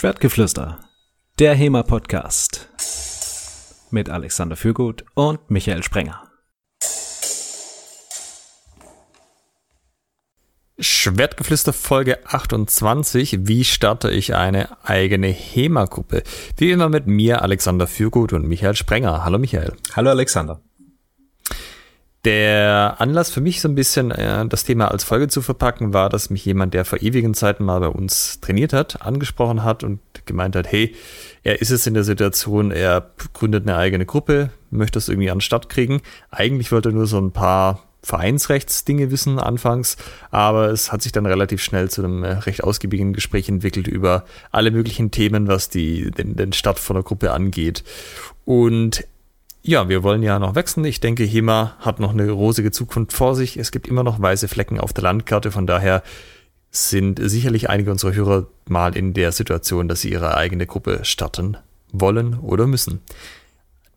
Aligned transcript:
Schwertgeflüster, 0.00 0.78
der 1.40 1.56
HEMA-Podcast 1.56 2.68
mit 3.90 4.08
Alexander 4.08 4.54
Fürgut 4.54 5.04
und 5.14 5.50
Michael 5.50 5.82
Sprenger. 5.82 6.22
Schwertgeflüster 10.78 11.72
Folge 11.72 12.24
28. 12.28 13.48
Wie 13.48 13.64
starte 13.64 14.12
ich 14.12 14.36
eine 14.36 14.86
eigene 14.86 15.26
HEMA-Gruppe? 15.26 16.22
Wie 16.56 16.70
immer 16.70 16.88
mit 16.88 17.08
mir, 17.08 17.42
Alexander 17.42 17.88
Fürgut 17.88 18.32
und 18.32 18.46
Michael 18.46 18.76
Sprenger. 18.76 19.24
Hallo 19.24 19.40
Michael. 19.40 19.72
Hallo 19.96 20.10
Alexander. 20.10 20.62
Der 22.24 22.96
Anlass 22.98 23.30
für 23.30 23.40
mich 23.40 23.60
so 23.60 23.68
ein 23.68 23.76
bisschen 23.76 24.10
äh, 24.10 24.46
das 24.46 24.64
Thema 24.64 24.90
als 24.90 25.04
Folge 25.04 25.28
zu 25.28 25.40
verpacken 25.40 25.92
war, 25.94 26.08
dass 26.08 26.30
mich 26.30 26.44
jemand, 26.44 26.74
der 26.74 26.84
vor 26.84 27.00
ewigen 27.00 27.32
Zeiten 27.32 27.64
mal 27.64 27.78
bei 27.78 27.88
uns 27.88 28.40
trainiert 28.40 28.72
hat, 28.72 29.02
angesprochen 29.02 29.62
hat 29.62 29.84
und 29.84 30.00
gemeint 30.26 30.56
hat, 30.56 30.70
hey, 30.70 30.94
er 31.44 31.60
ist 31.62 31.70
es 31.70 31.86
in 31.86 31.94
der 31.94 32.04
Situation, 32.04 32.72
er 32.72 33.10
gründet 33.32 33.68
eine 33.68 33.76
eigene 33.76 34.04
Gruppe, 34.04 34.50
möchte 34.70 34.96
das 34.96 35.08
irgendwie 35.08 35.30
an 35.30 35.38
den 35.38 35.42
Start 35.42 35.68
kriegen. 35.68 36.02
Eigentlich 36.30 36.72
wollte 36.72 36.90
er 36.90 36.92
nur 36.92 37.06
so 37.06 37.18
ein 37.18 37.30
paar 37.30 37.84
Vereinsrechtsdinge 38.02 39.10
wissen 39.10 39.38
anfangs, 39.38 39.96
aber 40.30 40.70
es 40.70 40.92
hat 40.92 41.02
sich 41.02 41.12
dann 41.12 41.26
relativ 41.26 41.62
schnell 41.62 41.90
zu 41.90 42.02
einem 42.02 42.24
äh, 42.24 42.32
recht 42.32 42.64
ausgiebigen 42.64 43.12
Gespräch 43.12 43.48
entwickelt 43.48 43.86
über 43.86 44.24
alle 44.50 44.70
möglichen 44.70 45.10
Themen, 45.10 45.46
was 45.46 45.68
die, 45.68 46.10
den, 46.10 46.36
den 46.36 46.52
Start 46.52 46.78
von 46.78 46.94
der 46.94 47.02
Gruppe 47.02 47.32
angeht. 47.32 47.84
Und 48.44 49.04
ja, 49.68 49.90
wir 49.90 50.02
wollen 50.02 50.22
ja 50.22 50.38
noch 50.38 50.54
wachsen. 50.54 50.82
Ich 50.86 50.98
denke, 50.98 51.24
HEMA 51.24 51.76
hat 51.80 52.00
noch 52.00 52.12
eine 52.12 52.30
rosige 52.30 52.70
Zukunft 52.70 53.12
vor 53.12 53.34
sich. 53.34 53.58
Es 53.58 53.70
gibt 53.70 53.86
immer 53.86 54.02
noch 54.02 54.18
weiße 54.18 54.48
Flecken 54.48 54.80
auf 54.80 54.94
der 54.94 55.04
Landkarte. 55.04 55.50
Von 55.50 55.66
daher 55.66 56.02
sind 56.70 57.20
sicherlich 57.22 57.68
einige 57.68 57.90
unserer 57.90 58.14
Hörer 58.14 58.46
mal 58.66 58.96
in 58.96 59.12
der 59.12 59.30
Situation, 59.30 59.86
dass 59.86 60.00
sie 60.00 60.10
ihre 60.10 60.38
eigene 60.38 60.66
Gruppe 60.66 61.00
starten 61.02 61.58
wollen 61.92 62.38
oder 62.38 62.66
müssen. 62.66 63.02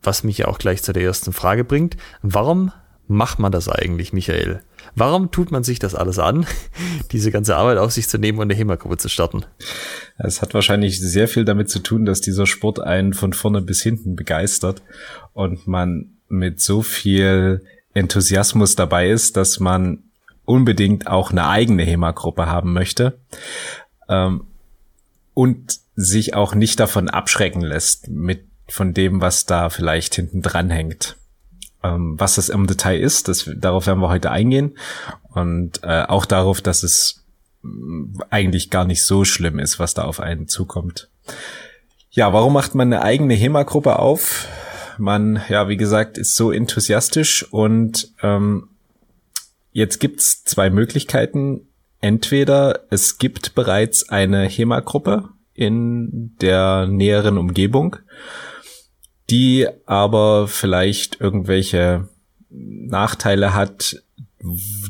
Was 0.02 0.24
mich 0.24 0.36
ja 0.36 0.48
auch 0.48 0.58
gleich 0.58 0.82
zu 0.82 0.92
der 0.92 1.04
ersten 1.04 1.32
Frage 1.32 1.64
bringt. 1.64 1.96
Warum 2.20 2.70
macht 3.08 3.38
man 3.38 3.50
das 3.50 3.70
eigentlich, 3.70 4.12
Michael? 4.12 4.60
Warum 4.94 5.30
tut 5.30 5.50
man 5.50 5.64
sich 5.64 5.78
das 5.78 5.94
alles 5.94 6.18
an, 6.18 6.46
diese 7.12 7.30
ganze 7.30 7.56
Arbeit 7.56 7.78
auf 7.78 7.92
sich 7.92 8.08
zu 8.08 8.18
nehmen 8.18 8.38
und 8.38 8.44
eine 8.44 8.54
HEMA-Gruppe 8.54 8.98
zu 8.98 9.08
starten? 9.08 9.44
Es 10.18 10.42
hat 10.42 10.54
wahrscheinlich 10.54 11.00
sehr 11.00 11.28
viel 11.28 11.44
damit 11.44 11.70
zu 11.70 11.78
tun, 11.78 12.04
dass 12.04 12.20
dieser 12.20 12.46
Sport 12.46 12.80
einen 12.80 13.14
von 13.14 13.32
vorne 13.32 13.62
bis 13.62 13.82
hinten 13.82 14.16
begeistert 14.16 14.82
und 15.32 15.66
man 15.66 16.18
mit 16.28 16.60
so 16.60 16.82
viel 16.82 17.62
Enthusiasmus 17.94 18.76
dabei 18.76 19.10
ist, 19.10 19.36
dass 19.36 19.60
man 19.60 20.04
unbedingt 20.44 21.06
auch 21.06 21.30
eine 21.30 21.46
eigene 21.48 21.84
HEMA-Gruppe 21.84 22.46
haben 22.46 22.72
möchte 22.72 23.18
ähm, 24.08 24.46
und 25.34 25.78
sich 25.94 26.34
auch 26.34 26.54
nicht 26.54 26.80
davon 26.80 27.08
abschrecken 27.08 27.60
lässt 27.60 28.08
mit 28.08 28.46
von 28.68 28.94
dem, 28.94 29.20
was 29.20 29.44
da 29.44 29.68
vielleicht 29.68 30.14
hinten 30.14 30.40
dran 30.40 30.70
hängt. 30.70 31.16
Ähm, 31.82 32.14
was 32.18 32.36
das 32.36 32.48
im 32.48 32.66
Detail 32.66 33.00
ist, 33.00 33.28
das, 33.28 33.50
darauf 33.56 33.86
werden 33.86 34.00
wir 34.00 34.08
heute 34.08 34.30
eingehen 34.30 34.76
und 35.34 35.82
äh, 35.82 36.02
auch 36.02 36.24
darauf, 36.24 36.60
dass 36.60 36.82
es 36.82 37.24
mm, 37.62 38.20
eigentlich 38.30 38.70
gar 38.70 38.84
nicht 38.84 39.04
so 39.04 39.24
schlimm 39.24 39.58
ist, 39.58 39.78
was 39.78 39.94
da 39.94 40.04
auf 40.04 40.20
einen 40.20 40.48
zukommt. 40.48 41.08
Ja, 42.10 42.32
warum 42.32 42.52
macht 42.52 42.74
man 42.74 42.92
eine 42.92 43.02
eigene 43.02 43.34
HEMA-Gruppe 43.34 43.98
auf? 43.98 44.46
Man, 44.98 45.40
ja, 45.48 45.68
wie 45.68 45.78
gesagt, 45.78 46.18
ist 46.18 46.36
so 46.36 46.52
enthusiastisch 46.52 47.50
und 47.50 48.12
ähm, 48.22 48.68
jetzt 49.72 49.98
gibt's 49.98 50.44
zwei 50.44 50.68
Möglichkeiten. 50.70 51.68
Entweder 52.00 52.80
es 52.90 53.18
gibt 53.18 53.54
bereits 53.54 54.08
eine 54.08 54.44
HEMA-Gruppe 54.44 55.30
in 55.54 56.36
der 56.40 56.86
näheren 56.86 57.38
Umgebung 57.38 57.96
die 59.32 59.66
aber 59.86 60.46
vielleicht 60.46 61.18
irgendwelche 61.18 62.08
Nachteile 62.50 63.54
hat, 63.54 63.96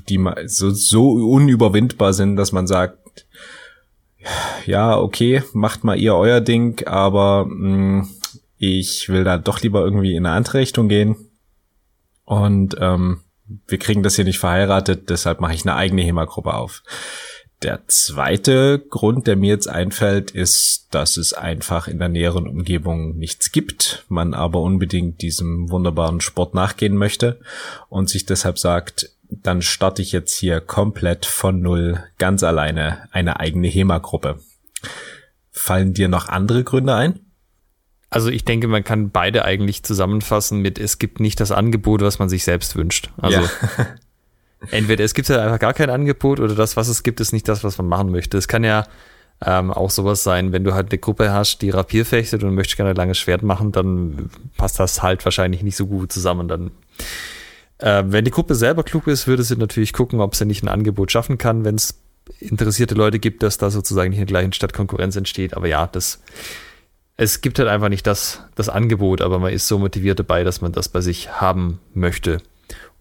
die 0.09 0.21
so, 0.47 0.71
so 0.71 1.13
unüberwindbar 1.13 2.13
sind, 2.13 2.35
dass 2.37 2.51
man 2.51 2.67
sagt, 2.67 2.99
ja, 4.67 4.99
okay, 4.99 5.45
macht 5.53 5.85
mal 5.85 5.97
ihr 5.97 6.17
euer 6.17 6.41
Ding, 6.41 6.85
aber 6.87 7.47
mh, 7.47 7.53
hm, 7.53 8.09
ich 8.59 9.09
will 9.09 9.23
da 9.23 9.39
doch 9.39 9.61
lieber 9.61 9.83
irgendwie 9.83 10.17
in 10.17 10.27
eine 10.27 10.35
andere 10.35 10.59
Richtung 10.59 10.89
gehen. 10.89 11.17
Und 12.25 12.77
ähm, 12.81 13.21
wir 13.69 13.79
kriegen 13.79 14.03
das 14.03 14.17
hier 14.17 14.25
nicht 14.25 14.39
verheiratet, 14.39 15.09
deshalb 15.09 15.41
mache 15.41 15.55
ich 15.55 15.63
eine 15.65 15.77
eigene 15.77 16.03
HEMA-Gruppe 16.03 16.55
auf. 16.55 16.83
Der 17.63 17.87
zweite 17.87 18.81
Grund, 18.91 19.27
der 19.27 19.37
mir 19.37 19.51
jetzt 19.51 19.69
einfällt, 19.69 20.33
ist, 20.33 20.89
dass 20.91 21.17
es 21.17 21.33
einfach 21.33 21.87
in 21.87 21.99
der 21.99 22.09
näheren 22.09 22.49
Umgebung 22.49 23.17
nichts 23.17 23.53
gibt, 23.53 24.05
man 24.09 24.35
aber 24.35 24.61
unbedingt 24.61 25.23
diesem 25.23 25.71
wunderbaren 25.71 26.21
Sport 26.21 26.55
nachgehen 26.55 26.97
möchte 26.97 27.41
und 27.89 28.09
sich 28.09 28.27
deshalb 28.27 28.59
sagt, 28.59 29.11
dann 29.29 29.63
starte 29.63 30.03
ich 30.03 30.13
jetzt 30.13 30.37
hier 30.37 30.61
komplett 30.61 31.25
von 31.25 31.61
Null 31.61 32.03
ganz 32.19 32.43
alleine 32.43 33.09
eine 33.13 33.41
eigene 33.41 33.69
HEMA-Gruppe. 33.69 34.41
Fallen 35.51 35.95
dir 35.95 36.09
noch 36.09 36.29
andere 36.29 36.65
Gründe 36.65 36.95
ein? 36.95 37.21
Also 38.11 38.29
ich 38.29 38.45
denke, 38.45 38.69
man 38.69 38.85
kann 38.85 39.11
beide 39.11 39.45
eigentlich 39.45 39.85
zusammenfassen 39.85 40.61
mit, 40.61 40.79
es 40.79 40.99
gibt 40.99 41.21
nicht 41.21 41.41
das 41.41 41.51
Angebot, 41.51 42.03
was 42.03 42.19
man 42.19 42.29
sich 42.29 42.45
selbst 42.45 42.77
wünscht. 42.77 43.11
Also 43.17 43.41
ja. 43.41 43.49
entweder 44.71 45.05
es 45.05 45.15
gibt 45.15 45.29
ja 45.29 45.43
einfach 45.43 45.59
gar 45.59 45.75
kein 45.75 45.91
Angebot 45.91 46.41
oder 46.41 46.55
das, 46.55 46.77
was 46.77 46.89
es 46.89 47.03
gibt, 47.03 47.21
ist 47.21 47.33
nicht 47.33 47.49
das, 47.49 47.65
was 47.65 47.79
man 47.79 47.89
machen 47.89 48.11
möchte. 48.11 48.39
Es 48.39 48.49
kann 48.49 48.65
ja 48.65 48.87
ähm, 49.45 49.71
auch 49.71 49.91
sowas 49.91 50.23
sein, 50.23 50.53
wenn 50.53 50.65
du 50.65 50.75
halt 50.75 50.91
eine 50.91 50.99
Gruppe 50.99 51.33
hast, 51.33 51.63
die 51.63 51.71
Rapier 51.71 52.07
fechtet 52.07 52.45
und 52.45 52.55
möchtest 52.55 52.77
gerne 52.77 52.91
ein 52.91 52.97
langes 52.97 53.19
Schwert 53.19 53.43
machen, 53.43 53.73
dann 53.73 54.31
passt 54.57 54.79
das 54.79 55.03
halt 55.03 55.25
wahrscheinlich 55.25 55.63
nicht 55.63 55.77
so 55.77 55.87
gut 55.87 56.13
zusammen. 56.13 56.49
Dann, 56.49 56.71
äh, 57.79 58.05
wenn 58.07 58.25
die 58.25 58.31
Gruppe 58.31 58.55
selber 58.55 58.85
klug 58.85 59.09
ist, 59.09 59.27
würde 59.27 59.43
sie 59.43 59.57
natürlich 59.57 59.93
gucken, 59.93 60.21
ob 60.21 60.37
sie 60.37 60.45
nicht 60.45 60.63
ein 60.63 60.69
Angebot 60.69 61.11
schaffen 61.11 61.39
kann, 61.39 61.65
wenn 61.65 61.75
es 61.75 61.99
interessierte 62.39 62.95
Leute 62.95 63.19
gibt, 63.19 63.43
dass 63.43 63.59
da 63.59 63.71
sozusagen 63.71 64.11
nicht 64.11 64.21
in 64.21 64.27
der 64.27 64.33
gleichen 64.33 64.53
Stadt 64.53 64.73
Konkurrenz 64.73 65.17
entsteht. 65.17 65.55
Aber 65.55 65.67
ja, 65.67 65.89
das, 65.89 66.23
es 67.17 67.41
gibt 67.41 67.59
halt 67.59 67.69
einfach 67.69 67.89
nicht 67.89 68.07
das, 68.07 68.43
das 68.55 68.69
Angebot, 68.69 69.21
aber 69.23 69.41
man 69.41 69.53
ist 69.53 69.67
so 69.67 69.79
motiviert 69.79 70.21
dabei, 70.21 70.45
dass 70.45 70.61
man 70.61 70.73
das 70.73 70.89
bei 70.89 71.01
sich 71.01 71.41
haben 71.41 71.81
möchte. 71.95 72.39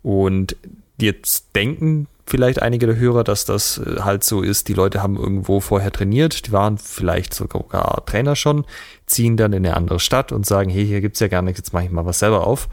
Und 0.02 0.56
Jetzt 1.02 1.56
denken 1.56 2.08
vielleicht 2.26 2.62
einige 2.62 2.86
der 2.86 2.96
Hörer, 2.96 3.24
dass 3.24 3.46
das 3.46 3.80
äh, 3.80 4.02
halt 4.02 4.24
so 4.24 4.42
ist, 4.42 4.68
die 4.68 4.74
Leute 4.74 5.04
haben 5.04 5.18
irgendwo 5.18 5.60
vorher 5.60 5.92
trainiert, 5.92 6.48
die 6.48 6.52
waren 6.52 6.78
vielleicht 6.78 7.34
sogar 7.34 8.06
Trainer 8.06 8.36
schon, 8.36 8.66
ziehen 9.06 9.36
dann 9.36 9.54
in 9.54 9.66
eine 9.66 9.76
andere 9.76 10.00
Stadt 10.00 10.32
und 10.32 10.46
sagen, 10.46 10.70
hey, 10.70 10.86
hier 10.86 11.02
gibt's 11.02 11.20
ja 11.20 11.28
gar 11.28 11.42
nichts, 11.42 11.60
jetzt 11.60 11.74
mache 11.74 11.86
ich 11.86 11.92
mal 11.92 12.06
was 12.06 12.20
selber 12.20 12.48
auf. 12.48 12.70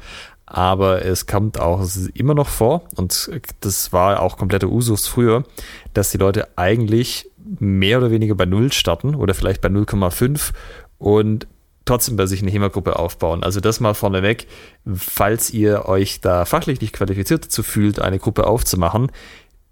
Aber 0.46 1.04
es 1.04 1.26
kommt 1.26 1.60
auch 1.60 1.86
immer 2.14 2.34
noch 2.34 2.48
vor, 2.48 2.84
und 2.96 3.30
das 3.60 3.92
war 3.92 4.22
auch 4.22 4.38
kompletter 4.38 4.68
Usus 4.68 5.06
früher, 5.06 5.44
dass 5.92 6.10
die 6.10 6.18
Leute 6.18 6.48
eigentlich 6.56 7.30
mehr 7.58 7.98
oder 7.98 8.10
weniger 8.10 8.34
bei 8.34 8.46
Null 8.46 8.72
starten 8.72 9.14
oder 9.14 9.34
vielleicht 9.34 9.60
bei 9.60 9.68
0,5 9.68 10.52
und 10.98 11.46
trotzdem 11.88 12.16
bei 12.16 12.26
sich 12.26 12.42
eine 12.42 12.50
HEMA-Gruppe 12.50 12.98
aufbauen. 12.98 13.42
Also 13.42 13.60
das 13.60 13.80
mal 13.80 13.94
vorneweg, 13.94 14.46
falls 14.94 15.50
ihr 15.50 15.86
euch 15.86 16.20
da 16.20 16.44
fachlich 16.44 16.80
nicht 16.80 16.92
qualifiziert 16.92 17.46
dazu 17.46 17.62
fühlt, 17.62 18.00
eine 18.00 18.18
Gruppe 18.18 18.46
aufzumachen, 18.46 19.10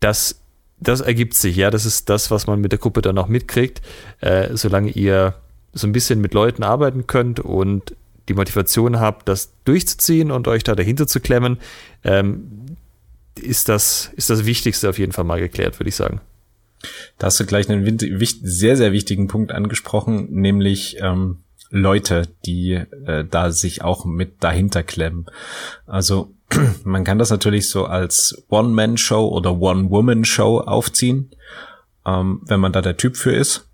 das, 0.01 0.41
das 0.81 1.01
ergibt 1.01 1.35
sich, 1.35 1.57
ja, 1.57 1.71
das 1.71 1.87
ist 1.87 2.09
das, 2.09 2.31
was 2.31 2.47
man 2.47 2.61
mit 2.61 2.73
der 2.73 2.79
Gruppe 2.79 3.03
dann 3.03 3.19
auch 3.19 3.29
mitkriegt, 3.29 3.83
äh, 4.21 4.57
solange 4.57 4.91
ihr 4.91 5.35
so 5.73 5.87
ein 5.87 5.93
bisschen 5.93 6.21
mit 6.21 6.35
Leuten 6.35 6.63
arbeiten 6.63 7.07
könnt 7.07 7.41
und 7.41 7.95
die 8.29 8.35
Motivation 8.35 8.99
habt, 8.99 9.29
das 9.29 9.53
durchzuziehen 9.65 10.31
und 10.31 10.49
euch 10.49 10.65
da 10.65 10.75
dahinter 10.75 11.07
zu 11.07 11.21
klemmen, 11.21 11.59
ähm, 12.03 12.77
ist 13.39 13.69
das, 13.69 14.11
ist 14.17 14.31
das 14.31 14.47
Wichtigste 14.47 14.89
auf 14.89 14.99
jeden 14.99 15.13
Fall 15.13 15.25
mal 15.25 15.39
geklärt, 15.39 15.79
würde 15.79 15.91
ich 15.91 15.97
sagen. 15.97 16.21
Da 17.19 17.27
hast 17.27 17.39
du 17.41 17.47
gleich 17.47 17.69
einen 17.69 17.99
sehr, 18.43 18.77
sehr 18.77 18.93
wichtigen 18.93 19.29
Punkt 19.29 19.53
angesprochen, 19.53 20.29
nämlich 20.31 20.97
ähm, 21.01 21.39
Leute, 21.71 22.29
die 22.45 22.73
äh, 22.73 23.25
da 23.25 23.51
sich 23.51 23.83
auch 23.83 24.05
mit 24.05 24.43
dahinter 24.43 24.83
klemmen. 24.83 25.27
Also 25.87 26.35
man 26.85 27.05
kann 27.05 27.19
das 27.19 27.31
natürlich 27.31 27.69
so 27.69 27.87
als 27.87 28.45
One-Man-Show 28.49 29.29
oder 29.29 29.59
One-Woman-Show 29.61 30.61
aufziehen, 30.61 31.31
ähm, 32.07 32.43
wenn 32.47 32.61
man 32.61 32.73
da 32.73 32.83
der 32.83 32.97
Typ 32.97 33.17
für 33.17 33.33
ist. 33.33 33.69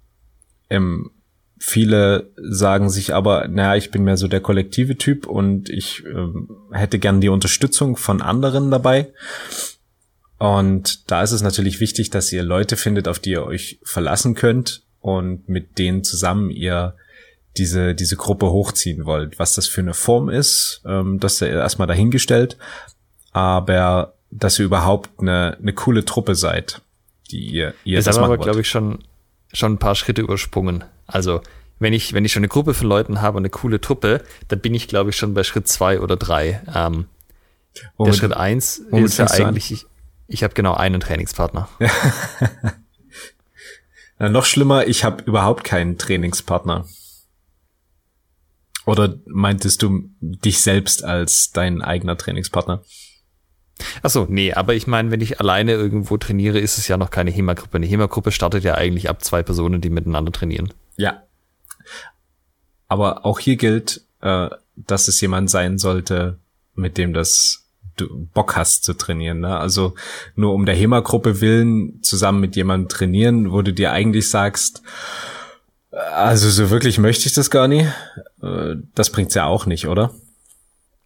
Ähm, 0.71 1.11
viele 1.59 2.33
sagen 2.37 2.91
sich 2.91 3.15
aber, 3.15 3.47
naja, 3.49 3.77
ich 3.77 3.91
bin 3.91 4.05
mehr 4.05 4.17
so 4.17 4.27
der 4.27 4.41
kollektive 4.41 4.97
Typ 4.97 5.27
und 5.27 5.69
ich 5.69 6.05
ähm, 6.06 6.49
hätte 6.73 6.99
gern 6.99 7.21
die 7.21 7.29
Unterstützung 7.29 7.97
von 7.97 8.23
anderen 8.23 8.71
dabei. 8.71 9.12
Und 10.39 11.11
da 11.11 11.23
ist 11.23 11.31
es 11.31 11.43
natürlich 11.43 11.79
wichtig, 11.79 12.11
dass 12.11 12.33
ihr 12.33 12.43
Leute 12.43 12.77
findet, 12.77 13.06
auf 13.06 13.21
die 13.21 13.31
ihr 13.31 13.44
euch 13.44 13.79
verlassen 13.85 14.35
könnt 14.35 14.83
und 15.00 15.49
mit 15.49 15.79
denen 15.79 16.03
zusammen 16.03 16.50
ihr 16.50 16.97
diese, 17.57 17.95
diese 17.95 18.17
Gruppe 18.17 18.51
hochziehen 18.51 19.05
wollt. 19.05 19.39
Was 19.39 19.55
das 19.55 19.67
für 19.67 19.81
eine 19.81 19.95
Form 19.95 20.29
ist, 20.29 20.83
ähm, 20.87 21.21
das 21.21 21.35
ist 21.35 21.43
erstmal 21.43 21.89
dahingestellt. 21.89 22.57
Aber 23.33 24.15
dass 24.31 24.59
ihr 24.59 24.65
überhaupt 24.65 25.11
eine, 25.21 25.57
eine 25.61 25.73
coole 25.73 26.05
Truppe 26.05 26.35
seid, 26.35 26.81
die 27.31 27.45
ihr, 27.45 27.75
ihr 27.85 27.97
das, 27.97 28.07
das 28.07 28.17
haben 28.17 28.25
aber, 28.25 28.39
glaube 28.39 28.61
ich, 28.61 28.69
schon, 28.69 28.99
schon 29.53 29.75
ein 29.75 29.79
paar 29.79 29.95
Schritte 29.95 30.23
übersprungen. 30.23 30.85
Also, 31.07 31.43
wenn 31.79 31.93
ich, 31.93 32.15
wenn 32.15 32.25
ich 32.25 32.33
schon 32.33 32.41
eine 32.41 32.49
Gruppe 32.49 32.75
von 32.75 32.89
Leuten 32.89 33.21
habe 33.21 33.37
und 33.37 33.43
eine 33.43 33.51
coole 33.51 33.81
Truppe, 33.81 34.23
dann 34.49 34.61
bin 34.61 34.75
ich, 34.75 34.89
glaube 34.89 35.11
ich, 35.11 35.17
schon 35.17 35.35
bei 35.35 35.43
Schritt 35.43 35.69
zwei 35.69 36.01
oder 36.01 36.17
drei. 36.17 36.63
Ähm, 36.75 37.07
der 37.99 38.13
Schritt 38.13 38.35
eins 38.35 38.79
ist 38.79 39.19
ja 39.19 39.31
eigentlich, 39.31 39.73
ich, 39.73 39.87
ich 40.29 40.45
habe 40.45 40.55
genau 40.55 40.75
einen 40.75 41.01
Trainingspartner. 41.01 41.69
Noch 44.19 44.45
schlimmer, 44.45 44.87
ich 44.87 45.05
habe 45.05 45.25
überhaupt 45.25 45.65
keinen 45.65 45.99
Trainingspartner. 45.99 46.87
Oder 48.84 49.14
meintest 49.26 49.82
du 49.82 50.11
dich 50.20 50.61
selbst 50.61 51.05
als 51.05 51.52
dein 51.52 51.82
eigener 51.82 52.17
Trainingspartner? 52.17 52.82
Ach 54.02 54.11
so, 54.11 54.26
nee, 54.29 54.52
aber 54.52 54.75
ich 54.75 54.87
meine, 54.87 55.11
wenn 55.11 55.20
ich 55.20 55.40
alleine 55.40 55.73
irgendwo 55.73 56.17
trainiere, 56.17 56.58
ist 56.58 56.79
es 56.79 56.88
ja 56.88 56.96
noch 56.96 57.11
keine 57.11 57.31
HEMA-Gruppe. 57.31 57.76
Eine 57.76 57.87
HEMA-Gruppe 57.87 58.32
startet 58.32 58.64
ja 58.64 58.75
eigentlich 58.75 59.08
ab 59.08 59.25
zwei 59.25 59.43
Personen, 59.43 59.81
die 59.81 59.90
miteinander 59.90 60.32
trainieren. 60.32 60.73
Ja. 60.96 61.23
Aber 62.88 63.25
auch 63.25 63.38
hier 63.40 63.56
gilt, 63.56 64.02
äh, 64.20 64.49
dass 64.76 65.08
es 65.08 65.20
jemand 65.20 65.50
sein 65.50 65.79
sollte, 65.79 66.38
mit 66.75 66.99
dem 66.99 67.12
das 67.12 67.62
du 67.96 68.26
Bock 68.32 68.56
hast 68.56 68.84
zu 68.84 68.94
trainieren. 68.94 69.40
Ne? 69.40 69.58
Also 69.58 69.94
nur 70.34 70.55
um 70.55 70.64
der 70.64 70.75
HEMA-Gruppe 70.75 71.40
willen 71.40 72.02
zusammen 72.02 72.40
mit 72.40 72.56
jemandem 72.56 72.88
trainieren, 72.88 73.52
wo 73.52 73.62
du 73.62 73.73
dir 73.73 73.93
eigentlich 73.93 74.31
sagst, 74.31 74.82
also 75.93 76.49
so 76.49 76.71
wirklich 76.71 76.99
möchte 76.99 77.27
ich 77.27 77.35
das 77.35 77.50
gar 77.50 77.69
nicht. 77.69 77.87
Äh, 78.43 78.77
das 78.94 79.11
bringt's 79.11 79.35
ja 79.35 79.47
auch 79.47 79.67
nicht, 79.67 79.87
oder? 79.87 80.12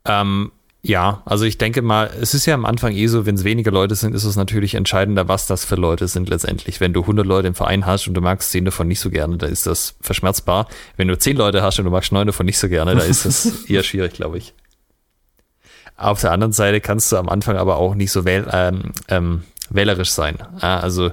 Ähm, 0.05 0.53
ja, 0.83 1.23
also 1.25 1.45
ich 1.45 1.59
denke 1.59 1.83
mal, 1.83 2.09
es 2.21 2.33
ist 2.33 2.47
ja 2.47 2.55
am 2.55 2.65
Anfang 2.65 2.93
eh 2.93 3.09
so, 3.09 3.27
wenn 3.27 3.35
es 3.35 3.43
weniger 3.43 3.73
Leute 3.73 3.97
sind, 3.97 4.15
ist 4.15 4.23
es 4.23 4.37
natürlich 4.37 4.77
entscheidender, 4.77 5.27
was 5.27 5.49
das 5.49 5.65
für 5.65 5.75
Leute 5.75 6.07
sind 6.07 6.29
letztendlich. 6.29 6.81
Wenn 6.81 6.93
du 6.93 7.01
100 7.01 7.27
Leute 7.27 7.49
im 7.49 7.57
Verein 7.57 7.87
hast 7.87 8.07
und 8.07 8.15
du 8.15 8.21
magst 8.21 8.53
10 8.53 8.67
davon 8.67 8.87
nicht 8.87 9.01
so 9.01 9.11
gerne, 9.11 9.37
da 9.37 9.47
ist 9.47 9.67
das 9.67 9.97
verschmerzbar. 10.01 10.69
Wenn 10.97 11.09
du 11.09 11.19
10 11.19 11.37
Leute 11.37 11.63
hast 11.63 11.81
und 11.81 11.87
du 11.87 11.91
magst 11.91 12.13
9 12.13 12.29
davon 12.29 12.47
nicht 12.47 12.59
so 12.59 12.69
gerne, 12.69 12.95
da 12.95 13.03
ist 13.03 13.25
das 13.25 13.47
eher 13.69 13.83
schwierig, 13.83 14.13
glaube 14.13 14.39
ich. 14.39 14.55
Auf 15.97 16.21
der 16.21 16.31
anderen 16.31 16.53
Seite 16.53 16.81
kannst 16.81 17.11
du 17.11 17.17
am 17.17 17.29
Anfang 17.29 17.57
aber 17.57 17.79
auch 17.79 17.97
nicht 17.97 18.13
so 18.13 18.25
wähl, 18.25 18.47
ähm, 18.53 18.93
ähm, 19.09 19.43
wählerisch 19.71 20.13
sein. 20.13 20.37
Also 20.61 21.11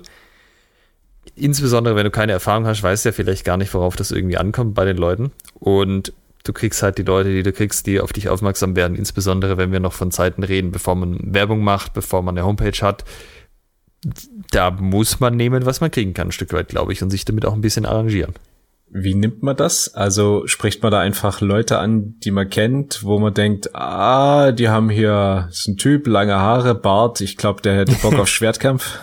insbesondere, 1.36 1.96
wenn 1.96 2.06
du 2.06 2.12
keine 2.12 2.32
Erfahrung 2.32 2.66
hast, 2.66 2.84
weißt 2.84 3.06
du 3.06 3.10
ja 3.10 3.14
vielleicht 3.14 3.46
gar 3.46 3.58
nicht, 3.58 3.74
worauf 3.74 3.96
das 3.96 4.12
irgendwie 4.12 4.38
ankommt 4.38 4.76
bei 4.76 4.86
den 4.86 4.98
Leuten. 4.98 5.32
Und 5.56 6.14
du 6.44 6.54
kriegst 6.54 6.84
halt 6.84 6.98
die 6.98 7.04
Leute, 7.04 7.30
die 7.30 7.44
du 7.44 7.54
kriegst, 7.54 7.88
die 7.88 8.00
auf 8.00 8.14
dich 8.14 8.30
aufmerksam 8.30 8.76
werden, 8.76 8.96
insbesondere 8.96 9.58
wenn 9.58 9.72
wir 9.72 9.80
noch 9.80 9.94
von 9.94 10.12
Zeiten 10.12 10.44
reden, 10.44 10.72
bevor 10.72 10.96
man 10.96 11.18
Werbung 11.22 11.64
macht, 11.64 11.94
bevor 11.94 12.22
man 12.22 12.38
eine 12.38 12.46
Homepage 12.46 12.82
hat. 12.82 13.06
Da 14.52 14.70
muss 14.72 15.20
man 15.20 15.36
nehmen, 15.36 15.66
was 15.66 15.80
man 15.80 15.92
kriegen 15.92 16.14
kann, 16.14 16.28
ein 16.28 16.34
Stück 16.34 16.52
weit, 16.54 16.68
glaube 16.68 16.92
ich, 16.92 17.02
und 17.02 17.10
sich 17.10 17.24
damit 17.24 17.46
auch 17.46 17.54
ein 17.54 17.62
bisschen 17.62 17.86
arrangieren. 17.86 18.34
Wie 18.96 19.16
nimmt 19.16 19.42
man 19.42 19.56
das? 19.56 19.92
Also 19.96 20.46
spricht 20.46 20.84
man 20.84 20.92
da 20.92 21.00
einfach 21.00 21.42
Leute 21.42 21.80
an, 21.80 22.20
die 22.20 22.30
man 22.30 22.50
kennt, 22.50 23.04
wo 23.04 23.18
man 23.18 23.34
denkt, 23.34 23.74
ah, 23.74 24.52
die 24.52 24.70
haben 24.70 24.90
hier, 24.90 25.48
ist 25.50 25.68
ein 25.68 25.78
Typ, 25.78 26.06
lange 26.06 26.36
Haare, 26.36 26.76
Bart, 26.76 27.20
ich 27.22 27.38
glaube, 27.38 27.64
der 27.64 27.76
hätte 27.76 27.96
Bock 28.04 28.20
auf 28.20 28.28
Schwertkampf. 28.28 29.00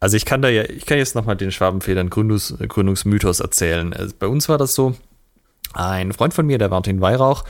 Also 0.00 0.16
ich 0.16 0.24
kann 0.24 0.42
da 0.42 0.48
ja, 0.48 0.64
ich 0.64 0.86
kann 0.86 0.98
jetzt 0.98 1.14
nochmal 1.14 1.36
den 1.36 1.50
Schwabenfedern 1.50 2.10
Gründungs, 2.10 2.54
Gründungsmythos 2.68 3.40
erzählen. 3.40 3.92
Also 3.92 4.14
bei 4.18 4.26
uns 4.26 4.48
war 4.48 4.58
das 4.58 4.74
so, 4.74 4.94
ein 5.74 6.12
Freund 6.12 6.32
von 6.32 6.46
mir, 6.46 6.58
der 6.58 6.68
Martin 6.68 7.00
Weihrauch, 7.00 7.44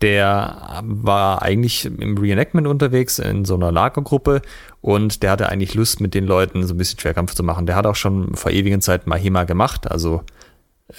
der 0.00 0.82
war 0.82 1.42
eigentlich 1.42 1.84
im 1.84 2.16
Reenactment 2.16 2.66
unterwegs 2.66 3.18
in 3.18 3.44
so 3.44 3.54
einer 3.54 3.70
Lagergruppe 3.70 4.42
und 4.80 5.22
der 5.22 5.30
hatte 5.30 5.48
eigentlich 5.48 5.74
Lust, 5.74 6.00
mit 6.00 6.14
den 6.14 6.26
Leuten 6.26 6.66
so 6.66 6.74
ein 6.74 6.78
bisschen 6.78 6.98
Schwerkampf 6.98 7.34
zu 7.34 7.42
machen. 7.42 7.66
Der 7.66 7.76
hat 7.76 7.86
auch 7.86 7.94
schon 7.94 8.34
vor 8.34 8.50
ewigen 8.50 8.80
Zeiten 8.80 9.08
Mahima 9.08 9.44
gemacht, 9.44 9.90
also 9.90 10.22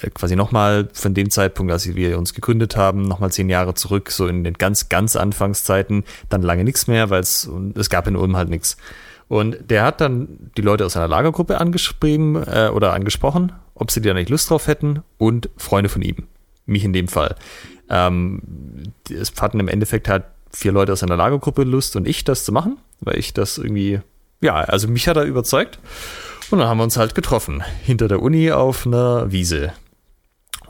äh, 0.00 0.10
quasi 0.10 0.36
nochmal 0.36 0.88
von 0.92 1.14
dem 1.14 1.30
Zeitpunkt, 1.30 1.72
als 1.72 1.92
wir 1.92 2.18
uns 2.18 2.34
gegründet 2.34 2.76
haben, 2.76 3.02
nochmal 3.02 3.32
zehn 3.32 3.48
Jahre 3.48 3.74
zurück, 3.74 4.10
so 4.10 4.26
in 4.26 4.44
den 4.44 4.54
ganz, 4.54 4.88
ganz 4.88 5.16
Anfangszeiten, 5.16 6.04
dann 6.28 6.42
lange 6.42 6.64
nichts 6.64 6.86
mehr, 6.86 7.10
weil 7.10 7.20
es, 7.20 7.50
es 7.74 7.90
gab 7.90 8.06
in 8.06 8.16
Ulm 8.16 8.36
halt 8.36 8.50
nichts. 8.50 8.76
Und 9.28 9.58
der 9.70 9.84
hat 9.84 10.00
dann 10.00 10.50
die 10.56 10.62
Leute 10.62 10.86
aus 10.86 10.94
seiner 10.94 11.08
Lagergruppe 11.08 11.60
angeschrieben 11.60 12.36
äh, 12.36 12.70
oder 12.72 12.94
angesprochen, 12.94 13.52
ob 13.74 13.90
sie 13.90 14.00
da 14.00 14.14
nicht 14.14 14.30
Lust 14.30 14.50
drauf 14.50 14.66
hätten 14.66 15.02
und 15.18 15.50
Freunde 15.56 15.88
von 15.90 16.02
ihm 16.02 16.26
mich 16.68 16.84
in 16.84 16.92
dem 16.92 17.08
Fall. 17.08 17.34
Ähm, 17.88 18.42
es 19.10 19.32
hatten 19.40 19.58
im 19.58 19.68
Endeffekt 19.68 20.08
halt 20.08 20.24
vier 20.52 20.72
Leute 20.72 20.92
aus 20.92 21.02
einer 21.02 21.16
Lagergruppe 21.16 21.64
Lust 21.64 21.96
und 21.96 22.06
ich, 22.06 22.24
das 22.24 22.44
zu 22.44 22.52
machen, 22.52 22.78
weil 23.00 23.18
ich 23.18 23.34
das 23.34 23.58
irgendwie, 23.58 24.00
ja, 24.40 24.56
also 24.56 24.88
mich 24.88 25.08
hat 25.08 25.16
er 25.16 25.24
überzeugt. 25.24 25.78
Und 26.50 26.60
dann 26.60 26.68
haben 26.68 26.78
wir 26.78 26.84
uns 26.84 26.96
halt 26.96 27.14
getroffen, 27.14 27.62
hinter 27.82 28.08
der 28.08 28.22
Uni 28.22 28.52
auf 28.52 28.86
einer 28.86 29.30
Wiese. 29.30 29.72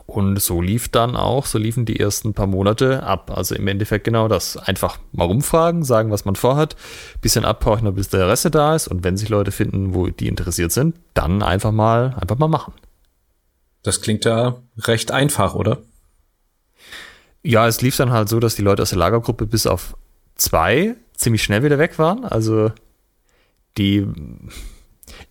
Und 0.09 0.41
so 0.41 0.61
lief 0.61 0.89
dann 0.89 1.15
auch, 1.15 1.45
so 1.45 1.57
liefen 1.57 1.85
die 1.85 1.99
ersten 1.99 2.33
paar 2.33 2.47
Monate 2.47 3.03
ab. 3.03 3.31
Also 3.35 3.55
im 3.55 3.67
Endeffekt 3.67 4.03
genau 4.03 4.27
das. 4.27 4.57
Einfach 4.57 4.97
mal 5.11 5.25
rumfragen, 5.25 5.83
sagen, 5.83 6.11
was 6.11 6.25
man 6.25 6.35
vorhat, 6.35 6.75
bisschen 7.21 7.45
abhorchen, 7.45 7.93
bis 7.93 8.09
der 8.09 8.27
Reste 8.27 8.51
da 8.51 8.75
ist. 8.75 8.87
Und 8.87 9.03
wenn 9.03 9.17
sich 9.17 9.29
Leute 9.29 9.51
finden, 9.51 9.93
wo 9.93 10.07
die 10.07 10.27
interessiert 10.27 10.71
sind, 10.71 10.95
dann 11.13 11.43
einfach 11.43 11.71
mal, 11.71 12.15
einfach 12.19 12.37
mal 12.37 12.47
machen. 12.47 12.73
Das 13.83 14.01
klingt 14.01 14.25
ja 14.25 14.57
recht 14.77 15.11
einfach, 15.11 15.55
oder? 15.55 15.77
Ja, 17.43 17.67
es 17.67 17.81
lief 17.81 17.95
dann 17.95 18.11
halt 18.11 18.27
so, 18.27 18.39
dass 18.39 18.55
die 18.55 18.61
Leute 18.61 18.81
aus 18.81 18.89
der 18.89 18.99
Lagergruppe 18.99 19.45
bis 19.45 19.65
auf 19.65 19.95
zwei 20.35 20.95
ziemlich 21.15 21.43
schnell 21.43 21.63
wieder 21.63 21.77
weg 21.77 21.97
waren. 21.99 22.25
Also 22.25 22.71
die, 23.77 24.05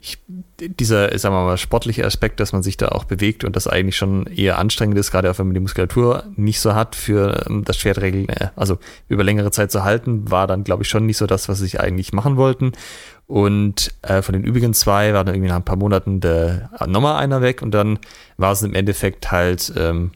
ich, 0.00 0.18
dieser, 0.58 1.16
sagen 1.18 1.34
wir 1.34 1.44
mal, 1.44 1.58
sportliche 1.58 2.04
Aspekt, 2.04 2.40
dass 2.40 2.52
man 2.52 2.62
sich 2.62 2.76
da 2.76 2.88
auch 2.88 3.04
bewegt 3.04 3.44
und 3.44 3.56
das 3.56 3.66
eigentlich 3.66 3.96
schon 3.96 4.26
eher 4.26 4.58
anstrengend 4.58 4.98
ist, 4.98 5.10
gerade 5.10 5.30
auch 5.30 5.38
wenn 5.38 5.46
man 5.46 5.54
die 5.54 5.60
Muskulatur 5.60 6.24
nicht 6.36 6.60
so 6.60 6.74
hat, 6.74 6.94
für 6.94 7.46
ähm, 7.48 7.64
das 7.64 7.76
Schwertregeln, 7.76 8.28
äh, 8.28 8.48
also 8.56 8.78
über 9.08 9.24
längere 9.24 9.50
Zeit 9.50 9.70
zu 9.70 9.84
halten, 9.84 10.30
war 10.30 10.46
dann, 10.46 10.64
glaube 10.64 10.82
ich, 10.82 10.88
schon 10.88 11.06
nicht 11.06 11.16
so 11.16 11.26
das, 11.26 11.48
was 11.48 11.58
sie 11.58 11.78
eigentlich 11.78 12.12
machen 12.12 12.36
wollten. 12.36 12.72
Und 13.26 13.92
äh, 14.02 14.22
von 14.22 14.32
den 14.32 14.44
übrigen 14.44 14.72
zwei 14.74 15.12
war 15.12 15.24
dann 15.24 15.34
irgendwie 15.34 15.50
nach 15.50 15.56
ein 15.56 15.64
paar 15.64 15.76
Monaten 15.76 16.20
der, 16.20 16.70
nochmal 16.86 17.16
einer 17.16 17.42
weg 17.42 17.62
und 17.62 17.72
dann 17.72 17.98
war 18.36 18.52
es 18.52 18.62
im 18.62 18.74
Endeffekt 18.74 19.30
halt 19.30 19.72
ähm, 19.76 20.12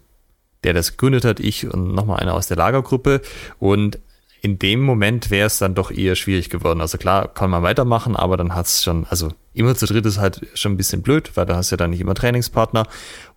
der 0.65 0.75
das 0.75 0.93
gegründet 0.93 1.25
hat, 1.25 1.41
ich 1.41 1.73
und 1.73 1.95
nochmal 1.95 2.21
einer 2.21 2.35
aus 2.35 2.47
der 2.47 2.57
Lagergruppe. 2.57 3.21
Und 3.59 3.99
in 4.45 4.59
dem 4.59 4.83
Moment 4.83 5.31
wäre 5.31 5.47
es 5.47 5.59
dann 5.59 5.77
doch 5.77 5.93
eher 5.93 6.17
schwierig 6.17 6.51
geworden. 6.51 6.81
Also 6.81 6.99
klar, 6.99 7.29
kann 7.29 7.49
man 7.49 7.63
weitermachen, 7.63 8.17
aber 8.17 8.37
dann 8.37 8.57
hat 8.57 8.67
es 8.67 8.83
schon, 8.83 9.07
also 9.09 9.29
immer 9.55 9.77
zu 9.77 9.87
dritt 9.87 10.05
ist 10.05 10.19
halt 10.19 10.41
schon 10.55 10.73
ein 10.73 10.77
bisschen 10.77 11.01
blöd, 11.01 11.31
weil 11.37 11.47
da 11.47 11.55
hast 11.55 11.71
du 11.71 11.75
ja 11.75 11.77
dann 11.77 11.91
nicht 11.91 12.01
immer 12.01 12.15
Trainingspartner. 12.15 12.89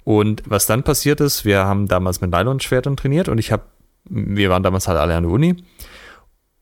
Und 0.04 0.42
was 0.48 0.66
dann 0.66 0.82
passiert 0.82 1.22
ist, 1.22 1.46
wir 1.46 1.60
haben 1.60 1.88
damals 1.88 2.22
mit 2.22 2.32
Nylonschwertern 2.32 2.98
trainiert 2.98 3.30
und 3.30 3.38
ich 3.38 3.52
habe, 3.52 3.64
wir 4.06 4.50
waren 4.50 4.64
damals 4.64 4.88
halt 4.88 4.98
alle 4.98 5.14
an 5.16 5.24
der 5.24 5.32
Uni 5.32 5.64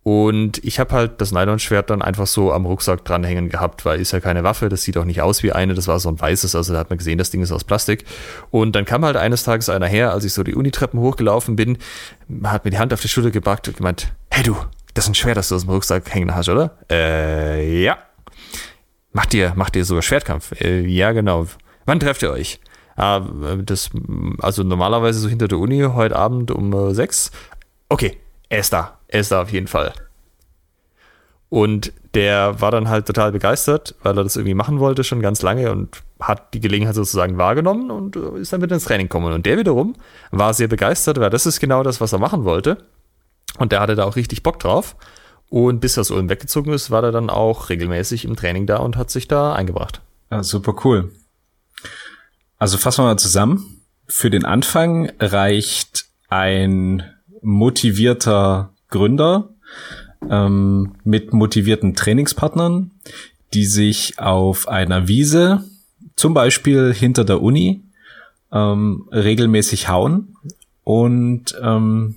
und 0.04 0.62
ich 0.66 0.82
habe 0.82 0.94
halt 0.94 1.22
das 1.22 1.32
Nylonschwert 1.32 1.90
dann 1.90 2.02
einfach 2.02 2.28
so 2.28 2.52
am 2.52 2.66
Rucksack 2.66 3.06
dranhängen 3.06 3.48
gehabt, 3.48 3.86
weil 3.86 4.02
ist 4.02 4.12
ja 4.12 4.20
keine 4.20 4.44
Waffe, 4.44 4.68
das 4.68 4.84
sieht 4.84 4.98
auch 4.98 5.06
nicht 5.06 5.22
aus 5.22 5.44
wie 5.44 5.54
eine, 5.54 5.76
das 5.76 5.88
war 5.88 5.98
so 6.00 6.10
ein 6.10 6.20
weißes, 6.20 6.56
also 6.56 6.74
da 6.74 6.80
hat 6.80 6.90
man 6.90 6.98
gesehen, 6.98 7.18
das 7.18 7.32
Ding 7.32 7.42
ist 7.42 7.54
aus 7.54 7.64
Plastik. 7.64 8.04
Und 8.52 8.76
dann 8.76 8.84
kam 8.84 9.06
halt 9.06 9.16
eines 9.16 9.44
Tages 9.44 9.70
einer 9.70 9.88
her, 9.88 10.12
als 10.12 10.26
ich 10.26 10.34
so 10.34 10.44
die 10.44 10.56
Unitreppen 10.56 11.00
hochgelaufen 11.00 11.56
bin, 11.56 11.78
hat 12.44 12.66
mir 12.66 12.72
die 12.72 12.80
Hand 12.80 12.94
auf 12.94 13.02
die 13.02 13.08
Schulter 13.08 13.32
gepackt 13.32 13.70
und 13.70 13.78
gemeint, 13.78 14.12
hey 14.30 14.44
du, 14.44 14.58
das 14.94 15.06
ist 15.06 15.12
ein 15.12 15.16
Schwert, 15.16 15.38
das 15.38 15.48
du 15.48 15.56
aus 15.56 15.64
dem 15.64 15.70
Rucksack 15.70 16.14
hängen 16.14 16.36
hast, 16.36 16.50
oder? 16.50 16.78
Äh, 16.92 17.82
ja. 17.82 17.98
Macht 19.14 19.34
ihr, 19.34 19.54
macht 19.56 19.76
ihr 19.78 19.86
sogar 19.86 20.02
Schwertkampf? 20.02 20.60
Äh, 20.60 20.82
ja, 20.82 21.14
genau. 21.14 21.48
Wann 21.86 22.02
trefft 22.02 22.24
ihr 22.24 22.32
euch? 22.32 22.60
Ah, 22.98 23.22
das, 23.64 23.90
also 24.40 24.64
normalerweise 24.64 25.20
so 25.20 25.30
hinter 25.30 25.48
der 25.48 25.60
Uni, 25.60 25.80
heute 25.82 26.16
Abend 26.18 26.52
um 26.52 26.74
äh, 26.74 26.94
sechs. 26.94 27.32
Okay, 27.90 28.18
er 28.50 28.60
ist 28.60 28.74
da. 28.74 29.00
Er 29.08 29.22
ist 29.22 29.32
da 29.32 29.42
auf 29.42 29.52
jeden 29.52 29.68
Fall. 29.68 29.94
Und 31.50 31.94
der 32.16 32.62
war 32.62 32.72
dann 32.72 32.90
halt 32.90 33.06
total 33.06 33.32
begeistert, 33.32 33.96
weil 34.02 34.18
er 34.18 34.24
das 34.24 34.36
irgendwie 34.36 34.56
machen 34.56 34.80
wollte 34.80 35.04
schon 35.04 35.22
ganz 35.22 35.44
lange 35.44 35.72
und 35.72 36.02
hat 36.20 36.54
die 36.54 36.60
Gelegenheit 36.60 36.96
sozusagen 36.96 37.38
wahrgenommen 37.38 37.92
und 37.92 38.16
äh, 38.16 38.40
ist 38.40 38.54
dann 38.54 38.62
mit 38.62 38.72
ins 38.72 38.86
Training 38.86 39.06
gekommen. 39.06 39.34
Und 39.34 39.46
der 39.46 39.58
wiederum 39.58 39.96
war 40.32 40.54
sehr 40.56 40.68
begeistert, 40.68 41.20
weil 41.20 41.30
das 41.30 41.46
ist 41.46 41.60
genau 41.60 41.84
das, 41.84 42.02
was 42.02 42.12
er 42.12 42.20
machen 42.20 42.44
wollte. 42.44 42.78
Und 43.60 43.72
der 43.72 43.82
hatte 43.82 43.94
da 43.94 44.06
auch 44.06 44.16
richtig 44.16 44.42
Bock 44.42 44.60
drauf. 44.60 44.96
Und 45.50 45.80
bis 45.80 45.94
das 45.94 46.10
Ulm 46.10 46.30
weggezogen 46.30 46.74
ist, 46.74 46.90
war 46.90 47.04
er 47.04 47.12
dann 47.12 47.30
auch 47.30 47.70
regelmäßig 47.70 48.26
im 48.26 48.36
Training 48.36 48.66
da 48.66 48.78
und 48.78 48.98
hat 48.98 49.12
sich 49.12 49.28
da 49.28 49.54
eingebracht. 49.54 50.02
Ja, 50.32 50.42
super 50.42 50.74
cool. 50.84 51.12
Also 52.58 52.80
fassen 52.80 53.04
wir 53.04 53.10
mal 53.10 53.20
zusammen. 53.20 53.82
Für 54.08 54.32
den 54.32 54.46
Anfang 54.46 55.12
reicht 55.20 56.06
ein 56.30 57.13
motivierter 57.44 58.74
Gründer 58.90 59.50
ähm, 60.30 60.96
mit 61.04 61.34
motivierten 61.34 61.96
Trainingspartnern, 61.96 62.92
die 63.54 63.66
sich 63.66 64.20
auf 64.20 64.68
einer 64.68 65.08
Wiese, 65.08 65.64
zum 66.16 66.34
Beispiel 66.34 66.94
hinter 66.94 67.26
der 67.26 67.42
Uni, 67.42 67.84
ähm, 68.52 69.08
regelmäßig 69.12 69.90
hauen 69.90 70.36
und 70.84 71.58
ähm, 71.62 72.16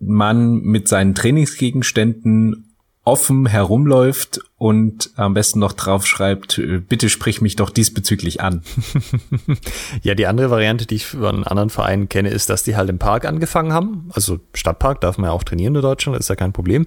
man 0.00 0.60
mit 0.60 0.88
seinen 0.88 1.14
Trainingsgegenständen 1.14 2.73
offen 3.04 3.46
herumläuft 3.46 4.40
und 4.56 5.10
am 5.16 5.34
besten 5.34 5.58
noch 5.58 5.72
drauf 5.72 6.06
schreibt, 6.06 6.58
äh, 6.58 6.78
bitte 6.78 7.10
sprich 7.10 7.42
mich 7.42 7.56
doch 7.56 7.70
diesbezüglich 7.70 8.40
an. 8.40 8.62
ja, 10.02 10.14
die 10.14 10.26
andere 10.26 10.50
Variante, 10.50 10.86
die 10.86 10.96
ich 10.96 11.06
von 11.06 11.44
anderen 11.44 11.70
Vereinen 11.70 12.08
kenne, 12.08 12.30
ist, 12.30 12.48
dass 12.48 12.62
die 12.62 12.76
halt 12.76 12.88
im 12.88 12.98
Park 12.98 13.26
angefangen 13.26 13.72
haben. 13.72 14.10
Also 14.14 14.40
Stadtpark 14.54 15.02
darf 15.02 15.18
man 15.18 15.28
ja 15.28 15.32
auch 15.32 15.44
trainieren 15.44 15.74
in 15.74 15.82
Deutschland, 15.82 16.18
ist 16.18 16.30
ja 16.30 16.36
kein 16.36 16.54
Problem. 16.54 16.86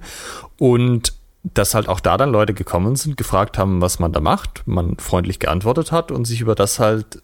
Und 0.58 1.14
dass 1.44 1.76
halt 1.76 1.88
auch 1.88 2.00
da 2.00 2.18
dann 2.18 2.32
Leute 2.32 2.54
gekommen 2.54 2.96
sind, 2.96 3.16
gefragt 3.16 3.58
haben, 3.58 3.80
was 3.82 4.00
man 4.00 4.12
da 4.12 4.20
macht, 4.20 4.64
man 4.66 4.98
freundlich 4.98 5.40
geantwortet 5.40 5.92
hat 5.92 6.12
und 6.12 6.26
sich 6.26 6.42
über 6.42 6.56
das 6.56 6.80
halt 6.80 7.22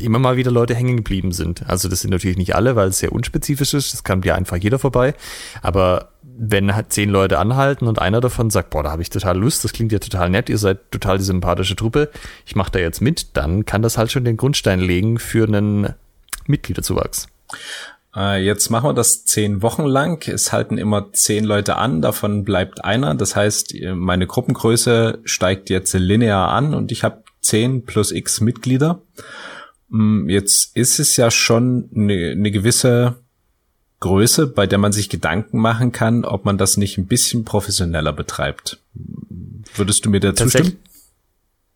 immer 0.00 0.18
mal 0.18 0.36
wieder 0.36 0.50
Leute 0.50 0.74
hängen 0.74 0.96
geblieben 0.96 1.32
sind. 1.32 1.68
Also 1.68 1.88
das 1.88 2.00
sind 2.00 2.10
natürlich 2.10 2.36
nicht 2.36 2.54
alle, 2.54 2.76
weil 2.76 2.88
es 2.88 2.98
sehr 2.98 3.12
unspezifisch 3.12 3.74
ist. 3.74 3.92
Das 3.92 4.04
kann 4.04 4.22
ja 4.22 4.34
einfach 4.34 4.56
jeder 4.56 4.78
vorbei. 4.78 5.14
Aber 5.62 6.10
wenn 6.22 6.74
halt 6.74 6.92
zehn 6.92 7.10
Leute 7.10 7.38
anhalten 7.38 7.86
und 7.86 7.98
einer 7.98 8.20
davon 8.20 8.50
sagt, 8.50 8.70
boah, 8.70 8.82
da 8.82 8.92
habe 8.92 9.02
ich 9.02 9.10
total 9.10 9.36
Lust, 9.38 9.64
das 9.64 9.72
klingt 9.72 9.90
ja 9.90 9.98
total 9.98 10.30
nett, 10.30 10.48
ihr 10.48 10.58
seid 10.58 10.90
total 10.92 11.18
die 11.18 11.24
sympathische 11.24 11.74
Truppe, 11.74 12.10
ich 12.46 12.54
mache 12.54 12.70
da 12.70 12.78
jetzt 12.78 13.00
mit, 13.00 13.36
dann 13.36 13.64
kann 13.64 13.82
das 13.82 13.98
halt 13.98 14.12
schon 14.12 14.24
den 14.24 14.36
Grundstein 14.36 14.78
legen 14.78 15.18
für 15.18 15.48
einen 15.48 15.94
Mitgliederzuwachs. 16.46 17.26
Äh, 18.14 18.44
jetzt 18.44 18.70
machen 18.70 18.90
wir 18.90 18.94
das 18.94 19.24
zehn 19.24 19.62
Wochen 19.62 19.84
lang. 19.84 20.26
Es 20.28 20.52
halten 20.52 20.78
immer 20.78 21.12
zehn 21.12 21.44
Leute 21.44 21.76
an, 21.76 22.02
davon 22.02 22.44
bleibt 22.44 22.84
einer. 22.84 23.14
Das 23.14 23.34
heißt, 23.34 23.74
meine 23.94 24.26
Gruppengröße 24.26 25.18
steigt 25.24 25.70
jetzt 25.70 25.92
linear 25.94 26.48
an 26.50 26.72
und 26.72 26.92
ich 26.92 27.04
habe 27.04 27.24
zehn 27.40 27.84
plus 27.84 28.12
x 28.12 28.40
Mitglieder. 28.40 29.02
Mm, 29.88 30.28
jetzt 30.28 30.76
ist 30.76 30.98
es 30.98 31.16
ja 31.16 31.30
schon 31.30 31.90
eine, 31.94 32.32
eine 32.32 32.50
gewisse 32.50 33.16
Größe, 34.00 34.46
bei 34.46 34.66
der 34.66 34.78
man 34.78 34.92
sich 34.92 35.08
Gedanken 35.08 35.58
machen 35.58 35.92
kann, 35.92 36.24
ob 36.24 36.44
man 36.44 36.58
das 36.58 36.76
nicht 36.76 36.98
ein 36.98 37.06
bisschen 37.06 37.44
professioneller 37.44 38.12
betreibt. 38.12 38.80
Würdest 39.74 40.04
du 40.04 40.10
mir 40.10 40.20
da 40.20 40.34
zustimmen? 40.34 40.76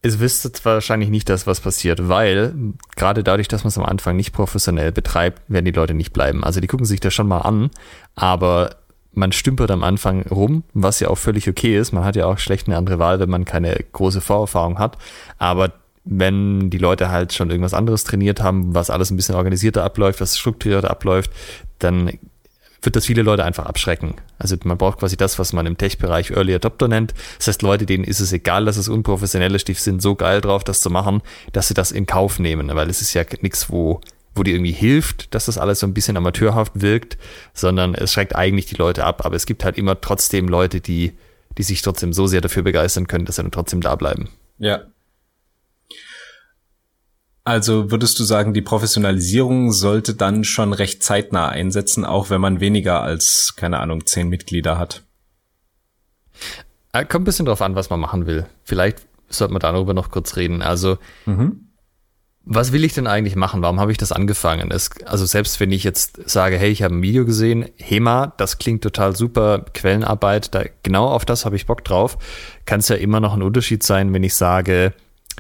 Es 0.04 0.18
wüsste 0.18 0.50
wahrscheinlich 0.64 1.10
nicht 1.10 1.28
das, 1.28 1.46
was 1.46 1.60
passiert, 1.60 2.08
weil 2.08 2.54
gerade 2.96 3.22
dadurch, 3.22 3.46
dass 3.46 3.62
man 3.62 3.68
es 3.68 3.78
am 3.78 3.84
Anfang 3.84 4.16
nicht 4.16 4.32
professionell 4.32 4.90
betreibt, 4.90 5.42
werden 5.48 5.64
die 5.64 5.70
Leute 5.70 5.94
nicht 5.94 6.12
bleiben. 6.12 6.42
Also 6.42 6.60
die 6.60 6.66
gucken 6.66 6.86
sich 6.86 6.98
das 6.98 7.14
schon 7.14 7.28
mal 7.28 7.38
an, 7.38 7.70
aber 8.16 8.76
man 9.12 9.30
stümpert 9.30 9.70
am 9.70 9.84
Anfang 9.84 10.22
rum, 10.26 10.64
was 10.74 10.98
ja 11.00 11.08
auch 11.08 11.18
völlig 11.18 11.48
okay 11.48 11.78
ist. 11.78 11.92
Man 11.92 12.04
hat 12.04 12.16
ja 12.16 12.26
auch 12.26 12.38
schlecht 12.38 12.66
eine 12.66 12.76
andere 12.76 12.98
Wahl, 12.98 13.20
wenn 13.20 13.30
man 13.30 13.44
keine 13.44 13.76
große 13.92 14.20
Vorerfahrung 14.20 14.78
hat. 14.78 14.98
Aber 15.38 15.72
wenn 16.04 16.70
die 16.70 16.78
Leute 16.78 17.10
halt 17.10 17.32
schon 17.32 17.50
irgendwas 17.50 17.74
anderes 17.74 18.04
trainiert 18.04 18.42
haben, 18.42 18.74
was 18.74 18.90
alles 18.90 19.10
ein 19.10 19.16
bisschen 19.16 19.36
organisierter 19.36 19.84
abläuft, 19.84 20.20
was 20.20 20.38
strukturierter 20.38 20.90
abläuft, 20.90 21.30
dann 21.78 22.18
wird 22.82 22.96
das 22.96 23.06
viele 23.06 23.22
Leute 23.22 23.44
einfach 23.44 23.66
abschrecken. 23.66 24.14
Also 24.38 24.56
man 24.64 24.76
braucht 24.76 24.98
quasi 24.98 25.16
das, 25.16 25.38
was 25.38 25.52
man 25.52 25.66
im 25.66 25.78
Tech-Bereich 25.78 26.32
Early 26.32 26.54
Adopter 26.54 26.88
nennt. 26.88 27.14
Das 27.38 27.46
heißt, 27.46 27.62
Leute, 27.62 27.86
denen 27.86 28.02
ist 28.02 28.18
es 28.18 28.32
egal, 28.32 28.64
dass 28.64 28.76
es 28.76 28.88
unprofessionell 28.88 29.54
ist, 29.54 29.68
die 29.68 29.74
sind 29.74 30.02
so 30.02 30.16
geil 30.16 30.40
drauf, 30.40 30.64
das 30.64 30.80
zu 30.80 30.90
machen, 30.90 31.22
dass 31.52 31.68
sie 31.68 31.74
das 31.74 31.92
in 31.92 32.06
Kauf 32.06 32.40
nehmen, 32.40 32.74
weil 32.74 32.90
es 32.90 33.00
ist 33.00 33.14
ja 33.14 33.22
nichts, 33.40 33.70
wo, 33.70 34.00
wo 34.34 34.42
die 34.42 34.52
irgendwie 34.52 34.72
hilft, 34.72 35.32
dass 35.34 35.46
das 35.46 35.58
alles 35.58 35.78
so 35.78 35.86
ein 35.86 35.94
bisschen 35.94 36.16
amateurhaft 36.16 36.72
wirkt, 36.74 37.18
sondern 37.54 37.94
es 37.94 38.12
schreckt 38.12 38.34
eigentlich 38.34 38.66
die 38.66 38.74
Leute 38.76 39.04
ab. 39.04 39.24
Aber 39.24 39.36
es 39.36 39.46
gibt 39.46 39.64
halt 39.64 39.78
immer 39.78 40.00
trotzdem 40.00 40.48
Leute, 40.48 40.80
die, 40.80 41.12
die 41.58 41.62
sich 41.62 41.82
trotzdem 41.82 42.12
so 42.12 42.26
sehr 42.26 42.40
dafür 42.40 42.64
begeistern 42.64 43.06
können, 43.06 43.26
dass 43.26 43.36
sie 43.36 43.42
dann 43.42 43.52
trotzdem 43.52 43.80
da 43.80 43.94
bleiben. 43.94 44.28
Ja, 44.58 44.82
also 47.44 47.90
würdest 47.90 48.18
du 48.20 48.24
sagen, 48.24 48.54
die 48.54 48.62
Professionalisierung 48.62 49.72
sollte 49.72 50.14
dann 50.14 50.44
schon 50.44 50.72
recht 50.72 51.02
zeitnah 51.02 51.48
einsetzen, 51.48 52.04
auch 52.04 52.30
wenn 52.30 52.40
man 52.40 52.60
weniger 52.60 53.02
als, 53.02 53.54
keine 53.56 53.80
Ahnung, 53.80 54.06
zehn 54.06 54.28
Mitglieder 54.28 54.78
hat? 54.78 55.02
Äh, 56.92 57.04
kommt 57.04 57.22
ein 57.22 57.24
bisschen 57.24 57.46
drauf 57.46 57.62
an, 57.62 57.74
was 57.74 57.90
man 57.90 57.98
machen 57.98 58.26
will. 58.26 58.46
Vielleicht 58.62 58.98
sollte 59.28 59.52
man 59.54 59.60
darüber 59.60 59.94
noch 59.94 60.10
kurz 60.10 60.36
reden. 60.36 60.62
Also, 60.62 60.98
mhm. 61.26 61.72
was 62.44 62.70
will 62.70 62.84
ich 62.84 62.94
denn 62.94 63.08
eigentlich 63.08 63.34
machen? 63.34 63.62
Warum 63.62 63.80
habe 63.80 63.90
ich 63.90 63.98
das 63.98 64.12
angefangen? 64.12 64.70
Es, 64.70 64.90
also 65.06 65.26
selbst 65.26 65.58
wenn 65.58 65.72
ich 65.72 65.82
jetzt 65.82 66.30
sage, 66.30 66.56
hey, 66.58 66.70
ich 66.70 66.84
habe 66.84 66.94
ein 66.94 67.02
Video 67.02 67.24
gesehen, 67.24 67.68
HEMA, 67.76 68.34
das 68.36 68.58
klingt 68.58 68.82
total 68.82 69.16
super, 69.16 69.64
Quellenarbeit, 69.74 70.54
da, 70.54 70.64
genau 70.82 71.08
auf 71.08 71.24
das 71.24 71.44
habe 71.44 71.56
ich 71.56 71.66
Bock 71.66 71.82
drauf, 71.82 72.18
kann 72.66 72.80
es 72.80 72.88
ja 72.88 72.96
immer 72.96 73.18
noch 73.18 73.32
ein 73.32 73.42
Unterschied 73.42 73.82
sein, 73.82 74.12
wenn 74.12 74.22
ich 74.22 74.34
sage, 74.36 74.92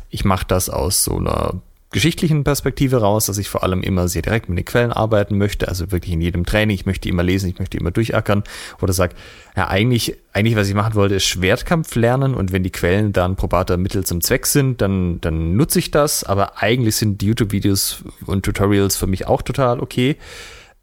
ich 0.08 0.24
mache 0.24 0.46
das 0.46 0.68
aus 0.68 1.04
so 1.04 1.16
einer 1.16 1.62
geschichtlichen 1.92 2.42
Perspektive 2.42 2.96
raus, 3.02 3.26
dass 3.26 3.38
ich 3.38 3.48
vor 3.48 3.62
allem 3.62 3.82
immer 3.82 4.08
sehr 4.08 4.22
direkt 4.22 4.48
mit 4.48 4.58
den 4.58 4.64
Quellen 4.64 4.92
arbeiten 4.92 5.38
möchte, 5.38 5.68
also 5.68 5.92
wirklich 5.92 6.12
in 6.12 6.20
jedem 6.20 6.44
Training, 6.46 6.74
ich 6.74 6.86
möchte 6.86 7.08
immer 7.08 7.22
lesen, 7.22 7.50
ich 7.50 7.58
möchte 7.58 7.76
immer 7.76 7.90
durchackern 7.90 8.42
oder 8.80 8.92
sag, 8.92 9.14
ja, 9.56 9.68
eigentlich, 9.68 10.16
eigentlich, 10.32 10.56
was 10.56 10.68
ich 10.68 10.74
machen 10.74 10.94
wollte, 10.94 11.14
ist 11.14 11.26
Schwertkampf 11.26 11.94
lernen 11.94 12.34
und 12.34 12.50
wenn 12.50 12.62
die 12.62 12.72
Quellen 12.72 13.12
dann 13.12 13.36
probater 13.36 13.76
Mittel 13.76 14.04
zum 14.04 14.22
Zweck 14.22 14.46
sind, 14.46 14.80
dann, 14.80 15.20
dann 15.20 15.54
nutze 15.56 15.78
ich 15.78 15.90
das, 15.90 16.24
aber 16.24 16.62
eigentlich 16.62 16.96
sind 16.96 17.22
YouTube-Videos 17.22 18.04
und 18.26 18.44
Tutorials 18.44 18.96
für 18.96 19.06
mich 19.06 19.26
auch 19.26 19.42
total 19.42 19.78
okay. 19.80 20.16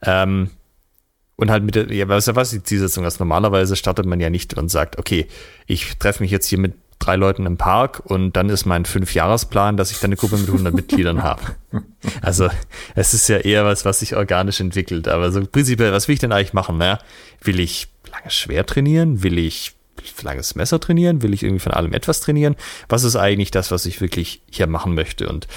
Ähm, 0.04 0.52
und 1.36 1.50
halt 1.50 1.64
mit 1.64 1.76
der, 1.76 1.92
ja, 1.92 2.08
was, 2.10 2.28
ist 2.28 2.52
die 2.52 2.64
Zielsetzung 2.64 3.06
ist? 3.06 3.20
Normalerweise 3.20 3.78
startet 3.78 4.06
man 4.06 4.20
ja 4.20 4.30
nicht 4.30 4.56
und 4.56 4.70
sagt, 4.70 5.00
okay, 5.00 5.26
ich 5.68 5.98
treffe 5.98 6.22
mich 6.22 6.32
jetzt 6.32 6.48
hier 6.48 6.60
mit 6.60 6.74
drei 7.00 7.16
Leuten 7.16 7.46
im 7.46 7.58
Park 7.58 8.02
und 8.04 8.34
dann 8.34 8.50
ist 8.50 8.66
mein 8.66 8.86
Fünfjahresplan, 8.86 9.78
dass 9.78 9.92
ich 9.92 10.00
dann 10.00 10.10
eine 10.10 10.18
Gruppe 10.18 10.38
mit 10.38 10.48
100 10.48 10.74
Mitgliedern 10.74 11.24
habe. 11.24 11.42
Also 12.22 12.50
es 12.96 13.14
ist 13.14 13.30
ja 13.30 13.38
eher 13.38 13.66
was, 13.66 13.86
was 13.86 14.00
sich 14.00 14.16
organisch 14.16 14.60
entwickelt. 14.60 15.08
Aber 15.08 15.32
so 15.32 15.42
prinzipiell, 15.46 15.92
was 15.92 16.08
will 16.08 16.14
ich 16.14 16.20
denn 16.20 16.32
eigentlich 16.32 16.54
machen? 16.54 16.78
Ne? 16.78 17.00
Will 17.42 17.60
ich 17.60 17.88
langes 18.12 18.36
Schwer 18.36 18.66
trainieren? 18.66 19.24
Will 19.24 19.38
ich 19.38 19.74
langes 20.22 20.56
Messer 20.56 20.80
trainieren? 20.80 21.22
Will 21.22 21.34
ich 21.34 21.44
irgendwie 21.44 21.60
von 21.60 21.72
allem 21.72 21.94
etwas 21.94 22.20
trainieren? 22.20 22.56
Was 22.88 23.04
ist 23.04 23.16
eigentlich 23.16 23.52
das, 23.52 23.72
was 23.72 23.86
ich 23.86 24.02
wirklich 24.02 24.42
hier 24.50 24.68
machen 24.68 24.94
möchte? 24.94 25.30
Und 25.30 25.48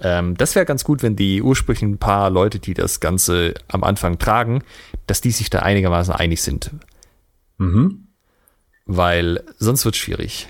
ähm, 0.00 0.36
das 0.36 0.54
wäre 0.54 0.66
ganz 0.66 0.84
gut, 0.84 1.02
wenn 1.02 1.16
die 1.16 1.42
ursprünglichen 1.42 1.98
paar 1.98 2.30
Leute, 2.30 2.58
die 2.58 2.74
das 2.74 3.00
Ganze 3.00 3.54
am 3.68 3.84
Anfang 3.84 4.18
tragen, 4.18 4.62
dass 5.06 5.20
die 5.20 5.30
sich 5.30 5.50
da 5.50 5.60
einigermaßen 5.60 6.14
einig 6.14 6.42
sind. 6.42 6.70
Mhm. 7.58 8.08
Weil 8.86 9.44
sonst 9.58 9.84
wird 9.84 9.94
es 9.94 10.00
schwierig. 10.00 10.48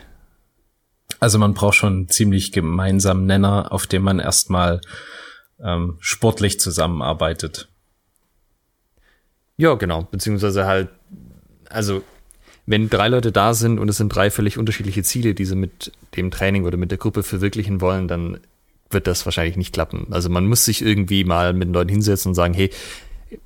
Also 1.21 1.39
man 1.39 1.55
braucht 1.55 1.77
schon 1.77 1.93
einen 1.93 2.09
ziemlich 2.09 2.53
gemeinsamen 2.53 3.27
Nenner, 3.27 3.73
auf 3.73 3.87
dem 3.87 4.03
man 4.03 4.19
erstmal 4.19 4.81
ähm, 5.63 5.97
sportlich 6.01 6.61
zusammenarbeitet. 6.61 7.69
Ja, 9.57 9.75
genau. 9.75 10.07
Beziehungsweise 10.11 10.67
halt, 10.67 10.89
also 11.69 12.03
wenn 12.67 12.91
drei 12.91 13.09
Leute 13.09 13.33
da 13.33 13.55
sind 13.55 13.79
und 13.79 13.89
es 13.89 13.97
sind 13.97 14.11
drei 14.11 14.31
völlig 14.31 14.59
unterschiedliche 14.59 15.03
Ziele, 15.03 15.35
die 15.35 15.45
sie 15.45 15.57
mit 15.57 15.93
dem 16.17 16.31
Training 16.31 16.65
oder 16.65 16.77
mit 16.77 16.91
der 16.91 16.99
Gruppe 16.99 17.23
verwirklichen 17.23 17.81
wollen, 17.81 18.09
dann 18.09 18.39
wird 18.91 19.07
das 19.07 19.25
wahrscheinlich 19.27 19.57
nicht 19.57 19.73
klappen. 19.73 20.07
Also 20.11 20.29
man 20.29 20.47
muss 20.47 20.65
sich 20.65 20.83
irgendwie 20.83 21.25
mal 21.25 21.53
mit 21.53 21.69
den 21.69 21.75
Leuten 21.75 21.91
hinsetzen 21.91 22.31
und 22.31 22.35
sagen, 22.35 22.55
hey, 22.55 22.71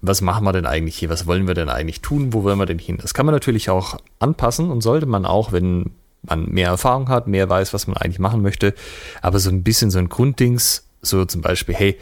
was 0.01 0.21
machen 0.21 0.45
wir 0.45 0.53
denn 0.53 0.67
eigentlich 0.67 0.97
hier? 0.97 1.09
Was 1.09 1.27
wollen 1.27 1.47
wir 1.47 1.55
denn 1.55 1.69
eigentlich 1.69 2.01
tun? 2.01 2.33
Wo 2.33 2.45
wollen 2.45 2.59
wir 2.59 2.67
denn 2.67 2.79
hin? 2.79 2.99
Das 3.01 3.15
kann 3.15 3.27
man 3.27 3.35
natürlich 3.35 3.71
auch 3.71 3.99
anpassen 4.19 4.71
und 4.71 4.81
sollte 4.81 5.07
man 5.07 5.25
auch, 5.25 5.53
wenn 5.53 5.91
man 6.23 6.47
mehr 6.47 6.69
Erfahrung 6.69 7.09
hat, 7.09 7.27
mehr 7.27 7.49
weiß, 7.49 7.75
was 7.75 7.87
man 7.87 7.97
eigentlich 7.97 8.19
machen 8.19 8.43
möchte. 8.43 8.75
Aber 9.21 9.39
so 9.39 9.51
ein 9.51 9.63
bisschen 9.63 9.91
so 9.91 9.99
ein 9.99 10.09
Grunddings, 10.09 10.89
so 11.01 11.25
zum 11.25 11.43
Beispiel, 11.43 11.75
hey, 11.75 11.99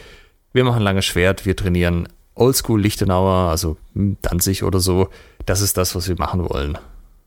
wir 0.53 0.65
machen 0.65 0.83
langes 0.83 1.07
Schwert, 1.07 1.47
wir 1.47 1.57
trainieren 1.57 2.09
Oldschool 2.35 2.81
Lichtenauer, 2.81 3.51
also 3.51 3.77
Danzig 3.95 4.63
oder 4.63 4.81
so. 4.81 5.09
Das 5.47 5.61
ist 5.61 5.77
das, 5.77 5.95
was 5.95 6.09
wir 6.09 6.17
machen 6.17 6.49
wollen. 6.49 6.79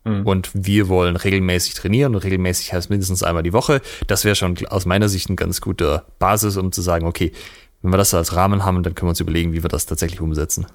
Mhm. 0.03 0.25
Und 0.25 0.51
wir 0.53 0.87
wollen 0.89 1.15
regelmäßig 1.15 1.75
trainieren 1.75 2.15
und 2.15 2.23
regelmäßig 2.23 2.73
heißt 2.73 2.89
mindestens 2.89 3.23
einmal 3.23 3.43
die 3.43 3.53
Woche. 3.53 3.81
Das 4.07 4.25
wäre 4.25 4.35
schon 4.35 4.57
aus 4.67 4.85
meiner 4.85 5.09
Sicht 5.09 5.29
ein 5.29 5.35
ganz 5.35 5.61
guter 5.61 6.05
Basis, 6.19 6.57
um 6.57 6.71
zu 6.71 6.81
sagen, 6.81 7.05
okay, 7.05 7.31
wenn 7.81 7.91
wir 7.91 7.97
das 7.97 8.13
als 8.13 8.35
Rahmen 8.35 8.63
haben, 8.63 8.83
dann 8.83 8.95
können 8.95 9.07
wir 9.07 9.11
uns 9.11 9.19
überlegen, 9.19 9.53
wie 9.53 9.63
wir 9.63 9.69
das 9.69 9.85
tatsächlich 9.85 10.21
umsetzen. 10.21 10.67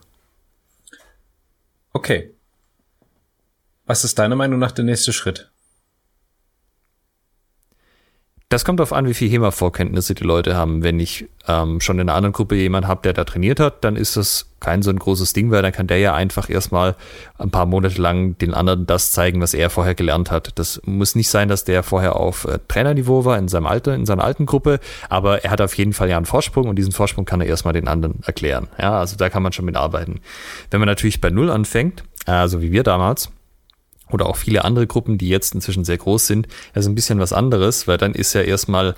Okay. 1.92 2.34
Was 3.86 4.04
ist 4.04 4.18
deiner 4.18 4.36
Meinung 4.36 4.58
nach 4.58 4.72
der 4.72 4.84
nächste 4.84 5.12
Schritt? 5.12 5.50
Das 8.50 8.64
kommt 8.64 8.80
darauf 8.80 8.94
an, 8.94 9.06
wie 9.06 9.12
viel 9.12 9.28
HEMA-Vorkenntnisse 9.28 10.14
die 10.14 10.24
Leute 10.24 10.56
haben. 10.56 10.82
Wenn 10.82 10.98
ich 11.00 11.26
ähm, 11.46 11.82
schon 11.82 11.98
in 11.98 12.08
einer 12.08 12.16
anderen 12.16 12.32
Gruppe 12.32 12.54
jemand 12.54 12.86
habe, 12.86 13.02
der 13.02 13.12
da 13.12 13.24
trainiert 13.24 13.60
hat, 13.60 13.84
dann 13.84 13.94
ist 13.94 14.16
das 14.16 14.46
kein 14.58 14.80
so 14.80 14.88
ein 14.88 14.98
großes 14.98 15.34
Ding, 15.34 15.50
weil 15.50 15.60
dann 15.60 15.72
kann 15.72 15.86
der 15.86 15.98
ja 15.98 16.14
einfach 16.14 16.48
erstmal 16.48 16.96
ein 17.36 17.50
paar 17.50 17.66
Monate 17.66 18.00
lang 18.00 18.38
den 18.38 18.54
anderen 18.54 18.86
das 18.86 19.12
zeigen, 19.12 19.42
was 19.42 19.52
er 19.52 19.68
vorher 19.68 19.94
gelernt 19.94 20.30
hat. 20.30 20.58
Das 20.58 20.80
muss 20.86 21.14
nicht 21.14 21.28
sein, 21.28 21.50
dass 21.50 21.64
der 21.64 21.82
vorher 21.82 22.16
auf 22.16 22.46
äh, 22.46 22.58
Trainerniveau 22.68 23.26
war 23.26 23.36
in 23.36 23.48
seinem 23.48 23.66
Alter, 23.66 23.94
in 23.94 24.06
seiner 24.06 24.24
alten 24.24 24.46
Gruppe, 24.46 24.80
aber 25.10 25.44
er 25.44 25.50
hat 25.50 25.60
auf 25.60 25.74
jeden 25.74 25.92
Fall 25.92 26.08
ja 26.08 26.16
einen 26.16 26.24
Vorsprung 26.24 26.68
und 26.68 26.76
diesen 26.76 26.92
Vorsprung 26.92 27.26
kann 27.26 27.42
er 27.42 27.48
erstmal 27.48 27.74
den 27.74 27.86
anderen 27.86 28.22
erklären. 28.24 28.68
Ja, 28.80 28.98
also 28.98 29.16
da 29.16 29.28
kann 29.28 29.42
man 29.42 29.52
schon 29.52 29.66
mit 29.66 29.76
arbeiten. 29.76 30.20
Wenn 30.70 30.80
man 30.80 30.86
natürlich 30.88 31.20
bei 31.20 31.28
Null 31.28 31.50
anfängt, 31.50 32.02
also 32.24 32.62
wie 32.62 32.72
wir 32.72 32.82
damals, 32.82 33.30
oder 34.10 34.26
auch 34.26 34.36
viele 34.36 34.64
andere 34.64 34.86
Gruppen, 34.86 35.18
die 35.18 35.28
jetzt 35.28 35.54
inzwischen 35.54 35.84
sehr 35.84 35.98
groß 35.98 36.26
sind, 36.26 36.48
also 36.74 36.88
ein 36.90 36.94
bisschen 36.94 37.18
was 37.18 37.32
anderes, 37.32 37.88
weil 37.88 37.98
dann 37.98 38.14
ist 38.14 38.34
ja 38.34 38.42
erstmal, 38.42 38.94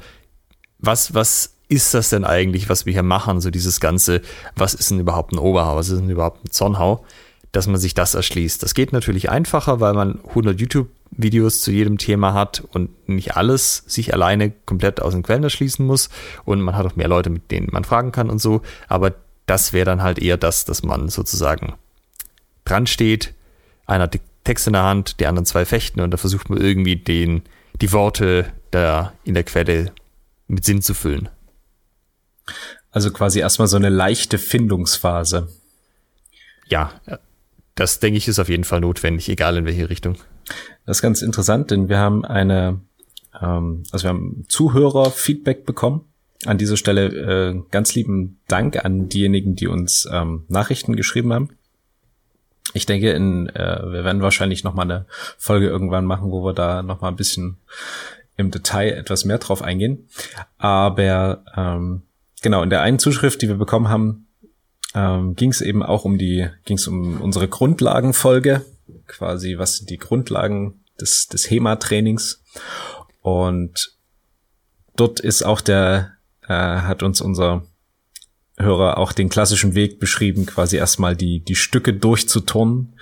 was, 0.78 1.14
was 1.14 1.54
ist 1.68 1.94
das 1.94 2.10
denn 2.10 2.24
eigentlich, 2.24 2.68
was 2.68 2.84
wir 2.84 2.92
hier 2.92 3.02
machen? 3.02 3.40
So 3.40 3.50
dieses 3.50 3.80
Ganze, 3.80 4.22
was 4.56 4.74
ist 4.74 4.90
denn 4.90 4.98
überhaupt 4.98 5.32
ein 5.32 5.38
Oberhau? 5.38 5.76
Was 5.76 5.88
ist 5.88 6.00
denn 6.00 6.10
überhaupt 6.10 6.44
ein 6.44 6.50
Zornhau? 6.50 7.04
Dass 7.52 7.68
man 7.68 7.80
sich 7.80 7.94
das 7.94 8.14
erschließt. 8.14 8.62
Das 8.62 8.74
geht 8.74 8.92
natürlich 8.92 9.30
einfacher, 9.30 9.80
weil 9.80 9.94
man 9.94 10.20
100 10.28 10.60
YouTube 10.60 10.88
Videos 11.10 11.60
zu 11.60 11.70
jedem 11.70 11.98
Thema 11.98 12.34
hat 12.34 12.62
und 12.72 13.08
nicht 13.08 13.36
alles 13.36 13.84
sich 13.86 14.14
alleine 14.14 14.50
komplett 14.50 15.00
aus 15.00 15.12
den 15.12 15.22
Quellen 15.22 15.42
erschließen 15.42 15.84
muss 15.84 16.08
und 16.44 16.60
man 16.60 16.76
hat 16.76 16.86
auch 16.86 16.96
mehr 16.96 17.08
Leute, 17.08 17.30
mit 17.30 17.50
denen 17.50 17.68
man 17.72 17.84
fragen 17.84 18.12
kann 18.12 18.30
und 18.30 18.40
so, 18.40 18.62
aber 18.88 19.14
das 19.46 19.72
wäre 19.72 19.86
dann 19.86 20.02
halt 20.02 20.20
eher 20.20 20.36
das, 20.36 20.64
dass 20.64 20.84
man 20.84 21.08
sozusagen 21.08 21.74
dran 22.64 22.86
steht, 22.86 23.34
die 23.88 24.20
Text 24.44 24.66
in 24.66 24.72
der 24.72 24.82
Hand, 24.82 25.20
die 25.20 25.26
anderen 25.26 25.46
zwei 25.46 25.64
fechten 25.64 26.00
und 26.00 26.10
da 26.10 26.16
versucht 26.16 26.50
man 26.50 26.60
irgendwie 26.60 26.96
den, 26.96 27.42
die 27.80 27.92
Worte 27.92 28.52
da 28.70 29.12
in 29.24 29.34
der 29.34 29.44
Quelle 29.44 29.92
mit 30.48 30.64
Sinn 30.64 30.82
zu 30.82 30.94
füllen. 30.94 31.28
Also 32.90 33.12
quasi 33.12 33.40
erstmal 33.40 33.68
so 33.68 33.76
eine 33.76 33.88
leichte 33.88 34.38
Findungsphase. 34.38 35.48
Ja, 36.66 36.92
das 37.74 38.00
denke 38.00 38.18
ich 38.18 38.28
ist 38.28 38.38
auf 38.38 38.48
jeden 38.48 38.64
Fall 38.64 38.80
notwendig, 38.80 39.28
egal 39.28 39.56
in 39.56 39.64
welche 39.64 39.88
Richtung. 39.90 40.16
Das 40.86 40.98
ist 40.98 41.02
ganz 41.02 41.22
interessant, 41.22 41.70
denn 41.70 41.88
wir 41.88 41.98
haben 41.98 42.24
eine, 42.24 42.80
ähm, 43.40 43.84
also 43.92 44.04
wir 44.04 44.10
haben 44.10 44.44
Zuhörer-Feedback 44.48 45.64
bekommen. 45.64 46.04
An 46.46 46.58
dieser 46.58 46.76
Stelle 46.76 47.06
äh, 47.06 47.62
ganz 47.70 47.94
lieben 47.94 48.40
Dank 48.48 48.84
an 48.84 49.08
diejenigen, 49.08 49.56
die 49.56 49.66
uns 49.66 50.08
ähm, 50.10 50.44
Nachrichten 50.48 50.96
geschrieben 50.96 51.32
haben. 51.32 51.50
Ich 52.72 52.86
denke, 52.86 53.10
in, 53.12 53.48
äh, 53.48 53.82
wir 53.84 54.04
werden 54.04 54.22
wahrscheinlich 54.22 54.64
noch 54.64 54.74
mal 54.74 54.82
eine 54.82 55.06
Folge 55.38 55.66
irgendwann 55.66 56.04
machen, 56.04 56.30
wo 56.30 56.44
wir 56.44 56.52
da 56.52 56.82
noch 56.82 57.00
mal 57.00 57.08
ein 57.08 57.16
bisschen 57.16 57.58
im 58.36 58.50
Detail 58.50 58.92
etwas 58.92 59.24
mehr 59.24 59.38
drauf 59.38 59.62
eingehen. 59.62 60.08
Aber 60.58 61.44
ähm, 61.56 62.02
genau, 62.42 62.62
in 62.62 62.70
der 62.70 62.82
einen 62.82 62.98
Zuschrift, 62.98 63.42
die 63.42 63.48
wir 63.48 63.56
bekommen 63.56 63.88
haben, 63.88 64.26
ähm, 64.94 65.36
ging 65.36 65.50
es 65.50 65.60
eben 65.60 65.82
auch 65.82 66.04
um 66.04 66.18
die, 66.18 66.48
ging 66.64 66.76
es 66.76 66.88
um 66.88 67.20
unsere 67.20 67.48
Grundlagenfolge, 67.48 68.64
quasi 69.06 69.58
was 69.58 69.76
sind 69.76 69.90
die 69.90 69.98
Grundlagen 69.98 70.84
des, 71.00 71.28
des 71.28 71.50
HEMA-Trainings. 71.50 72.42
Und 73.20 73.96
dort 74.96 75.20
ist 75.20 75.42
auch 75.42 75.60
der, 75.60 76.12
äh, 76.42 76.54
hat 76.54 77.02
uns 77.02 77.20
unser 77.20 77.64
Hörer 78.62 78.98
auch 78.98 79.12
den 79.12 79.28
klassischen 79.28 79.74
Weg 79.74 79.98
beschrieben, 79.98 80.46
quasi 80.46 80.76
erstmal 80.76 81.16
die, 81.16 81.40
die 81.40 81.54
Stücke 81.54 81.92
durchzuturnen, 81.92 82.94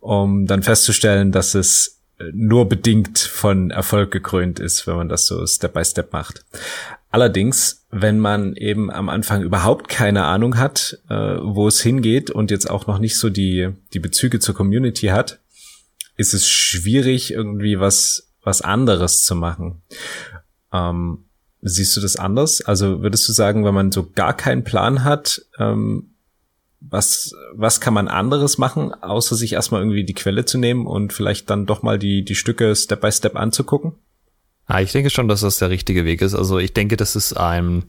um 0.00 0.46
dann 0.46 0.62
festzustellen, 0.62 1.32
dass 1.32 1.54
es 1.54 2.00
nur 2.32 2.68
bedingt 2.68 3.18
von 3.18 3.70
Erfolg 3.70 4.10
gekrönt 4.10 4.60
ist, 4.60 4.86
wenn 4.86 4.96
man 4.96 5.08
das 5.08 5.26
so 5.26 5.46
Step 5.46 5.74
by 5.74 5.84
Step 5.84 6.12
macht. 6.12 6.44
Allerdings, 7.10 7.86
wenn 7.90 8.18
man 8.18 8.54
eben 8.54 8.90
am 8.90 9.08
Anfang 9.08 9.42
überhaupt 9.42 9.88
keine 9.88 10.24
Ahnung 10.24 10.58
hat, 10.58 10.98
äh, 11.08 11.14
wo 11.14 11.66
es 11.66 11.80
hingeht 11.80 12.30
und 12.30 12.50
jetzt 12.50 12.70
auch 12.70 12.86
noch 12.86 12.98
nicht 12.98 13.18
so 13.18 13.30
die, 13.30 13.70
die 13.92 13.98
Bezüge 13.98 14.38
zur 14.38 14.54
Community 14.54 15.08
hat, 15.08 15.40
ist 16.16 16.34
es 16.34 16.48
schwierig, 16.48 17.32
irgendwie 17.32 17.80
was, 17.80 18.30
was 18.44 18.60
anderes 18.60 19.24
zu 19.24 19.34
machen. 19.34 19.82
Ähm, 20.72 21.24
siehst 21.62 21.96
du 21.96 22.00
das 22.00 22.16
anders? 22.16 22.62
Also 22.62 23.02
würdest 23.02 23.28
du 23.28 23.32
sagen, 23.32 23.64
wenn 23.64 23.74
man 23.74 23.92
so 23.92 24.08
gar 24.14 24.34
keinen 24.34 24.64
Plan 24.64 25.04
hat, 25.04 25.42
ähm, 25.58 26.10
was, 26.80 27.34
was 27.54 27.80
kann 27.80 27.92
man 27.92 28.08
anderes 28.08 28.56
machen, 28.56 28.94
außer 28.94 29.36
sich 29.36 29.52
erstmal 29.52 29.82
irgendwie 29.82 30.04
die 30.04 30.14
Quelle 30.14 30.46
zu 30.46 30.58
nehmen 30.58 30.86
und 30.86 31.12
vielleicht 31.12 31.50
dann 31.50 31.66
doch 31.66 31.82
mal 31.82 31.98
die, 31.98 32.24
die 32.24 32.34
Stücke 32.34 32.74
Step 32.74 33.02
by 33.02 33.12
Step 33.12 33.36
anzugucken? 33.36 33.92
Ja, 34.68 34.80
ich 34.80 34.92
denke 34.92 35.10
schon, 35.10 35.28
dass 35.28 35.40
das 35.40 35.58
der 35.58 35.68
richtige 35.68 36.04
Weg 36.04 36.22
ist. 36.22 36.34
Also 36.34 36.58
ich 36.58 36.72
denke, 36.72 36.96
das 36.96 37.16
ist 37.16 37.34
ein 37.34 37.84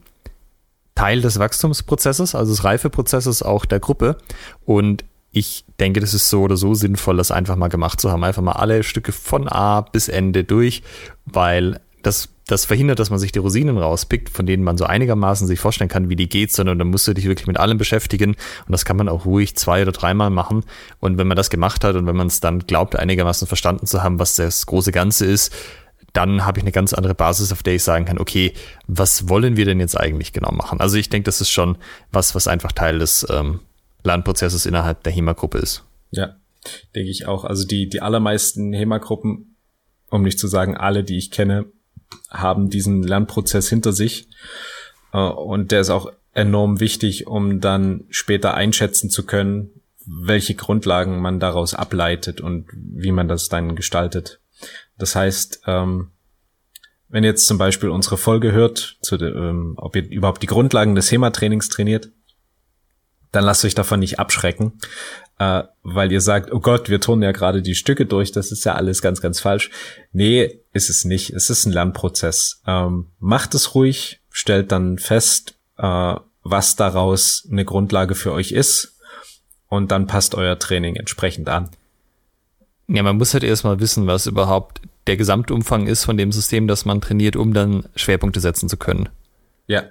Teil 0.94 1.22
des 1.22 1.38
Wachstumsprozesses, 1.38 2.34
also 2.34 2.52
des 2.52 2.64
Reifeprozesses 2.64 3.42
auch 3.42 3.64
der 3.64 3.80
Gruppe. 3.80 4.18
Und 4.66 5.04
ich 5.30 5.64
denke, 5.80 6.00
das 6.00 6.12
ist 6.12 6.28
so 6.28 6.42
oder 6.42 6.58
so 6.58 6.74
sinnvoll, 6.74 7.16
das 7.16 7.30
einfach 7.30 7.56
mal 7.56 7.68
gemacht 7.68 8.00
zu 8.00 8.10
haben. 8.10 8.24
Einfach 8.24 8.42
mal 8.42 8.52
alle 8.52 8.82
Stücke 8.82 9.12
von 9.12 9.48
A 9.48 9.80
bis 9.80 10.08
Ende 10.08 10.44
durch, 10.44 10.82
weil 11.24 11.80
das 12.02 12.28
das 12.46 12.64
verhindert, 12.64 12.98
dass 12.98 13.10
man 13.10 13.18
sich 13.18 13.32
die 13.32 13.38
Rosinen 13.38 13.78
rauspickt, 13.78 14.28
von 14.28 14.46
denen 14.46 14.64
man 14.64 14.76
so 14.76 14.84
einigermaßen 14.84 15.46
sich 15.46 15.60
vorstellen 15.60 15.88
kann, 15.88 16.08
wie 16.08 16.16
die 16.16 16.28
geht, 16.28 16.52
sondern 16.52 16.78
dann 16.78 16.88
musst 16.88 17.06
du 17.06 17.14
dich 17.14 17.26
wirklich 17.26 17.46
mit 17.46 17.58
allem 17.58 17.78
beschäftigen. 17.78 18.30
Und 18.30 18.72
das 18.72 18.84
kann 18.84 18.96
man 18.96 19.08
auch 19.08 19.24
ruhig 19.24 19.56
zwei 19.56 19.82
oder 19.82 19.92
dreimal 19.92 20.30
machen. 20.30 20.64
Und 20.98 21.18
wenn 21.18 21.28
man 21.28 21.36
das 21.36 21.50
gemacht 21.50 21.84
hat 21.84 21.94
und 21.94 22.06
wenn 22.06 22.16
man 22.16 22.26
es 22.26 22.40
dann 22.40 22.60
glaubt, 22.60 22.96
einigermaßen 22.96 23.46
verstanden 23.46 23.86
zu 23.86 24.02
haben, 24.02 24.18
was 24.18 24.34
das 24.34 24.66
große 24.66 24.92
Ganze 24.92 25.26
ist, 25.26 25.52
dann 26.12 26.44
habe 26.44 26.58
ich 26.58 26.64
eine 26.64 26.72
ganz 26.72 26.92
andere 26.92 27.14
Basis, 27.14 27.52
auf 27.52 27.62
der 27.62 27.74
ich 27.74 27.82
sagen 27.82 28.04
kann, 28.04 28.18
okay, 28.18 28.52
was 28.86 29.28
wollen 29.28 29.56
wir 29.56 29.64
denn 29.64 29.80
jetzt 29.80 29.98
eigentlich 29.98 30.32
genau 30.32 30.52
machen? 30.52 30.80
Also 30.80 30.98
ich 30.98 31.08
denke, 31.08 31.24
das 31.24 31.40
ist 31.40 31.50
schon 31.50 31.78
was, 32.10 32.34
was 32.34 32.48
einfach 32.48 32.72
Teil 32.72 32.98
des 32.98 33.26
ähm, 33.30 33.60
Lernprozesses 34.04 34.66
innerhalb 34.66 35.02
der 35.04 35.12
HEMA-Gruppe 35.12 35.58
ist. 35.58 35.84
Ja, 36.10 36.36
denke 36.94 37.10
ich 37.10 37.26
auch. 37.26 37.44
Also 37.44 37.66
die, 37.66 37.88
die 37.88 38.02
allermeisten 38.02 38.72
HEMA-Gruppen, 38.74 39.56
um 40.10 40.22
nicht 40.22 40.38
zu 40.38 40.48
sagen 40.48 40.76
alle, 40.76 41.02
die 41.02 41.16
ich 41.16 41.30
kenne, 41.30 41.66
haben 42.30 42.70
diesen 42.70 43.02
Lernprozess 43.02 43.68
hinter 43.68 43.92
sich. 43.92 44.28
Äh, 45.12 45.18
und 45.18 45.72
der 45.72 45.80
ist 45.80 45.90
auch 45.90 46.12
enorm 46.34 46.80
wichtig, 46.80 47.26
um 47.26 47.60
dann 47.60 48.04
später 48.10 48.54
einschätzen 48.54 49.10
zu 49.10 49.24
können, 49.24 49.70
welche 50.06 50.54
Grundlagen 50.54 51.20
man 51.20 51.40
daraus 51.40 51.74
ableitet 51.74 52.40
und 52.40 52.66
wie 52.72 53.12
man 53.12 53.28
das 53.28 53.48
dann 53.48 53.76
gestaltet. 53.76 54.40
Das 54.98 55.14
heißt, 55.14 55.62
ähm, 55.66 56.10
wenn 57.08 57.24
ihr 57.24 57.30
jetzt 57.30 57.46
zum 57.46 57.58
Beispiel 57.58 57.90
unsere 57.90 58.16
Folge 58.16 58.52
hört, 58.52 58.96
zu 59.02 59.16
de, 59.16 59.30
ähm, 59.30 59.74
ob 59.76 59.94
ihr 59.96 60.08
überhaupt 60.08 60.42
die 60.42 60.46
Grundlagen 60.46 60.94
des 60.94 61.12
HEMA-Trainings 61.12 61.68
trainiert, 61.68 62.10
dann 63.32 63.44
lasst 63.44 63.64
euch 63.64 63.74
davon 63.74 64.00
nicht 64.00 64.18
abschrecken, 64.18 64.78
äh, 65.38 65.64
weil 65.82 66.10
ihr 66.10 66.20
sagt, 66.20 66.52
oh 66.52 66.60
Gott, 66.60 66.88
wir 66.88 67.00
turnen 67.00 67.22
ja 67.22 67.32
gerade 67.32 67.62
die 67.62 67.74
Stücke 67.74 68.06
durch, 68.06 68.32
das 68.32 68.50
ist 68.50 68.64
ja 68.64 68.74
alles 68.74 69.02
ganz, 69.02 69.20
ganz 69.20 69.40
falsch. 69.40 69.70
Nee, 70.12 70.61
ist 70.72 70.90
es 70.90 71.04
nicht. 71.04 71.30
Es 71.30 71.50
ist 71.50 71.66
ein 71.66 71.72
Lernprozess. 71.72 72.62
Ähm, 72.66 73.08
macht 73.18 73.54
es 73.54 73.74
ruhig, 73.74 74.20
stellt 74.30 74.72
dann 74.72 74.98
fest, 74.98 75.54
äh, 75.78 76.14
was 76.42 76.76
daraus 76.76 77.46
eine 77.50 77.64
Grundlage 77.64 78.14
für 78.14 78.32
euch 78.32 78.52
ist 78.52 78.98
und 79.68 79.90
dann 79.90 80.06
passt 80.06 80.34
euer 80.34 80.58
Training 80.58 80.96
entsprechend 80.96 81.48
an. 81.48 81.70
Ja, 82.88 83.02
man 83.02 83.16
muss 83.16 83.32
halt 83.32 83.44
erstmal 83.44 83.80
wissen, 83.80 84.06
was 84.06 84.26
überhaupt 84.26 84.82
der 85.06 85.16
Gesamtumfang 85.16 85.86
ist 85.86 86.04
von 86.04 86.16
dem 86.16 86.32
System, 86.32 86.68
das 86.68 86.84
man 86.84 87.00
trainiert, 87.00 87.36
um 87.36 87.54
dann 87.54 87.88
Schwerpunkte 87.96 88.40
setzen 88.40 88.68
zu 88.68 88.76
können. 88.76 89.08
Ja, 89.66 89.84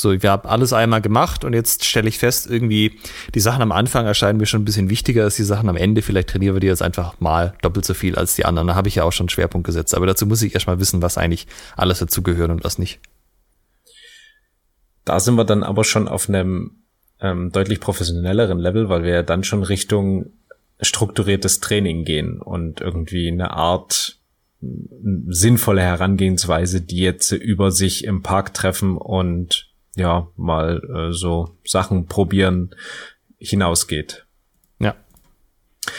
so, 0.00 0.22
wir 0.22 0.30
haben 0.30 0.48
alles 0.48 0.72
einmal 0.72 1.02
gemacht 1.02 1.44
und 1.44 1.54
jetzt 1.54 1.84
stelle 1.84 2.08
ich 2.08 2.18
fest, 2.18 2.48
irgendwie 2.48 3.00
die 3.34 3.40
Sachen 3.40 3.62
am 3.62 3.72
Anfang 3.72 4.06
erscheinen 4.06 4.38
mir 4.38 4.46
schon 4.46 4.62
ein 4.62 4.64
bisschen 4.64 4.90
wichtiger 4.90 5.24
als 5.24 5.34
die 5.34 5.42
Sachen 5.42 5.68
am 5.68 5.76
Ende. 5.76 6.02
Vielleicht 6.02 6.28
trainieren 6.28 6.54
wir 6.54 6.60
die 6.60 6.68
jetzt 6.68 6.82
einfach 6.82 7.18
mal 7.18 7.54
doppelt 7.62 7.84
so 7.84 7.94
viel 7.94 8.14
als 8.14 8.36
die 8.36 8.44
anderen. 8.44 8.68
Da 8.68 8.76
habe 8.76 8.86
ich 8.86 8.94
ja 8.94 9.02
auch 9.02 9.10
schon 9.10 9.24
einen 9.24 9.30
Schwerpunkt 9.30 9.66
gesetzt. 9.66 9.96
Aber 9.96 10.06
dazu 10.06 10.24
muss 10.24 10.40
ich 10.42 10.54
erstmal 10.54 10.78
wissen, 10.78 11.02
was 11.02 11.18
eigentlich 11.18 11.48
alles 11.76 11.98
dazugehört 11.98 12.52
und 12.52 12.62
was 12.62 12.78
nicht. 12.78 13.00
Da 15.04 15.18
sind 15.18 15.34
wir 15.34 15.44
dann 15.44 15.64
aber 15.64 15.82
schon 15.82 16.06
auf 16.06 16.28
einem 16.28 16.84
ähm, 17.20 17.50
deutlich 17.50 17.80
professionelleren 17.80 18.60
Level, 18.60 18.88
weil 18.88 19.02
wir 19.02 19.14
ja 19.14 19.22
dann 19.24 19.42
schon 19.42 19.64
Richtung 19.64 20.26
strukturiertes 20.80 21.58
Training 21.58 22.04
gehen 22.04 22.40
und 22.40 22.80
irgendwie 22.80 23.26
eine 23.26 23.50
Art 23.50 24.20
sinnvolle 24.60 25.82
Herangehensweise, 25.82 26.82
die 26.82 26.98
jetzt 26.98 27.32
über 27.32 27.72
sich 27.72 28.04
im 28.04 28.22
Park 28.22 28.54
treffen 28.54 28.96
und 28.96 29.67
ja, 29.98 30.28
mal 30.36 30.80
äh, 30.94 31.12
so 31.12 31.56
Sachen 31.64 32.06
probieren 32.06 32.74
hinausgeht. 33.38 34.26
Ja. 34.78 34.94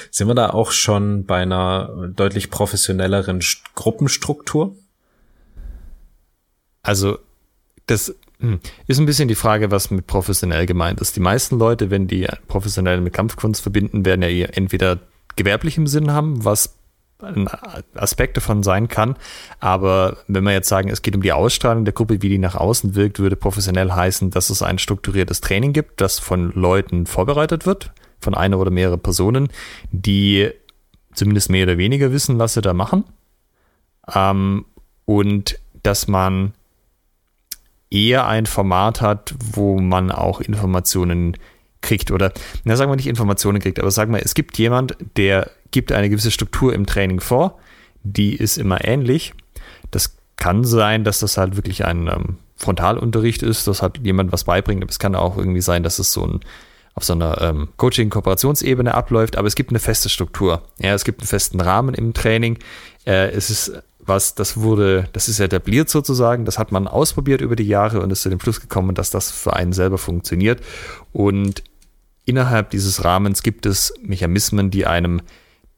Sind 0.10 0.28
wir 0.28 0.36
da 0.36 0.50
auch 0.52 0.72
schon 0.72 1.26
bei 1.26 1.42
einer 1.42 2.10
deutlich 2.16 2.50
professionelleren 2.50 3.42
Gruppenstruktur? 3.76 4.76
Also, 6.82 7.20
das 7.88 8.16
hm, 8.40 8.60
ist 8.88 9.00
ein 9.00 9.06
bisschen 9.06 9.28
die 9.28 9.36
Frage, 9.36 9.72
was 9.72 9.92
mit 9.92 10.08
professionell 10.08 10.66
gemeint 10.66 11.02
ist. 11.02 11.16
Die 11.16 11.22
meisten 11.22 11.58
Leute, 11.58 11.90
wenn 11.90 12.08
die 12.08 12.28
professionell 12.48 13.02
mit 13.02 13.14
Kampfkunst 13.14 13.62
verbinden, 13.62 14.06
werden 14.06 14.22
ja 14.22 14.48
entweder 14.48 15.00
gewerblich 15.36 15.78
im 15.78 15.88
Sinn 15.88 16.12
haben, 16.12 16.46
was 16.46 16.79
ein 17.22 17.50
Aspekt 17.96 18.38
davon 18.38 18.64
sein 18.64 18.88
kann. 18.88 19.16
Aber 19.60 20.18
wenn 20.28 20.44
wir 20.44 20.54
jetzt 20.54 20.70
sagen, 20.70 20.90
es 20.90 21.02
geht 21.02 21.16
um 21.16 21.22
die 21.22 21.34
Ausstrahlung 21.34 21.86
der 21.86 21.94
Gruppe, 21.94 22.22
wie 22.22 22.30
die 22.30 22.38
nach 22.38 22.56
außen 22.56 22.96
wirkt, 22.96 23.20
würde 23.20 23.36
professionell 23.36 23.92
heißen, 23.92 24.30
dass 24.32 24.50
es 24.50 24.62
ein 24.62 24.80
strukturiertes 24.80 25.42
Training 25.42 25.74
gibt, 25.74 26.02
das 26.02 26.20
von 26.20 26.52
Leuten 26.54 27.06
vorbereitet 27.06 27.66
wird, 27.66 27.92
von 28.20 28.36
einer 28.36 28.60
oder 28.60 28.72
mehrere 28.72 28.98
Personen, 28.98 29.50
die 29.92 30.52
zumindest 31.14 31.50
mehr 31.50 31.64
oder 31.64 31.78
weniger 31.78 32.12
wissen, 32.12 32.40
was 32.40 32.54
sie 32.54 32.62
da 32.62 32.74
machen. 32.74 33.04
Ähm, 34.14 34.66
und 35.06 35.60
dass 35.84 36.08
man 36.08 36.54
eher 37.90 38.28
ein 38.28 38.46
Format 38.46 39.02
hat, 39.02 39.34
wo 39.54 39.80
man 39.80 40.12
auch 40.12 40.42
Informationen 40.42 41.36
kriegt 41.82 42.12
oder, 42.12 42.34
na 42.64 42.76
sagen 42.76 42.92
wir 42.92 42.96
nicht 42.96 43.08
Informationen 43.08 43.60
kriegt, 43.60 43.80
aber 43.80 43.90
sagen 43.90 44.14
wir, 44.14 44.22
es 44.24 44.36
gibt 44.36 44.58
jemand, 44.58 44.98
der 45.18 45.50
gibt 45.72 45.92
eine 45.92 46.10
gewisse 46.10 46.32
Struktur 46.32 46.74
im 46.74 46.86
Training 46.86 47.20
vor, 47.20 47.58
die 48.04 48.36
ist 48.36 48.58
immer 48.58 48.86
ähnlich. 48.86 49.34
Das 49.92 50.16
kann 50.38 50.64
sein, 50.64 51.04
dass 51.04 51.20
das 51.20 51.38
halt 51.38 51.56
wirklich 51.56 51.86
ein 51.86 52.08
ähm, 52.08 52.38
Frontalunterricht 52.56 53.44
ist, 53.44 53.68
dass 53.68 53.82
halt 53.82 54.00
jemand 54.04 54.32
was 54.32 54.46
beibringt, 54.46 54.84
aber 54.84 54.92
es 54.92 55.00
kann 55.00 55.16
auch 55.16 55.38
irgendwie 55.38 55.62
sein, 55.62 55.84
dass 55.84 56.00
es 56.00 56.12
so 56.12 56.26
ein 56.26 56.40
auf 56.96 57.06
so 57.06 57.14
einer 57.14 57.40
ähm, 57.42 57.70
Coaching-Kooperationsebene 57.78 58.94
abläuft, 58.94 59.38
aber 59.38 59.48
es 59.48 59.56
gibt 59.56 59.70
eine 59.70 59.80
feste 59.80 60.10
Struktur. 60.10 60.64
Ja, 60.80 60.94
es 60.94 61.06
gibt 61.06 61.22
einen 61.22 61.28
festen 61.28 61.62
Rahmen 61.62 61.94
im 61.94 62.14
Training. 62.14 62.58
Äh, 63.06 63.30
es 63.30 63.50
ist 63.50 63.72
was, 64.10 64.36
das 64.36 64.58
wurde, 64.58 65.08
das 65.14 65.30
ist 65.30 65.40
etabliert 65.40 65.90
sozusagen, 65.90 66.44
das 66.44 66.58
hat 66.58 66.74
man 66.74 66.88
ausprobiert 66.88 67.40
über 67.40 67.56
die 67.56 67.68
Jahre 67.68 68.02
und 68.02 68.12
ist 68.12 68.24
zu 68.24 68.30
dem 68.30 68.42
Schluss 68.42 68.60
gekommen, 68.60 68.96
dass 68.96 69.12
das 69.12 69.32
für 69.32 69.54
einen 69.56 69.72
selber 69.72 69.98
funktioniert. 69.98 70.62
Und 71.14 71.64
innerhalb 72.26 72.72
dieses 72.72 73.06
Rahmens 73.06 73.44
gibt 73.44 73.66
es 73.66 73.94
Mechanismen, 74.02 74.72
die 74.72 74.86
einem 74.86 75.22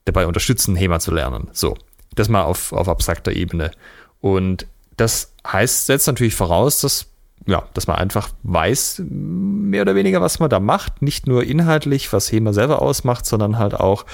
dabei 0.06 0.28
unterstützen, 0.28 0.76
HEMA 0.76 1.00
zu 1.00 1.12
lernen. 1.12 1.50
So, 1.54 1.78
das 2.16 2.30
mal 2.30 2.44
auf, 2.44 2.74
auf 2.74 2.88
abstrakter 2.88 3.32
Ebene. 3.32 3.72
Und 4.20 4.68
das 4.98 5.34
heißt, 5.46 5.86
setzt 5.88 6.08
natürlich 6.08 6.36
voraus, 6.36 6.82
dass, 6.82 7.08
ja, 7.48 7.64
dass 7.74 7.88
man 7.88 7.98
einfach 7.98 8.30
weiß, 8.44 9.02
mehr 9.08 9.82
oder 9.82 9.96
weniger, 9.96 10.22
was 10.22 10.40
man 10.40 10.50
da 10.50 10.60
macht. 10.60 11.02
Nicht 11.02 11.28
nur 11.28 11.44
inhaltlich, 11.44 12.12
was 12.14 12.32
HEMA 12.32 12.54
selber 12.54 12.82
ausmacht, 12.82 13.26
sondern 13.26 13.58
halt 13.58 13.74
auch 13.74 14.06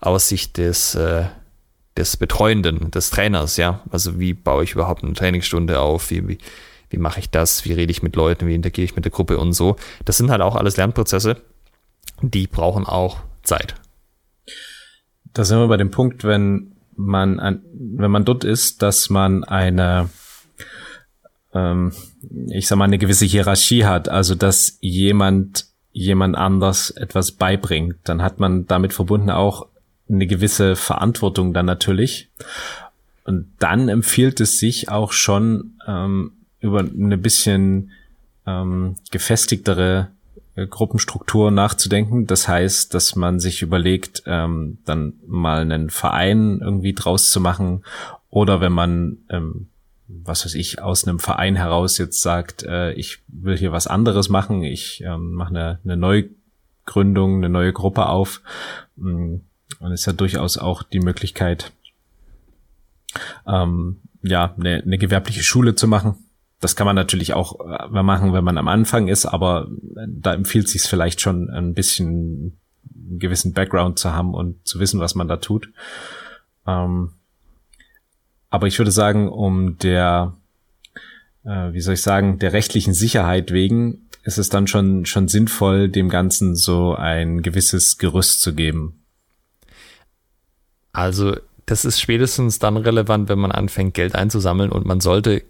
aus 0.00 0.28
Sicht 0.28 0.58
des, 0.58 0.94
äh, 0.94 1.24
des 1.96 2.16
Betreuenden, 2.16 2.90
des 2.90 3.10
Trainers, 3.10 3.56
ja. 3.56 3.80
Also 3.90 4.20
wie 4.20 4.34
baue 4.34 4.64
ich 4.64 4.72
überhaupt 4.72 5.02
eine 5.02 5.14
Trainingsstunde 5.14 5.80
auf? 5.80 6.10
Wie, 6.10 6.28
wie, 6.28 6.38
wie 6.90 6.98
mache 6.98 7.20
ich 7.20 7.30
das? 7.30 7.64
Wie 7.64 7.72
rede 7.72 7.90
ich 7.90 8.02
mit 8.02 8.14
Leuten? 8.16 8.46
Wie 8.46 8.54
interagiere 8.54 8.84
ich 8.84 8.96
mit 8.96 9.04
der 9.04 9.12
Gruppe 9.12 9.38
und 9.38 9.52
so? 9.52 9.76
Das 10.04 10.16
sind 10.16 10.30
halt 10.30 10.40
auch 10.40 10.54
alles 10.54 10.76
Lernprozesse, 10.76 11.36
die 12.22 12.46
brauchen 12.46 12.86
auch 12.86 13.18
Zeit. 13.42 13.74
Da 15.32 15.44
sind 15.44 15.58
wir 15.58 15.68
bei 15.68 15.76
dem 15.76 15.90
Punkt, 15.90 16.24
wenn 16.24 16.72
man, 16.96 17.40
ein, 17.40 17.62
wenn 17.72 18.10
man 18.10 18.24
dort 18.24 18.44
ist, 18.44 18.82
dass 18.82 19.10
man 19.10 19.44
eine, 19.44 20.10
ähm, 21.54 21.92
ich 22.48 22.66
sag 22.66 22.76
mal, 22.76 22.84
eine 22.84 22.98
gewisse 22.98 23.24
Hierarchie 23.24 23.84
hat, 23.84 24.08
also 24.08 24.34
dass 24.34 24.78
jemand 24.80 25.68
jemand 25.98 26.36
anders 26.36 26.90
etwas 26.90 27.32
beibringt, 27.32 27.96
dann 28.04 28.22
hat 28.22 28.38
man 28.38 28.66
damit 28.66 28.92
verbunden 28.92 29.30
auch 29.30 29.66
eine 30.08 30.26
gewisse 30.26 30.76
Verantwortung 30.76 31.52
dann 31.52 31.66
natürlich. 31.66 32.30
Und 33.24 33.52
dann 33.58 33.88
empfiehlt 33.88 34.40
es 34.40 34.58
sich 34.58 34.88
auch 34.88 35.12
schon 35.12 35.78
ähm, 35.86 36.32
über 36.60 36.80
eine 36.80 37.18
bisschen 37.18 37.90
ähm, 38.46 38.96
gefestigtere 39.10 40.08
Gruppenstruktur 40.66 41.50
nachzudenken. 41.50 42.26
Das 42.26 42.48
heißt, 42.48 42.94
dass 42.94 43.16
man 43.16 43.40
sich 43.40 43.62
überlegt, 43.62 44.22
ähm, 44.26 44.78
dann 44.84 45.14
mal 45.26 45.60
einen 45.60 45.90
Verein 45.90 46.60
irgendwie 46.60 46.94
draus 46.94 47.30
zu 47.30 47.40
machen 47.40 47.84
oder 48.30 48.60
wenn 48.60 48.72
man 48.72 49.18
ähm, 49.30 49.68
was 50.08 50.44
weiß 50.44 50.54
ich, 50.54 50.80
aus 50.80 51.06
einem 51.06 51.18
Verein 51.18 51.54
heraus 51.54 51.98
jetzt 51.98 52.22
sagt, 52.22 52.62
äh, 52.62 52.92
ich 52.92 53.18
will 53.28 53.58
hier 53.58 53.72
was 53.72 53.86
anderes 53.86 54.30
machen, 54.30 54.62
ich 54.62 55.02
ähm, 55.04 55.32
mache 55.32 55.50
eine, 55.50 55.80
eine 55.84 55.96
Neugründung, 55.98 57.36
eine 57.36 57.50
neue 57.50 57.72
Gruppe 57.74 58.06
auf, 58.06 58.40
und 59.80 59.92
es 59.92 60.00
ist 60.00 60.06
ja 60.06 60.12
durchaus 60.12 60.58
auch 60.58 60.82
die 60.82 61.00
Möglichkeit, 61.00 61.72
ähm, 63.46 63.98
ja, 64.22 64.54
eine, 64.58 64.82
eine 64.82 64.98
gewerbliche 64.98 65.42
Schule 65.42 65.74
zu 65.74 65.86
machen. 65.86 66.16
Das 66.60 66.74
kann 66.74 66.86
man 66.86 66.96
natürlich 66.96 67.34
auch 67.34 67.60
äh, 67.60 68.02
machen, 68.02 68.32
wenn 68.32 68.44
man 68.44 68.58
am 68.58 68.68
Anfang 68.68 69.08
ist, 69.08 69.26
aber 69.26 69.68
da 70.06 70.34
empfiehlt 70.34 70.68
sich 70.68 70.82
vielleicht 70.82 71.20
schon 71.20 71.50
ein 71.50 71.74
bisschen 71.74 72.58
einen 73.08 73.18
gewissen 73.18 73.52
Background 73.52 73.98
zu 73.98 74.12
haben 74.12 74.34
und 74.34 74.66
zu 74.66 74.80
wissen, 74.80 75.00
was 75.00 75.14
man 75.14 75.28
da 75.28 75.36
tut. 75.36 75.70
Ähm, 76.66 77.12
aber 78.50 78.66
ich 78.66 78.78
würde 78.78 78.90
sagen, 78.90 79.28
um 79.28 79.78
der, 79.78 80.34
äh, 81.44 81.72
wie 81.72 81.80
soll 81.80 81.94
ich 81.94 82.02
sagen, 82.02 82.38
der 82.38 82.52
rechtlichen 82.52 82.94
Sicherheit 82.94 83.52
wegen 83.52 84.08
ist 84.24 84.38
es 84.38 84.48
dann 84.48 84.66
schon, 84.66 85.06
schon 85.06 85.28
sinnvoll, 85.28 85.88
dem 85.88 86.08
Ganzen 86.08 86.54
so 86.54 86.94
ein 86.94 87.40
gewisses 87.42 87.98
Gerüst 87.98 88.40
zu 88.40 88.54
geben. 88.54 89.02
Also 90.92 91.36
das 91.66 91.84
ist 91.84 92.00
spätestens 92.00 92.58
dann 92.58 92.76
relevant, 92.76 93.28
wenn 93.28 93.38
man 93.38 93.52
anfängt, 93.52 93.94
Geld 93.94 94.14
einzusammeln 94.14 94.72
und 94.72 94.86
man 94.86 95.00
sollte 95.00 95.42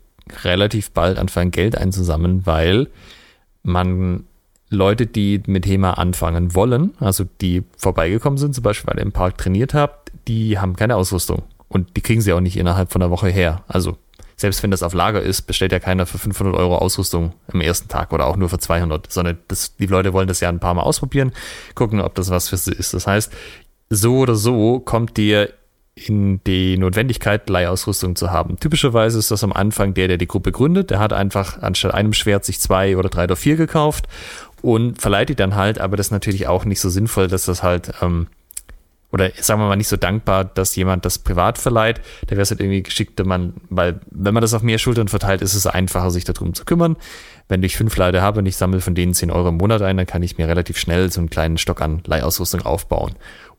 relativ 0.45 0.91
bald 0.91 1.19
anfangen, 1.19 1.51
Geld 1.51 1.77
einzusammeln, 1.77 2.47
weil 2.47 2.89
man 3.63 4.25
Leute, 4.71 5.07
die 5.07 5.43
mit 5.47 5.65
Thema 5.65 5.99
anfangen 5.99 6.55
wollen, 6.55 6.95
also 7.01 7.25
die 7.41 7.65
vorbeigekommen 7.77 8.39
sind, 8.39 8.55
zum 8.55 8.63
Beispiel, 8.63 8.89
weil 8.91 8.99
ihr 8.99 9.07
im 9.07 9.13
Park 9.13 9.39
trainiert 9.39 9.75
habt, 9.75 10.13
die 10.27 10.59
haben 10.59 10.77
keine 10.77 10.97
Ausrüstung 10.97 11.43
und 11.69 11.97
die 11.97 12.01
kriegen 12.01 12.21
sie 12.21 12.33
auch 12.33 12.41
nicht 12.41 12.57
innerhalb 12.57 12.93
von 12.93 13.03
einer 13.03 13.11
Woche 13.11 13.29
her. 13.29 13.63
Also 13.67 13.97
selbst 14.37 14.63
wenn 14.63 14.71
das 14.71 14.83
auf 14.83 14.95
Lager 14.95 15.21
ist, 15.21 15.43
bestellt 15.43 15.73
ja 15.73 15.81
keiner 15.81 16.07
für 16.07 16.19
500 16.19 16.55
Euro 16.55 16.77
Ausrüstung 16.77 17.33
am 17.53 17.61
ersten 17.61 17.89
Tag 17.89 18.13
oder 18.13 18.27
auch 18.27 18.37
nur 18.37 18.49
für 18.49 18.59
200, 18.59 19.11
sondern 19.11 19.39
das, 19.49 19.75
die 19.77 19.87
Leute 19.87 20.13
wollen 20.13 20.29
das 20.29 20.41
ja 20.41 20.49
ein 20.49 20.61
paar 20.61 20.75
Mal 20.75 20.83
ausprobieren, 20.83 21.33
gucken, 21.75 22.01
ob 22.01 22.15
das 22.15 22.31
was 22.31 22.49
für 22.49 22.57
sie 22.57 22.73
ist. 22.73 22.95
Das 22.95 23.07
heißt, 23.07 23.33
so 23.91 24.19
oder 24.19 24.37
so 24.37 24.81
kommt 24.81 25.17
dir 25.17 25.53
in 26.07 26.43
die 26.45 26.79
Notwendigkeit, 26.79 27.49
Leihausrüstung 27.49 28.17
zu 28.17 28.31
haben. 28.31 28.59
Typischerweise 28.59 29.19
ist 29.19 29.31
das 29.31 29.45
am 29.45 29.53
Anfang 29.53 29.95
der, 29.95 30.09
der 30.09 30.19
die 30.19 30.29
Gruppe 30.29 30.53
gründet. 30.53 30.91
Der 30.91 30.99
hat 30.99 31.13
einfach 31.13 31.63
anstatt 31.63 31.95
einem 31.95 32.13
Schwert 32.13 32.45
sich 32.45 32.61
zwei 32.61 32.97
oder 32.97 33.09
drei 33.09 33.25
oder 33.25 33.37
vier 33.37 33.57
gekauft 33.57 34.07
und 34.63 35.01
verleiht 35.01 35.29
die 35.29 35.35
dann 35.35 35.55
halt. 35.55 35.81
Aber 35.81 35.97
das 35.97 36.09
ist 36.09 36.13
natürlich 36.13 36.47
auch 36.47 36.65
nicht 36.65 36.81
so 36.81 36.89
sinnvoll, 36.89 37.29
dass 37.29 37.45
das 37.45 37.63
halt, 37.63 37.93
ähm, 38.03 38.29
oder 39.11 39.31
sagen 39.41 39.61
wir 39.61 39.69
mal 39.69 39.77
nicht 39.77 39.89
so 39.89 39.97
dankbar, 39.97 40.45
dass 40.45 40.77
jemand 40.77 41.05
das 41.05 41.19
privat 41.19 41.59
verleiht. 41.59 42.01
Da 42.27 42.33
wäre 42.33 42.43
es 42.43 42.51
halt 42.51 42.61
irgendwie 42.61 42.83
geschickt, 42.83 43.25
man, 43.25 43.55
weil 43.71 44.01
wenn 44.11 44.35
man 44.35 44.43
das 44.43 44.55
auf 44.55 44.63
mehr 44.63 44.79
Schultern 44.79 45.09
verteilt, 45.09 45.41
ist 45.43 45.55
es 45.55 45.67
einfacher, 45.67 46.11
sich 46.11 46.25
darum 46.25 46.55
zu 46.55 46.65
kümmern. 46.65 46.97
Wenn 47.49 47.63
ich 47.63 47.79
fünf 47.79 47.97
Leute 47.97 48.21
habe 48.21 48.41
und 48.41 48.47
ich 48.47 48.57
sammle 48.57 48.83
von 48.83 48.95
denen 48.95 49.15
zehn 49.15 49.31
Euro 49.31 49.49
im 49.49 49.57
Monat 49.57 49.81
ein, 49.81 49.97
dann 49.97 50.07
kann 50.07 50.23
ich 50.23 50.37
mir 50.37 50.49
relativ 50.49 50.77
schnell 50.77 51.11
so 51.11 51.21
einen 51.21 51.31
kleinen 51.31 51.57
Stock 51.57 51.81
an 51.81 52.03
Leihausrüstung 52.05 52.63
aufbauen. 52.63 53.15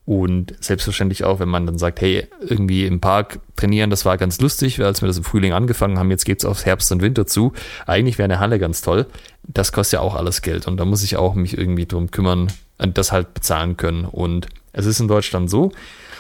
Und 0.10 0.56
selbstverständlich 0.60 1.24
auch, 1.24 1.40
wenn 1.40 1.50
man 1.50 1.68
dann 1.68 1.78
sagt, 1.78 2.02
hey, 2.02 2.28
irgendwie 2.42 2.88
im 2.88 3.00
Park 3.00 3.42
trainieren, 3.56 3.92
das 3.92 4.06
war 4.06 4.18
ganz 4.18 4.42
lustig, 4.42 4.84
als 4.84 5.04
wir 5.04 5.08
das 5.08 5.20
im 5.20 5.24
Frühling 5.24 5.54
angefangen 5.54 6.00
haben, 6.00 6.10
jetzt 6.10 6.26
geht's 6.26 6.46
aufs 6.46 6.66
Herbst 6.66 6.92
und 6.92 7.04
Winter 7.04 7.28
zu. 7.28 7.54
Eigentlich 7.86 8.18
wäre 8.18 8.26
eine 8.26 8.40
Halle 8.40 8.58
ganz 8.58 8.82
toll. 8.82 9.06
Das 9.44 9.72
kostet 9.72 10.00
ja 10.00 10.00
auch 10.00 10.16
alles 10.16 10.42
Geld 10.42 10.66
und 10.68 10.78
da 10.78 10.86
muss 10.86 11.04
ich 11.04 11.16
auch 11.18 11.36
mich 11.36 11.56
irgendwie 11.56 11.86
drum 11.86 12.10
kümmern 12.10 12.52
und 12.80 12.98
das 12.98 13.12
halt 13.12 13.36
bezahlen 13.36 13.78
können. 13.78 14.06
Und 14.06 14.48
es 14.74 14.88
ist 14.88 15.00
in 15.00 15.08
Deutschland 15.08 15.48
so, 15.48 15.74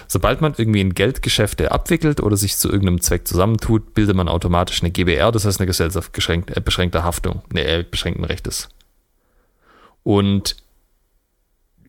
sobald 0.07 0.39
man 0.39 0.53
irgendwie 0.55 0.81
in 0.81 0.93
Geldgeschäfte 0.93 1.71
abwickelt 1.71 2.21
oder 2.21 2.37
sich 2.37 2.57
zu 2.57 2.69
irgendeinem 2.69 3.01
Zweck 3.01 3.27
zusammentut, 3.27 3.95
bildet 3.95 4.15
man 4.15 4.27
automatisch 4.27 4.83
eine 4.83 4.91
GBR, 4.91 5.31
das 5.31 5.45
heißt 5.45 5.59
eine 5.59 5.65
Gesellschaft 5.65 6.11
äh, 6.15 6.61
beschränkter 6.61 7.03
Haftung, 7.03 7.41
ne, 7.51 7.65
äh, 7.65 7.83
beschränkten 7.89 8.23
Rechtes. 8.23 8.69
Und 10.03 10.57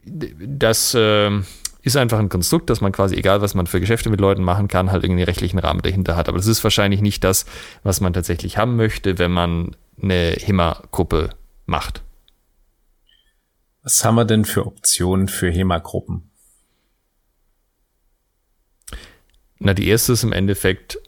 das, 0.02 0.94
äh, 0.94 1.42
ist 1.82 1.96
einfach 1.96 2.18
ein 2.18 2.28
Konstrukt, 2.28 2.70
dass 2.70 2.80
man 2.80 2.92
quasi, 2.92 3.16
egal 3.16 3.40
was 3.40 3.54
man 3.54 3.66
für 3.66 3.80
Geschäfte 3.80 4.10
mit 4.10 4.20
Leuten 4.20 4.42
machen 4.42 4.68
kann, 4.68 4.90
halt 4.92 5.04
irgendwie 5.04 5.22
rechtlichen 5.22 5.58
Rahmen 5.58 5.82
dahinter 5.82 6.16
hat. 6.16 6.28
Aber 6.28 6.38
das 6.38 6.46
ist 6.46 6.62
wahrscheinlich 6.62 7.00
nicht 7.00 7.24
das, 7.24 7.46
was 7.82 8.00
man 8.00 8.12
tatsächlich 8.12 8.58
haben 8.58 8.76
möchte, 8.76 9.18
wenn 9.18 9.30
man 9.30 9.76
eine 10.00 10.36
HEMA-Gruppe 10.38 11.30
macht. 11.66 12.02
Was 13.82 14.04
haben 14.04 14.16
wir 14.16 14.24
denn 14.24 14.44
für 14.44 14.66
Optionen 14.66 15.28
für 15.28 15.50
HEMA-Gruppen? 15.50 16.30
Na, 19.58 19.74
die 19.74 19.88
erste 19.88 20.12
ist 20.12 20.22
im 20.22 20.32
Endeffekt 20.32 20.98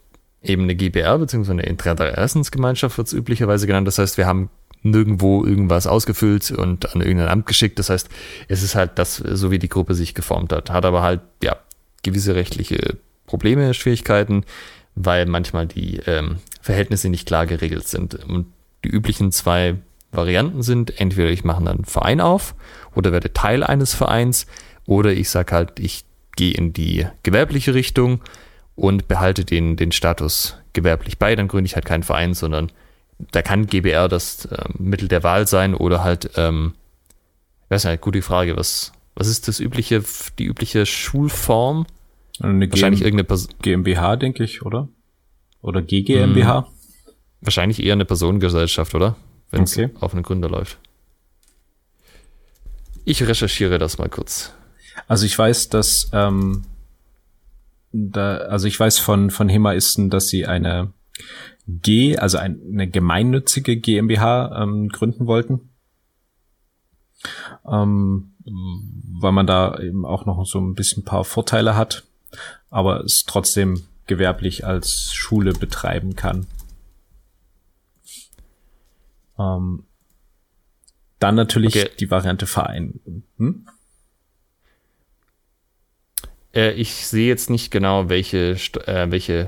eben 0.41 0.63
eine 0.63 0.75
GBR, 0.75 1.17
beziehungsweise 1.17 1.53
eine 1.53 1.63
Interessensgemeinschaft 1.63 2.97
wird 2.97 3.07
es 3.07 3.13
üblicherweise 3.13 3.65
genannt. 3.67 3.87
Das 3.87 3.97
heißt, 3.97 4.17
wir 4.17 4.25
haben 4.25 4.49
nirgendwo 4.83 5.45
irgendwas 5.45 5.87
ausgefüllt 5.87 6.51
und 6.51 6.93
an 6.93 7.01
irgendein 7.01 7.29
Amt 7.29 7.45
geschickt. 7.45 7.79
Das 7.79 7.89
heißt, 7.89 8.09
es 8.47 8.63
ist 8.63 8.75
halt 8.75 8.91
das, 8.95 9.17
so 9.17 9.49
wie 9.49 9.59
die 9.59 9.69
Gruppe 9.69 9.95
sich 9.95 10.13
geformt 10.13 10.51
hat. 10.51 10.69
Hat 10.69 10.85
aber 10.85 11.01
halt, 11.01 11.21
ja, 11.41 11.57
gewisse 12.03 12.35
rechtliche 12.35 12.97
Probleme, 13.25 13.73
Schwierigkeiten, 13.73 14.45
weil 14.95 15.25
manchmal 15.25 15.67
die 15.67 15.97
ähm, 16.05 16.37
Verhältnisse 16.61 17.09
nicht 17.09 17.27
klar 17.27 17.47
geregelt 17.47 17.87
sind. 17.87 18.15
Und 18.25 18.47
die 18.83 18.89
üblichen 18.89 19.31
zwei 19.31 19.75
Varianten 20.11 20.61
sind, 20.61 20.99
entweder 20.99 21.29
ich 21.29 21.43
mache 21.43 21.67
einen 21.67 21.85
Verein 21.85 22.21
auf 22.21 22.53
oder 22.93 23.11
werde 23.11 23.33
Teil 23.33 23.63
eines 23.63 23.93
Vereins 23.93 24.45
oder 24.85 25.11
ich 25.11 25.29
sage 25.29 25.55
halt, 25.55 25.79
ich 25.79 26.05
gehe 26.35 26.53
in 26.53 26.73
die 26.73 27.07
gewerbliche 27.23 27.73
Richtung 27.73 28.21
und 28.75 29.07
behalte 29.07 29.45
den, 29.45 29.75
den 29.75 29.91
Status 29.91 30.57
gewerblich 30.73 31.17
bei, 31.17 31.35
dann 31.35 31.47
gründe 31.47 31.67
ich 31.67 31.75
halt 31.75 31.85
keinen 31.85 32.03
Verein, 32.03 32.33
sondern 32.33 32.71
da 33.17 33.41
kann 33.41 33.67
GBR 33.67 34.07
das 34.07 34.45
äh, 34.45 34.65
Mittel 34.77 35.07
der 35.07 35.23
Wahl 35.23 35.47
sein 35.47 35.75
oder 35.75 36.03
halt, 36.03 36.31
ähm, 36.35 36.73
ich 37.65 37.71
weiß 37.71 37.85
nicht, 37.85 38.01
gute 38.01 38.21
Frage, 38.21 38.57
was, 38.57 38.91
was 39.15 39.27
ist 39.27 39.47
das 39.47 39.59
übliche, 39.59 40.03
die 40.39 40.45
übliche 40.45 40.85
Schulform? 40.85 41.85
Eine 42.39 42.69
Wahrscheinlich 42.69 43.01
GM 43.01 43.07
irgendeine 43.07 43.23
Pers 43.25 43.47
GmbH, 43.61 44.15
denke 44.15 44.43
ich, 44.43 44.63
oder? 44.63 44.89
Oder 45.61 45.81
GGMBH? 45.81 46.65
Hm, 46.65 46.73
wahrscheinlich 47.41 47.83
eher 47.83 47.93
eine 47.93 48.05
Personengesellschaft, 48.05 48.95
oder? 48.95 49.15
Wenn 49.51 49.63
es 49.63 49.77
okay. 49.77 49.91
auf 49.99 50.13
einen 50.13 50.23
Gründer 50.23 50.49
läuft. 50.49 50.79
Ich 53.05 53.21
recherchiere 53.21 53.77
das 53.77 53.97
mal 53.97 54.09
kurz. 54.09 54.53
Also 55.07 55.25
ich 55.25 55.37
weiß, 55.37 55.69
dass 55.69 56.09
ähm, 56.13 56.63
da, 57.91 58.37
also 58.37 58.67
ich 58.67 58.79
weiß 58.79 58.99
von 58.99 59.29
von 59.29 59.49
Hemaisten, 59.49 60.09
dass 60.09 60.27
sie 60.27 60.45
eine 60.47 60.91
G, 61.67 62.17
also 62.17 62.37
eine 62.37 62.89
gemeinnützige 62.89 63.77
GmbH 63.77 64.63
ähm, 64.63 64.89
gründen 64.89 65.27
wollten. 65.27 65.69
ähm, 67.65 68.33
weil 68.45 69.31
man 69.31 69.47
da 69.47 69.79
eben 69.79 70.05
auch 70.05 70.25
noch 70.25 70.45
so 70.45 70.59
ein 70.59 70.73
bisschen 70.73 71.03
ein 71.03 71.05
paar 71.05 71.23
Vorteile 71.23 71.75
hat, 71.75 72.03
aber 72.69 73.03
es 73.03 73.23
trotzdem 73.25 73.83
gewerblich 74.07 74.65
als 74.65 75.13
Schule 75.13 75.53
betreiben 75.53 76.15
kann. 76.15 76.47
Ähm, 79.39 79.85
dann 81.19 81.35
natürlich 81.35 81.75
okay. 81.75 81.89
die 81.99 82.11
Variante 82.11 82.45
Verein. 82.45 83.23
Hm? 83.37 83.65
Äh, 86.53 86.73
ich 86.73 87.07
sehe 87.07 87.27
jetzt 87.27 87.49
nicht 87.49 87.71
genau, 87.71 88.09
welche, 88.09 88.57
äh, 88.85 89.09
welche 89.09 89.47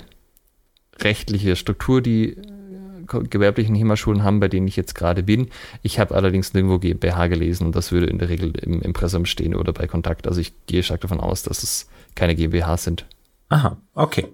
rechtliche 0.99 1.55
Struktur 1.55 2.01
die 2.01 2.37
äh, 2.37 3.23
gewerblichen 3.29 3.75
HEMA-Schulen 3.75 4.23
haben, 4.23 4.39
bei 4.39 4.47
denen 4.47 4.67
ich 4.67 4.75
jetzt 4.75 4.95
gerade 4.95 5.23
bin. 5.23 5.49
Ich 5.83 5.99
habe 5.99 6.15
allerdings 6.15 6.53
nirgendwo 6.53 6.79
GmbH 6.79 7.27
gelesen 7.27 7.67
und 7.67 7.75
das 7.75 7.91
würde 7.91 8.07
in 8.07 8.19
der 8.19 8.29
Regel 8.29 8.51
im 8.57 8.81
Impressum 8.81 9.25
stehen 9.25 9.55
oder 9.55 9.73
bei 9.73 9.87
Kontakt. 9.87 10.27
Also 10.27 10.41
ich 10.41 10.53
gehe 10.65 10.83
stark 10.83 11.01
davon 11.01 11.19
aus, 11.19 11.43
dass 11.43 11.63
es 11.63 11.89
keine 12.15 12.35
GmbH 12.35 12.77
sind. 12.77 13.05
Aha, 13.49 13.77
okay. 13.93 14.27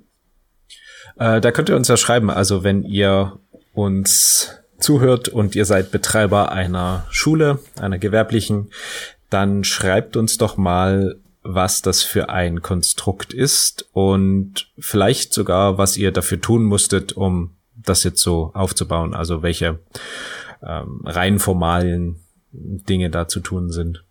Äh, 1.17 1.41
da 1.41 1.51
könnt 1.51 1.69
ihr 1.69 1.75
uns 1.75 1.87
ja 1.87 1.97
schreiben, 1.97 2.29
also 2.29 2.63
wenn 2.63 2.83
ihr 2.83 3.39
uns 3.73 4.61
zuhört 4.79 5.29
und 5.29 5.55
ihr 5.55 5.65
seid 5.65 5.91
Betreiber 5.91 6.51
einer 6.51 7.05
Schule, 7.09 7.59
einer 7.79 7.97
gewerblichen, 7.97 8.71
dann 9.29 9.63
schreibt 9.63 10.17
uns 10.17 10.37
doch 10.37 10.57
mal, 10.57 11.17
was 11.43 11.81
das 11.81 12.03
für 12.03 12.29
ein 12.29 12.61
Konstrukt 12.61 13.33
ist 13.33 13.89
und 13.93 14.71
vielleicht 14.77 15.33
sogar, 15.33 15.77
was 15.77 15.97
ihr 15.97 16.11
dafür 16.11 16.39
tun 16.39 16.63
musstet, 16.63 17.13
um 17.13 17.55
das 17.75 18.03
jetzt 18.03 18.21
so 18.21 18.51
aufzubauen. 18.53 19.13
Also 19.13 19.41
welche 19.41 19.79
ähm, 20.63 21.01
rein 21.05 21.39
formalen 21.39 22.17
Dinge 22.51 23.09
da 23.09 23.27
zu 23.27 23.39
tun 23.39 23.71
sind. 23.71 24.03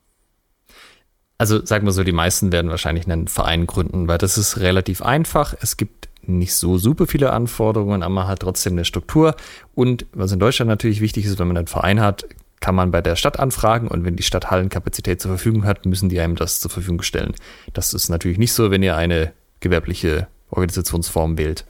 Also 1.38 1.64
sagen 1.64 1.86
wir 1.86 1.92
so, 1.92 2.04
die 2.04 2.12
meisten 2.12 2.52
werden 2.52 2.70
wahrscheinlich 2.70 3.06
einen 3.06 3.28
Verein 3.28 3.66
gründen, 3.66 4.08
weil 4.08 4.18
das 4.18 4.36
ist 4.36 4.58
relativ 4.58 5.00
einfach. 5.00 5.54
Es 5.60 5.76
gibt 5.76 6.08
nicht 6.22 6.54
so 6.54 6.76
super 6.76 7.06
viele 7.06 7.32
Anforderungen, 7.32 8.02
aber 8.02 8.14
man 8.14 8.28
hat 8.28 8.40
trotzdem 8.40 8.74
eine 8.74 8.84
Struktur. 8.84 9.34
Und 9.74 10.06
was 10.12 10.32
in 10.32 10.38
Deutschland 10.38 10.68
natürlich 10.68 11.00
wichtig 11.00 11.24
ist, 11.24 11.38
wenn 11.38 11.48
man 11.48 11.56
einen 11.56 11.66
Verein 11.66 12.00
hat, 12.00 12.26
kann 12.60 12.74
man 12.74 12.90
bei 12.90 13.00
der 13.00 13.16
Stadt 13.16 13.38
anfragen 13.38 13.88
und 13.88 14.04
wenn 14.04 14.16
die 14.16 14.22
Stadt 14.22 14.50
Hallenkapazität 14.50 15.20
zur 15.20 15.30
Verfügung 15.30 15.64
hat, 15.64 15.86
müssen 15.86 16.08
die 16.08 16.20
einem 16.20 16.36
das 16.36 16.60
zur 16.60 16.70
Verfügung 16.70 17.02
stellen. 17.02 17.34
Das 17.72 17.94
ist 17.94 18.10
natürlich 18.10 18.38
nicht 18.38 18.52
so, 18.52 18.70
wenn 18.70 18.82
ihr 18.82 18.96
eine 18.96 19.32
gewerbliche 19.60 20.28
Organisationsform 20.50 21.38
wählt. 21.38 21.64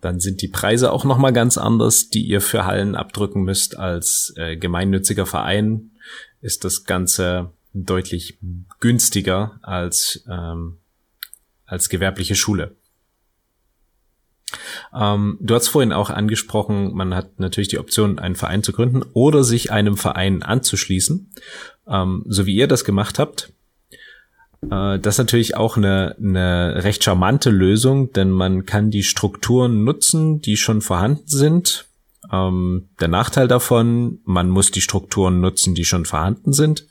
Dann 0.00 0.20
sind 0.20 0.42
die 0.42 0.48
Preise 0.48 0.92
auch 0.92 1.04
nochmal 1.04 1.32
ganz 1.32 1.56
anders, 1.56 2.10
die 2.10 2.26
ihr 2.26 2.42
für 2.42 2.66
Hallen 2.66 2.94
abdrücken 2.94 3.42
müsst. 3.42 3.78
Als 3.78 4.34
äh, 4.36 4.56
gemeinnütziger 4.56 5.24
Verein 5.24 5.92
ist 6.42 6.64
das 6.64 6.84
Ganze 6.84 7.52
deutlich 7.72 8.38
günstiger 8.80 9.58
als, 9.62 10.22
ähm, 10.30 10.78
als 11.64 11.88
gewerbliche 11.88 12.34
Schule. 12.34 12.76
Ähm, 14.94 15.38
du 15.40 15.54
hast 15.54 15.68
vorhin 15.68 15.92
auch 15.92 16.10
angesprochen, 16.10 16.94
man 16.94 17.14
hat 17.14 17.38
natürlich 17.40 17.68
die 17.68 17.78
Option, 17.78 18.18
einen 18.18 18.36
Verein 18.36 18.62
zu 18.62 18.72
gründen 18.72 19.02
oder 19.12 19.44
sich 19.44 19.72
einem 19.72 19.96
Verein 19.96 20.42
anzuschließen, 20.42 21.30
ähm, 21.88 22.24
so 22.28 22.46
wie 22.46 22.54
ihr 22.54 22.68
das 22.68 22.84
gemacht 22.84 23.18
habt. 23.18 23.52
Äh, 24.70 24.98
das 24.98 25.14
ist 25.14 25.18
natürlich 25.18 25.56
auch 25.56 25.76
eine, 25.76 26.16
eine 26.18 26.84
recht 26.84 27.04
charmante 27.04 27.50
Lösung, 27.50 28.12
denn 28.12 28.30
man 28.30 28.66
kann 28.66 28.90
die 28.90 29.02
Strukturen 29.02 29.84
nutzen, 29.84 30.40
die 30.40 30.56
schon 30.56 30.80
vorhanden 30.80 31.28
sind. 31.28 31.86
Ähm, 32.32 32.88
der 33.00 33.08
Nachteil 33.08 33.48
davon, 33.48 34.20
man 34.24 34.48
muss 34.48 34.70
die 34.70 34.80
Strukturen 34.80 35.40
nutzen, 35.40 35.74
die 35.74 35.84
schon 35.84 36.04
vorhanden 36.04 36.52
sind. 36.52 36.86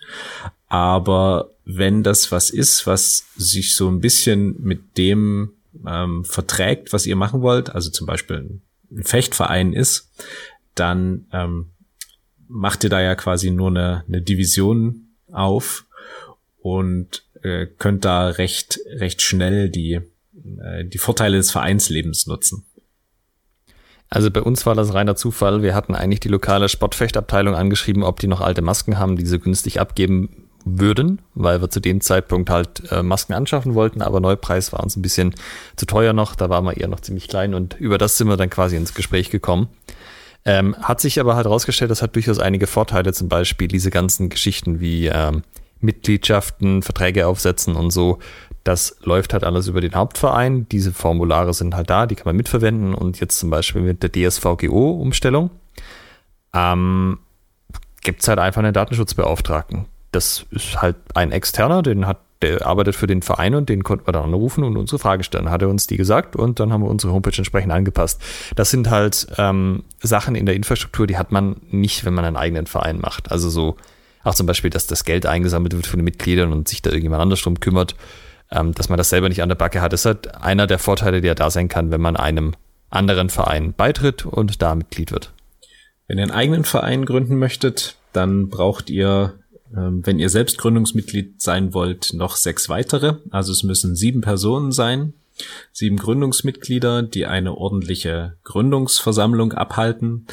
Aber 0.68 1.52
wenn 1.66 2.04
das 2.04 2.32
was 2.32 2.50
ist, 2.50 2.88
was 2.88 3.26
sich 3.36 3.76
so 3.76 3.88
ein 3.88 4.02
bisschen 4.02 4.56
mit 4.62 4.98
dem 4.98 5.52
ähm, 5.88 6.24
verträgt, 6.26 6.94
was 6.94 7.06
ihr 7.06 7.16
machen 7.16 7.42
wollt, 7.42 7.70
also 7.70 7.90
zum 7.90 8.08
Beispiel 8.08 8.62
ein 8.92 9.04
Fechtverein 9.04 9.74
ist, 9.74 10.12
dann 10.76 11.28
ähm, 11.32 11.72
macht 12.48 12.84
ihr 12.84 12.90
da 12.90 13.02
ja 13.02 13.16
quasi 13.16 13.52
nur 13.52 13.70
eine, 13.70 14.04
eine 14.08 14.22
Division 14.22 15.08
auf 15.32 15.86
und 16.60 17.24
äh, 17.42 17.66
könnt 17.66 18.06
da 18.06 18.28
recht, 18.28 18.80
recht 18.88 19.22
schnell 19.22 19.70
die, 19.70 20.00
äh, 20.62 20.86
die 20.86 20.98
Vorteile 20.98 21.38
des 21.38 21.52
Vereinslebens 21.52 22.28
nutzen. 22.28 22.66
Also 24.10 24.30
bei 24.30 24.42
uns 24.42 24.66
war 24.68 24.76
das 24.76 24.94
reiner 24.94 25.16
Zufall. 25.16 25.64
Wir 25.64 25.74
hatten 25.74 25.96
eigentlich 25.96 26.20
die 26.20 26.30
lokale 26.30 26.70
Sportfechtabteilung 26.70 27.56
angeschrieben, 27.56 28.04
ob 28.04 28.20
die 28.20 28.28
noch 28.28 28.42
alte 28.42 28.62
Masken 28.62 29.00
haben, 29.00 29.18
die 29.18 29.26
sie 29.26 29.40
günstig 29.40 29.80
abgeben 29.80 30.50
würden, 30.66 31.22
weil 31.34 31.62
wir 31.62 31.70
zu 31.70 31.80
dem 31.80 32.02
Zeitpunkt 32.02 32.50
halt 32.50 32.92
äh, 32.92 33.04
Masken 33.04 33.34
anschaffen 33.34 33.76
wollten, 33.76 34.02
aber 34.02 34.20
Neupreis 34.20 34.72
war 34.74 34.82
uns 34.82 34.96
ein 34.96 35.02
bisschen 35.02 35.36
zu 35.76 35.86
teuer 35.86 36.14
noch, 36.14 36.36
da 36.36 36.50
waren 36.50 36.66
wir 36.66 36.78
eher 36.78 36.88
noch 36.88 37.02
ziemlich 37.02 37.28
klein 37.28 37.54
und 37.54 37.76
über 37.80 37.98
das 37.98 38.18
sind 38.18 38.28
wir 38.28 38.38
dann 38.38 38.50
quasi 38.50 38.76
ins 38.76 38.94
Gespräch 38.94 39.30
gekommen. 39.30 39.68
Ähm, 40.46 40.76
hat 40.82 41.00
sich 41.00 41.20
aber 41.20 41.36
halt 41.36 41.46
herausgestellt, 41.46 41.92
das 41.92 42.02
hat 42.02 42.16
durchaus 42.16 42.40
einige 42.40 42.68
Vorteile, 42.68 43.14
zum 43.14 43.30
Beispiel 43.30 43.68
diese 43.68 43.92
ganzen 43.92 44.30
Geschichten 44.30 44.80
wie 44.80 45.08
ähm, 45.08 45.44
Mitgliedschaften, 45.80 46.82
Verträge 46.82 47.28
aufsetzen 47.28 47.76
und 47.76 47.92
so. 47.92 48.20
Das 48.64 48.98
läuft 49.04 49.34
halt 49.34 49.44
alles 49.44 49.68
über 49.68 49.82
den 49.82 49.94
Hauptverein. 49.94 50.68
Diese 50.70 50.94
Formulare 50.94 51.54
sind 51.54 51.76
halt 51.76 51.90
da, 51.90 52.06
die 52.06 52.16
kann 52.16 52.26
man 52.26 52.38
mitverwenden 52.38 52.94
und 52.94 53.20
jetzt 53.20 53.40
zum 53.40 53.50
Beispiel 53.50 53.82
mit 53.82 54.04
der 54.04 54.12
DSVGO-Umstellung 54.12 55.50
ähm, 56.54 57.20
gibt 58.02 58.26
halt 58.28 58.40
einfach 58.40 58.60
einen 58.60 58.74
Datenschutzbeauftragten 58.74 59.86
das 60.16 60.46
ist 60.52 60.82
halt 60.82 60.96
ein 61.14 61.32
externer, 61.32 61.82
den 61.82 62.08
hat, 62.08 62.20
der 62.42 62.66
arbeitet 62.66 62.96
für 62.96 63.08
den 63.08 63.22
Verein 63.22 63.56
und 63.56 63.70
den 63.70 63.84
konnten 63.84 64.08
wir 64.08 64.12
dann 64.12 64.26
anrufen 64.26 64.64
und 64.64 64.78
unsere 64.78 65.00
Frage 65.00 65.24
stellen. 65.24 65.50
Hat 65.50 65.62
er 65.62 65.70
uns 65.70 65.88
die 65.88 65.98
gesagt 65.98 66.36
und 66.36 66.60
dann 66.60 66.74
haben 66.74 66.84
wir 66.84 66.90
unsere 66.90 67.14
Homepage 67.14 67.38
entsprechend 67.38 67.72
angepasst. 67.72 68.22
Das 68.56 68.70
sind 68.70 68.90
halt 68.90 69.28
ähm, 69.38 69.84
Sachen 70.02 70.36
in 70.36 70.46
der 70.46 70.56
Infrastruktur, 70.56 71.08
die 71.08 71.18
hat 71.18 71.32
man 71.32 71.58
nicht, 71.70 72.06
wenn 72.06 72.14
man 72.14 72.26
einen 72.26 72.38
eigenen 72.38 72.68
Verein 72.68 73.00
macht. 73.00 73.32
Also 73.32 73.50
so, 73.50 73.78
auch 74.24 74.36
zum 74.36 74.46
Beispiel, 74.48 74.70
dass 74.70 74.88
das 74.88 75.04
Geld 75.06 75.26
eingesammelt 75.26 75.74
wird 75.74 75.88
von 75.88 76.00
den 76.00 76.06
Mitgliedern 76.06 76.52
und 76.52 76.68
sich 76.68 76.82
da 76.82 76.90
irgendjemand 76.90 77.22
anders 77.22 77.42
drum 77.42 77.60
kümmert, 77.60 77.96
ähm, 78.52 78.74
dass 78.74 78.90
man 78.90 78.98
das 78.98 79.10
selber 79.10 79.30
nicht 79.30 79.42
an 79.42 79.50
der 79.50 79.56
Backe 79.56 79.82
hat. 79.82 79.94
Das 79.94 80.02
ist 80.02 80.06
halt 80.06 80.36
einer 80.36 80.68
der 80.68 80.80
Vorteile, 80.80 81.22
der 81.22 81.36
da 81.36 81.50
sein 81.50 81.68
kann, 81.68 81.92
wenn 81.92 82.02
man 82.02 82.16
einem 82.16 82.54
anderen 82.90 83.30
Verein 83.30 83.74
beitritt 83.74 84.26
und 84.26 84.62
da 84.62 84.76
Mitglied 84.76 85.12
wird. 85.12 85.34
Wenn 86.08 86.18
ihr 86.18 86.24
einen 86.24 86.32
eigenen 86.32 86.66
Verein 86.66 87.06
gründen 87.06 87.38
möchtet, 87.38 87.96
dann 88.12 88.50
braucht 88.50 88.90
ihr 88.90 89.34
wenn 89.76 90.20
ihr 90.20 90.30
selbst 90.30 90.58
Gründungsmitglied 90.60 91.42
sein 91.42 91.74
wollt, 91.74 92.14
noch 92.14 92.36
sechs 92.36 92.70
weitere. 92.70 93.16
Also 93.32 93.52
es 93.52 93.64
müssen 93.64 93.96
sieben 93.96 94.22
Personen 94.22 94.72
sein, 94.72 95.14
sieben 95.72 95.98
Gründungsmitglieder, 95.98 97.02
die 97.02 97.26
eine 97.26 97.58
ordentliche 97.58 98.38
Gründungsversammlung 98.44 99.54
abhalten. 99.54 100.28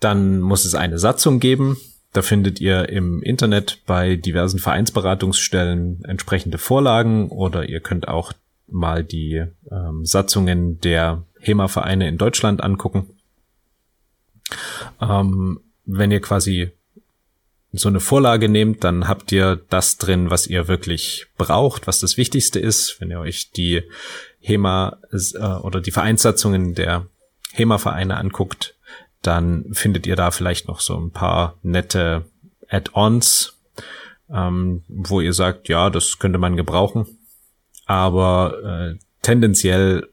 Dann 0.00 0.40
muss 0.40 0.64
es 0.64 0.74
eine 0.74 0.98
Satzung 0.98 1.40
geben. 1.40 1.78
Da 2.12 2.20
findet 2.20 2.60
ihr 2.60 2.90
im 2.90 3.22
Internet 3.22 3.80
bei 3.86 4.16
diversen 4.16 4.58
Vereinsberatungsstellen 4.58 6.04
entsprechende 6.04 6.58
Vorlagen 6.58 7.30
oder 7.30 7.68
ihr 7.68 7.80
könnt 7.80 8.06
auch 8.06 8.34
mal 8.66 9.02
die 9.02 9.44
ähm, 9.70 10.04
Satzungen 10.04 10.78
der 10.80 11.24
HEMA-Vereine 11.40 12.06
in 12.06 12.18
Deutschland 12.18 12.62
angucken. 12.62 13.08
Ähm, 15.00 15.60
wenn 15.84 16.10
ihr 16.10 16.20
quasi 16.20 16.72
so 17.72 17.88
eine 17.88 18.00
Vorlage 18.00 18.48
nehmt, 18.48 18.84
dann 18.84 19.08
habt 19.08 19.32
ihr 19.32 19.56
das 19.70 19.96
drin, 19.96 20.30
was 20.30 20.46
ihr 20.46 20.68
wirklich 20.68 21.26
braucht, 21.38 21.86
was 21.86 22.00
das 22.00 22.16
Wichtigste 22.16 22.60
ist. 22.60 23.00
Wenn 23.00 23.10
ihr 23.10 23.20
euch 23.20 23.50
die 23.50 23.82
HEMA 24.40 24.98
äh, 25.10 25.44
oder 25.44 25.80
die 25.80 25.90
Vereinssatzungen 25.90 26.74
der 26.74 27.06
HEMA-Vereine 27.52 28.16
anguckt, 28.16 28.74
dann 29.22 29.66
findet 29.72 30.06
ihr 30.06 30.16
da 30.16 30.30
vielleicht 30.30 30.68
noch 30.68 30.80
so 30.80 30.98
ein 30.98 31.12
paar 31.12 31.58
nette 31.62 32.26
Add-ons, 32.68 33.58
ähm, 34.30 34.82
wo 34.88 35.20
ihr 35.20 35.32
sagt, 35.32 35.68
ja, 35.68 35.90
das 35.90 36.18
könnte 36.18 36.38
man 36.38 36.56
gebrauchen. 36.56 37.06
Aber 37.86 38.94
äh, 38.94 38.98
tendenziell 39.22 40.08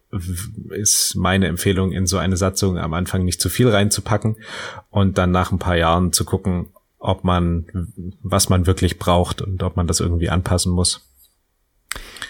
ist 0.69 1.15
meine 1.15 1.48
Empfehlung, 1.48 1.91
in 1.91 2.08
so 2.08 2.17
eine 2.17 2.38
Satzung 2.38 2.78
am 2.78 2.93
Anfang 2.93 3.26
nicht 3.26 3.41
zu 3.41 3.50
viel 3.50 3.69
reinzupacken 3.69 4.38
und 4.89 5.17
dann 5.17 5.32
nach 5.32 5.52
ein 5.52 5.60
paar 5.60 5.78
Jahren 5.78 6.13
zu 6.13 6.26
gucken, 6.26 6.67
ob 7.00 7.24
man, 7.24 7.66
was 8.22 8.50
man 8.50 8.68
wirklich 8.68 9.00
braucht 9.00 9.42
und 9.42 9.64
ob 9.64 9.76
man 9.76 9.88
das 9.88 10.00
irgendwie 10.00 10.30
anpassen 10.30 10.72
muss. 10.72 11.02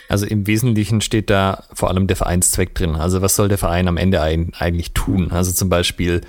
Also 0.08 0.26
im 0.26 0.48
Wesentlichen 0.48 1.02
steht 1.02 1.30
da 1.30 1.64
vor 1.74 1.90
allem 1.90 2.08
der 2.08 2.16
Vereinszweck 2.16 2.74
drin. 2.74 2.96
Also 2.96 3.22
was 3.22 3.36
soll 3.36 3.48
der 3.48 3.58
Verein 3.58 3.88
am 3.88 3.98
Ende 3.98 4.22
eigentlich 4.22 4.94
tun? 4.94 5.32
Also 5.32 5.52
zum 5.52 5.70
Beispiel 5.70 6.22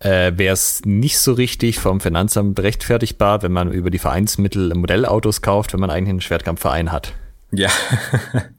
äh, 0.00 0.32
wäre 0.36 0.52
es 0.52 0.82
nicht 0.84 1.18
so 1.18 1.32
richtig 1.32 1.78
vom 1.78 2.00
Finanzamt 2.00 2.58
rechtfertigbar, 2.60 3.42
wenn 3.42 3.52
man 3.52 3.72
über 3.72 3.90
die 3.90 3.98
Vereinsmittel 3.98 4.74
Modellautos 4.74 5.42
kauft, 5.42 5.72
wenn 5.72 5.80
man 5.80 5.90
eigentlich 5.90 6.10
einen 6.10 6.20
Schwertkampfverein 6.20 6.92
hat. 6.92 7.14
Ja. 7.50 7.70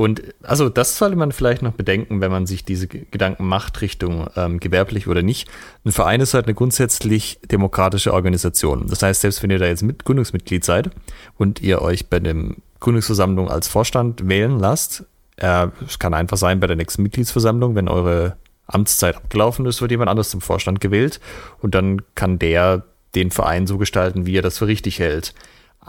Und 0.00 0.22
also 0.42 0.70
das 0.70 0.96
sollte 0.96 1.14
man 1.14 1.30
vielleicht 1.30 1.60
noch 1.60 1.74
bedenken, 1.74 2.22
wenn 2.22 2.30
man 2.30 2.46
sich 2.46 2.64
diese 2.64 2.88
Gedanken 2.88 3.46
macht, 3.46 3.82
Richtung 3.82 4.28
ähm, 4.34 4.58
gewerblich 4.58 5.08
oder 5.08 5.20
nicht. 5.20 5.46
Ein 5.84 5.92
Verein 5.92 6.22
ist 6.22 6.32
halt 6.32 6.46
eine 6.46 6.54
grundsätzlich 6.54 7.38
demokratische 7.50 8.14
Organisation. 8.14 8.86
Das 8.86 9.02
heißt, 9.02 9.20
selbst 9.20 9.42
wenn 9.42 9.50
ihr 9.50 9.58
da 9.58 9.66
jetzt 9.66 9.82
mit 9.82 10.06
Gründungsmitglied 10.06 10.64
seid 10.64 10.88
und 11.36 11.60
ihr 11.60 11.82
euch 11.82 12.08
bei 12.08 12.18
dem 12.18 12.62
Gründungsversammlung 12.78 13.50
als 13.50 13.68
Vorstand 13.68 14.26
wählen 14.26 14.58
lasst, 14.58 15.04
äh, 15.36 15.66
es 15.86 15.98
kann 15.98 16.14
einfach 16.14 16.38
sein 16.38 16.60
bei 16.60 16.66
der 16.66 16.76
nächsten 16.76 17.02
Mitgliedsversammlung, 17.02 17.74
wenn 17.74 17.86
eure 17.86 18.38
Amtszeit 18.68 19.16
abgelaufen 19.16 19.66
ist, 19.66 19.82
wird 19.82 19.90
jemand 19.90 20.08
anders 20.08 20.30
zum 20.30 20.40
Vorstand 20.40 20.80
gewählt 20.80 21.20
und 21.58 21.74
dann 21.74 22.00
kann 22.14 22.38
der 22.38 22.84
den 23.14 23.30
Verein 23.30 23.66
so 23.66 23.76
gestalten, 23.76 24.24
wie 24.24 24.38
er 24.38 24.42
das 24.42 24.56
für 24.56 24.66
richtig 24.66 24.98
hält. 24.98 25.34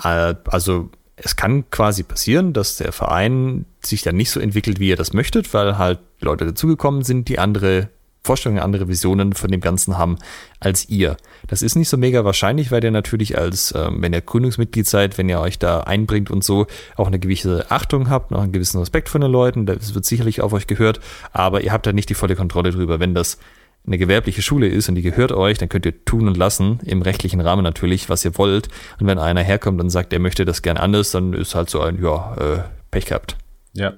Äh, 0.04 0.36
also 0.47 0.89
es 1.23 1.36
kann 1.36 1.69
quasi 1.69 2.03
passieren, 2.03 2.53
dass 2.53 2.77
der 2.77 2.91
Verein 2.91 3.65
sich 3.81 4.01
dann 4.01 4.15
nicht 4.15 4.31
so 4.31 4.39
entwickelt, 4.39 4.79
wie 4.79 4.89
ihr 4.89 4.95
das 4.95 5.13
möchtet, 5.13 5.53
weil 5.53 5.77
halt 5.77 5.99
Leute 6.19 6.45
dazugekommen 6.45 7.03
sind, 7.03 7.29
die 7.29 7.39
andere 7.39 7.89
Vorstellungen, 8.23 8.62
andere 8.62 8.88
Visionen 8.88 9.34
von 9.34 9.49
dem 9.49 9.62
Ganzen 9.62 9.97
haben 9.97 10.17
als 10.60 10.89
ihr. 10.89 11.17
Das 11.47 11.63
ist 11.63 11.75
nicht 11.75 11.89
so 11.89 11.97
mega 11.97 12.23
wahrscheinlich, 12.23 12.71
weil 12.71 12.84
ihr 12.84 12.91
natürlich 12.91 13.38
als, 13.38 13.73
ähm, 13.75 14.01
wenn 14.01 14.13
ihr 14.13 14.21
Gründungsmitglied 14.21 14.86
seid, 14.86 15.17
wenn 15.17 15.27
ihr 15.27 15.39
euch 15.39 15.57
da 15.57 15.81
einbringt 15.81 16.29
und 16.29 16.43
so, 16.43 16.67
auch 16.97 17.07
eine 17.07 17.17
gewisse 17.17 17.71
Achtung 17.71 18.10
habt, 18.12 18.29
noch 18.29 18.41
einen 18.41 18.51
gewissen 18.51 18.79
Respekt 18.79 19.10
von 19.10 19.21
den 19.21 19.31
Leuten, 19.31 19.65
das 19.65 19.95
wird 19.95 20.05
sicherlich 20.05 20.41
auf 20.41 20.53
euch 20.53 20.67
gehört, 20.67 20.99
aber 21.31 21.62
ihr 21.62 21.71
habt 21.71 21.88
da 21.88 21.93
nicht 21.93 22.10
die 22.10 22.13
volle 22.13 22.36
Kontrolle 22.36 22.71
drüber. 22.71 22.99
Wenn 22.99 23.15
das 23.15 23.39
eine 23.86 23.98
gewerbliche 23.98 24.41
Schule 24.41 24.67
ist 24.67 24.89
und 24.89 24.96
die 24.96 25.02
gehört 25.02 25.32
euch, 25.32 25.58
dann 25.58 25.70
könnt 25.70 25.86
ihr 25.86 26.06
tun 26.06 26.28
und 26.28 26.38
lassen, 26.38 26.80
im 26.84 27.02
rechtlichen 27.02 27.41
Rahmen 27.41 27.63
natürlich, 27.63 28.10
was 28.10 28.24
ihr 28.24 28.38
wollt. 28.38 28.70
Und 29.00 29.08
wenn 29.08 29.17
einer 29.17 29.41
herkommt 29.41 29.82
und 29.82 29.89
sagt, 29.89 30.13
er 30.13 30.20
möchte 30.20 30.46
das 30.46 30.62
gern 30.62 30.78
anders, 30.78 31.12
dann 31.12 31.34
ist 31.34 31.56
halt 31.56 31.70
so 31.70 31.82
ein, 31.82 32.02
ja, 32.02 32.36
äh, 32.36 32.63
Pech 32.91 33.06
gehabt. 33.06 33.38
Ja, 33.74 33.94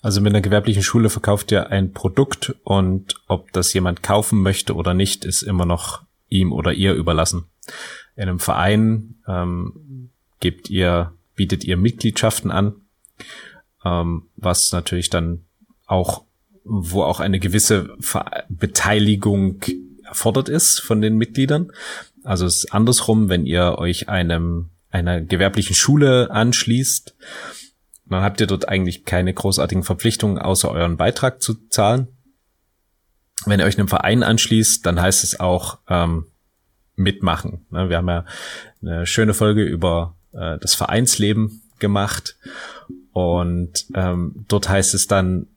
also 0.00 0.20
mit 0.20 0.32
einer 0.32 0.40
gewerblichen 0.40 0.82
Schule 0.82 1.08
verkauft 1.08 1.52
ihr 1.52 1.70
ein 1.70 1.92
Produkt 1.92 2.56
und 2.64 3.14
ob 3.28 3.52
das 3.52 3.72
jemand 3.72 4.02
kaufen 4.02 4.42
möchte 4.42 4.74
oder 4.74 4.94
nicht, 4.94 5.24
ist 5.24 5.42
immer 5.42 5.64
noch 5.64 6.02
ihm 6.28 6.52
oder 6.52 6.72
ihr 6.72 6.94
überlassen. 6.94 7.44
In 8.16 8.24
einem 8.24 8.40
Verein 8.40 9.14
ähm, 9.28 10.10
gebt 10.40 10.68
ihr, 10.70 11.12
bietet 11.36 11.62
ihr 11.64 11.76
Mitgliedschaften 11.76 12.50
an, 12.50 12.74
ähm, 13.84 14.28
was 14.36 14.72
natürlich 14.72 15.08
dann 15.08 15.44
auch 15.86 16.24
wo 16.64 17.02
auch 17.02 17.20
eine 17.20 17.40
gewisse 17.40 17.96
Beteiligung 18.48 19.60
erfordert 20.04 20.48
ist 20.48 20.80
von 20.80 21.00
den 21.00 21.16
Mitgliedern. 21.16 21.72
Also 22.22 22.46
es 22.46 22.64
ist 22.64 22.72
andersrum, 22.72 23.28
wenn 23.28 23.46
ihr 23.46 23.78
euch 23.78 24.08
einem 24.08 24.70
einer 24.90 25.22
gewerblichen 25.22 25.74
Schule 25.74 26.30
anschließt, 26.30 27.16
dann 28.06 28.22
habt 28.22 28.40
ihr 28.40 28.46
dort 28.46 28.68
eigentlich 28.68 29.04
keine 29.04 29.32
großartigen 29.32 29.84
Verpflichtungen, 29.84 30.38
außer 30.38 30.70
euren 30.70 30.98
Beitrag 30.98 31.40
zu 31.40 31.54
zahlen. 31.68 32.08
Wenn 33.46 33.58
ihr 33.58 33.66
euch 33.66 33.78
einem 33.78 33.88
Verein 33.88 34.22
anschließt, 34.22 34.84
dann 34.84 35.00
heißt 35.00 35.24
es 35.24 35.40
auch 35.40 35.78
ähm, 35.88 36.26
mitmachen. 36.94 37.66
Ne, 37.70 37.88
wir 37.88 37.96
haben 37.96 38.08
ja 38.08 38.24
eine 38.82 39.06
schöne 39.06 39.34
Folge 39.34 39.64
über 39.64 40.16
äh, 40.32 40.58
das 40.58 40.74
Vereinsleben 40.74 41.62
gemacht 41.78 42.36
und 43.12 43.86
ähm, 43.94 44.44
dort 44.48 44.68
heißt 44.68 44.94
es 44.94 45.06
dann 45.06 45.48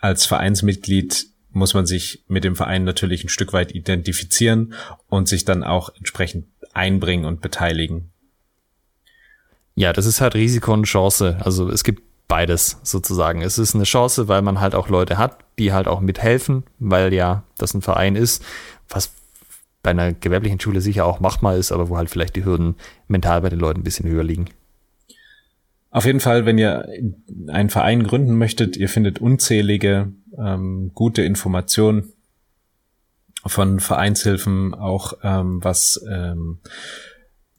als 0.00 0.26
Vereinsmitglied 0.26 1.26
muss 1.52 1.74
man 1.74 1.86
sich 1.86 2.24
mit 2.28 2.44
dem 2.44 2.56
Verein 2.56 2.84
natürlich 2.84 3.24
ein 3.24 3.28
Stück 3.28 3.52
weit 3.52 3.74
identifizieren 3.74 4.74
und 5.08 5.28
sich 5.28 5.44
dann 5.44 5.64
auch 5.64 5.90
entsprechend 5.96 6.46
einbringen 6.72 7.24
und 7.24 7.40
beteiligen. 7.40 8.10
Ja, 9.74 9.92
das 9.92 10.06
ist 10.06 10.20
halt 10.20 10.34
Risiko 10.34 10.72
und 10.72 10.84
Chance. 10.84 11.38
Also 11.40 11.68
es 11.68 11.84
gibt 11.84 12.02
beides 12.28 12.78
sozusagen. 12.82 13.42
Es 13.42 13.58
ist 13.58 13.74
eine 13.74 13.84
Chance, 13.84 14.28
weil 14.28 14.42
man 14.42 14.60
halt 14.60 14.74
auch 14.74 14.88
Leute 14.88 15.18
hat, 15.18 15.38
die 15.58 15.72
halt 15.72 15.88
auch 15.88 16.00
mithelfen, 16.00 16.64
weil 16.78 17.12
ja 17.12 17.42
das 17.58 17.74
ein 17.74 17.82
Verein 17.82 18.14
ist, 18.14 18.44
was 18.88 19.12
bei 19.82 19.90
einer 19.90 20.12
gewerblichen 20.12 20.60
Schule 20.60 20.80
sicher 20.80 21.06
auch 21.06 21.20
machbar 21.20 21.56
ist, 21.56 21.72
aber 21.72 21.88
wo 21.88 21.96
halt 21.96 22.10
vielleicht 22.10 22.36
die 22.36 22.44
Hürden 22.44 22.76
mental 23.08 23.40
bei 23.40 23.48
den 23.48 23.58
Leuten 23.58 23.80
ein 23.80 23.84
bisschen 23.84 24.08
höher 24.08 24.22
liegen. 24.22 24.50
Auf 25.90 26.04
jeden 26.04 26.20
Fall, 26.20 26.46
wenn 26.46 26.58
ihr 26.58 26.88
einen 27.48 27.70
Verein 27.70 28.04
gründen 28.04 28.36
möchtet, 28.36 28.76
ihr 28.76 28.88
findet 28.88 29.20
unzählige 29.20 30.12
ähm, 30.38 30.92
gute 30.94 31.22
Informationen 31.22 32.12
von 33.44 33.80
Vereinshilfen, 33.80 34.74
auch 34.74 35.14
ähm, 35.22 35.62
was 35.62 36.00
ähm, 36.08 36.60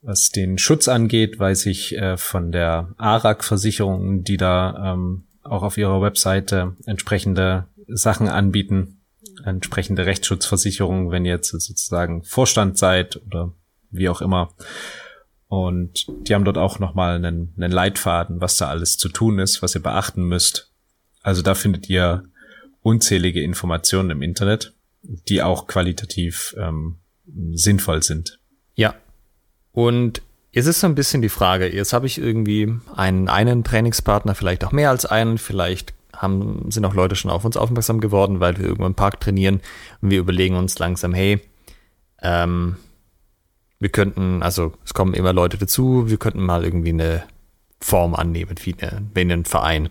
was 0.01 0.29
den 0.29 0.57
Schutz 0.57 0.87
angeht, 0.87 1.39
weiß 1.39 1.67
ich 1.67 1.95
äh, 1.95 2.17
von 2.17 2.51
der 2.51 2.93
ARAG-Versicherung, 2.97 4.23
die 4.23 4.37
da 4.37 4.93
ähm, 4.93 5.25
auch 5.43 5.63
auf 5.63 5.77
ihrer 5.77 6.01
Webseite 6.01 6.75
entsprechende 6.85 7.67
Sachen 7.87 8.27
anbieten, 8.27 9.01
entsprechende 9.45 10.05
Rechtsschutzversicherungen, 10.05 11.11
wenn 11.11 11.25
ihr 11.25 11.33
jetzt 11.33 11.49
sozusagen 11.49 12.23
Vorstand 12.23 12.77
seid 12.77 13.21
oder 13.27 13.53
wie 13.91 14.09
auch 14.09 14.21
immer. 14.21 14.53
Und 15.51 16.07
die 16.07 16.33
haben 16.33 16.45
dort 16.45 16.57
auch 16.57 16.79
nochmal 16.79 17.17
einen, 17.17 17.53
einen 17.57 17.73
Leitfaden, 17.73 18.39
was 18.39 18.55
da 18.55 18.69
alles 18.69 18.97
zu 18.97 19.09
tun 19.09 19.37
ist, 19.37 19.61
was 19.61 19.75
ihr 19.75 19.83
beachten 19.83 20.23
müsst. 20.23 20.71
Also 21.23 21.41
da 21.41 21.55
findet 21.55 21.89
ihr 21.89 22.23
unzählige 22.81 23.43
Informationen 23.43 24.11
im 24.11 24.21
Internet, 24.21 24.73
die 25.01 25.43
auch 25.43 25.67
qualitativ 25.67 26.55
ähm, 26.57 26.99
sinnvoll 27.51 28.01
sind. 28.01 28.39
Ja. 28.75 28.95
Und 29.73 30.21
jetzt 30.53 30.67
ist 30.67 30.79
so 30.79 30.87
ein 30.87 30.95
bisschen 30.95 31.21
die 31.21 31.27
Frage, 31.27 31.67
jetzt 31.67 31.91
habe 31.91 32.07
ich 32.07 32.17
irgendwie 32.17 32.73
einen, 32.95 33.27
einen 33.27 33.65
Trainingspartner, 33.65 34.35
vielleicht 34.35 34.63
auch 34.63 34.71
mehr 34.71 34.89
als 34.89 35.05
einen, 35.05 35.37
vielleicht 35.37 35.93
haben, 36.15 36.71
sind 36.71 36.85
auch 36.85 36.93
Leute 36.93 37.17
schon 37.17 37.29
auf 37.29 37.43
uns 37.43 37.57
aufmerksam 37.57 37.99
geworden, 37.99 38.39
weil 38.39 38.57
wir 38.57 38.63
irgendwo 38.63 38.85
im 38.85 38.95
Park 38.95 39.19
trainieren 39.19 39.59
und 39.99 40.11
wir 40.11 40.19
überlegen 40.19 40.55
uns 40.55 40.79
langsam, 40.79 41.13
hey, 41.13 41.41
ähm, 42.21 42.77
wir 43.81 43.89
könnten, 43.89 44.43
also 44.43 44.73
es 44.85 44.93
kommen 44.93 45.15
immer 45.15 45.33
Leute 45.33 45.57
dazu, 45.57 46.07
wir 46.07 46.17
könnten 46.17 46.45
mal 46.45 46.63
irgendwie 46.63 46.89
eine 46.89 47.23
Form 47.79 48.13
annehmen, 48.13 48.55
wie, 48.63 48.75
eine, 48.79 49.01
wie 49.15 49.21
einen 49.21 49.43
Verein. 49.43 49.89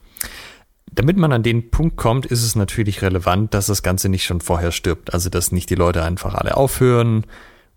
Damit 0.92 1.16
man 1.16 1.32
an 1.32 1.42
den 1.42 1.70
Punkt 1.70 1.96
kommt, 1.96 2.24
ist 2.24 2.44
es 2.44 2.54
natürlich 2.54 3.02
relevant, 3.02 3.52
dass 3.52 3.66
das 3.66 3.82
Ganze 3.82 4.08
nicht 4.08 4.24
schon 4.24 4.40
vorher 4.40 4.70
stirbt. 4.70 5.12
Also, 5.12 5.28
dass 5.28 5.50
nicht 5.50 5.70
die 5.70 5.74
Leute 5.74 6.04
einfach 6.04 6.34
alle 6.34 6.56
aufhören 6.56 7.26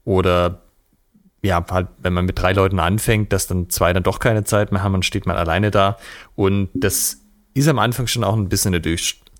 oder 0.05 0.61
ja, 1.41 1.65
halt, 1.69 1.87
wenn 1.97 2.13
man 2.13 2.25
mit 2.25 2.39
drei 2.39 2.53
Leuten 2.53 2.79
anfängt, 2.79 3.33
dass 3.33 3.47
dann 3.47 3.69
zwei 3.71 3.91
dann 3.91 4.03
doch 4.03 4.19
keine 4.19 4.43
Zeit 4.43 4.71
mehr 4.71 4.83
haben 4.83 4.93
und 4.93 5.05
steht 5.05 5.25
man 5.25 5.35
alleine 5.35 5.71
da. 5.71 5.97
Und 6.35 6.69
das 6.75 7.21
ist 7.55 7.67
am 7.67 7.79
Anfang 7.79 8.05
schon 8.05 8.23
auch 8.23 8.35
ein 8.35 8.49
bisschen 8.49 8.73
eine 8.73 8.81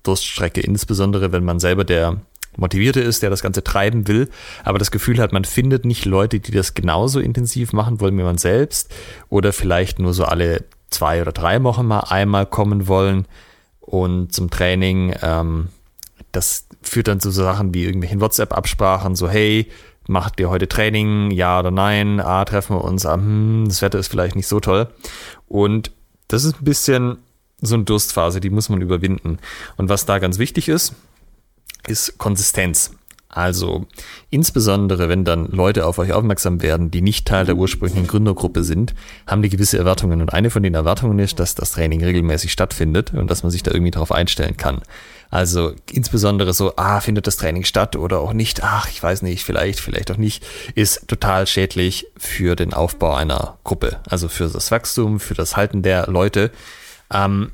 Durststrecke, 0.02 0.60
insbesondere 0.60 1.30
wenn 1.30 1.44
man 1.44 1.60
selber 1.60 1.84
der 1.84 2.20
Motivierte 2.56 3.00
ist, 3.00 3.22
der 3.22 3.30
das 3.30 3.42
Ganze 3.42 3.64
treiben 3.64 4.08
will, 4.08 4.28
aber 4.62 4.78
das 4.78 4.90
Gefühl 4.90 5.18
hat, 5.18 5.32
man 5.32 5.44
findet 5.44 5.84
nicht 5.84 6.04
Leute, 6.04 6.40
die 6.40 6.52
das 6.52 6.74
genauso 6.74 7.20
intensiv 7.20 7.72
machen 7.72 8.00
wollen 8.00 8.16
wie 8.18 8.22
man 8.22 8.38
selbst 8.38 8.94
oder 9.28 9.52
vielleicht 9.52 9.98
nur 9.98 10.14
so 10.14 10.24
alle 10.24 10.64
zwei 10.90 11.20
oder 11.20 11.32
drei 11.32 11.62
Wochen 11.62 11.86
mal 11.86 12.00
einmal 12.00 12.46
kommen 12.46 12.86
wollen 12.86 13.26
und 13.80 14.32
zum 14.32 14.50
Training. 14.50 15.14
Ähm, 15.22 15.68
das 16.32 16.66
führt 16.82 17.08
dann 17.08 17.20
zu 17.20 17.30
Sachen 17.30 17.74
wie 17.74 17.84
irgendwelchen 17.84 18.20
WhatsApp-Absprachen, 18.20 19.16
so 19.16 19.28
hey, 19.28 19.70
macht 20.06 20.38
ihr 20.40 20.50
heute 20.50 20.68
Training, 20.68 21.30
ja 21.30 21.58
oder 21.60 21.70
nein, 21.70 22.20
ah, 22.20 22.44
treffen 22.44 22.76
wir 22.76 22.84
uns, 22.84 23.06
ah, 23.06 23.14
hm, 23.14 23.64
das 23.66 23.82
Wetter 23.82 23.98
ist 23.98 24.08
vielleicht 24.08 24.36
nicht 24.36 24.48
so 24.48 24.60
toll. 24.60 24.88
Und 25.48 25.90
das 26.28 26.44
ist 26.44 26.60
ein 26.60 26.64
bisschen 26.64 27.18
so 27.60 27.74
eine 27.74 27.84
Durstphase, 27.84 28.40
die 28.40 28.50
muss 28.50 28.68
man 28.68 28.82
überwinden. 28.82 29.38
Und 29.76 29.88
was 29.88 30.06
da 30.06 30.18
ganz 30.18 30.38
wichtig 30.38 30.68
ist, 30.68 30.94
ist 31.86 32.18
Konsistenz. 32.18 32.92
Also 33.34 33.86
insbesondere, 34.30 35.08
wenn 35.08 35.24
dann 35.24 35.48
Leute 35.48 35.86
auf 35.86 35.98
euch 35.98 36.12
aufmerksam 36.12 36.62
werden, 36.62 36.92
die 36.92 37.02
nicht 37.02 37.26
Teil 37.26 37.44
der 37.44 37.56
ursprünglichen 37.56 38.06
Gründergruppe 38.06 38.62
sind, 38.62 38.94
haben 39.26 39.42
die 39.42 39.48
gewisse 39.48 39.76
Erwartungen. 39.76 40.20
Und 40.20 40.32
eine 40.32 40.50
von 40.50 40.62
den 40.62 40.74
Erwartungen 40.74 41.18
ist, 41.18 41.40
dass 41.40 41.56
das 41.56 41.72
Training 41.72 42.04
regelmäßig 42.04 42.52
stattfindet 42.52 43.12
und 43.12 43.28
dass 43.28 43.42
man 43.42 43.50
sich 43.50 43.64
da 43.64 43.72
irgendwie 43.72 43.90
darauf 43.90 44.12
einstellen 44.12 44.56
kann. 44.56 44.82
Also 45.30 45.72
insbesondere 45.90 46.54
so, 46.54 46.74
ah, 46.76 47.00
findet 47.00 47.26
das 47.26 47.36
Training 47.36 47.64
statt 47.64 47.96
oder 47.96 48.20
auch 48.20 48.32
nicht, 48.32 48.62
ach, 48.62 48.88
ich 48.88 49.02
weiß 49.02 49.22
nicht, 49.22 49.42
vielleicht, 49.42 49.80
vielleicht 49.80 50.12
auch 50.12 50.16
nicht, 50.16 50.46
ist 50.76 51.08
total 51.08 51.48
schädlich 51.48 52.06
für 52.16 52.54
den 52.54 52.72
Aufbau 52.72 53.14
einer 53.14 53.58
Gruppe. 53.64 53.98
Also 54.08 54.28
für 54.28 54.48
das 54.48 54.70
Wachstum, 54.70 55.18
für 55.18 55.34
das 55.34 55.56
Halten 55.56 55.82
der 55.82 56.06
Leute. 56.06 56.52
Ähm, 57.12 57.50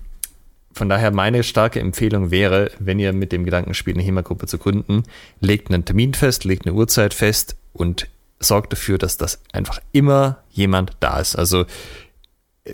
von 0.80 0.88
daher 0.88 1.10
meine 1.10 1.42
starke 1.42 1.78
Empfehlung 1.78 2.30
wäre, 2.30 2.70
wenn 2.78 2.98
ihr 2.98 3.12
mit 3.12 3.32
dem 3.32 3.44
Gedanken 3.44 3.74
spielt, 3.74 3.98
eine 3.98 4.02
HEMA-Gruppe 4.06 4.46
zu 4.46 4.56
gründen, 4.56 5.02
legt 5.38 5.68
einen 5.68 5.84
Termin 5.84 6.14
fest, 6.14 6.44
legt 6.44 6.64
eine 6.64 6.74
Uhrzeit 6.74 7.12
fest 7.12 7.54
und 7.74 8.08
sorgt 8.38 8.72
dafür, 8.72 8.96
dass 8.96 9.18
das 9.18 9.42
einfach 9.52 9.78
immer 9.92 10.38
jemand 10.48 10.92
da 11.00 11.20
ist. 11.20 11.36
Also 11.36 11.66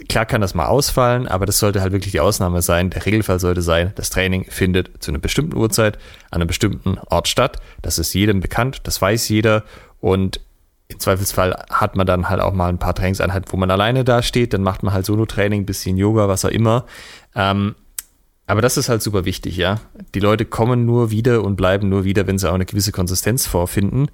klar 0.09 0.25
kann 0.25 0.41
das 0.41 0.55
mal 0.55 0.67
ausfallen, 0.67 1.27
aber 1.27 1.47
das 1.47 1.59
sollte 1.59 1.81
halt 1.81 1.91
wirklich 1.91 2.13
die 2.13 2.21
Ausnahme 2.21 2.63
sein. 2.63 2.91
Der 2.91 3.05
Regelfall 3.05 3.41
sollte 3.41 3.61
sein, 3.61 3.91
das 3.97 4.11
Training 4.11 4.45
findet 4.49 5.03
zu 5.03 5.11
einer 5.11 5.19
bestimmten 5.19 5.57
Uhrzeit 5.57 5.97
an 6.31 6.43
einem 6.43 6.47
bestimmten 6.47 6.99
Ort 7.07 7.27
statt. 7.27 7.61
Das 7.83 7.99
ist 7.99 8.15
jedem 8.15 8.39
bekannt, 8.39 8.83
das 8.85 9.03
weiß 9.03 9.29
jeder 9.31 9.65
und 9.99 10.41
im 10.87 11.01
Zweifelsfall 11.01 11.57
hat 11.71 11.97
man 11.97 12.07
dann 12.07 12.29
halt 12.29 12.41
auch 12.41 12.53
mal 12.53 12.69
ein 12.69 12.79
paar 12.79 12.95
Trainingseinheiten, 12.95 13.51
wo 13.51 13.57
man 13.57 13.73
alleine 13.73 14.05
da 14.05 14.23
steht, 14.23 14.53
dann 14.53 14.63
macht 14.63 14.85
man 14.85 14.95
halt 14.95 15.07
Solo-Training, 15.07 15.67
bisschen 15.67 15.97
Yoga, 15.97 16.29
was 16.29 16.45
auch 16.45 16.51
immer. 16.51 16.87
Ähm, 17.35 17.75
Aber 18.47 18.63
das 18.63 18.77
ist 18.77 18.89
halt 18.89 19.03
super 19.03 19.25
wichtig, 19.25 19.57
ja. 19.57 19.81
Die 20.15 20.21
Leute 20.21 20.45
kommen 20.45 20.87
nur 20.87 21.11
wieder 21.11 21.43
und 21.43 21.57
bleiben 21.57 21.89
nur 21.89 22.05
wieder, 22.05 22.27
wenn 22.27 22.39
sie 22.39 22.49
auch 22.49 22.55
eine 22.55 22.67
gewisse 22.67 22.93
Konsistenz 22.93 23.47
vorfinden. 23.47 24.09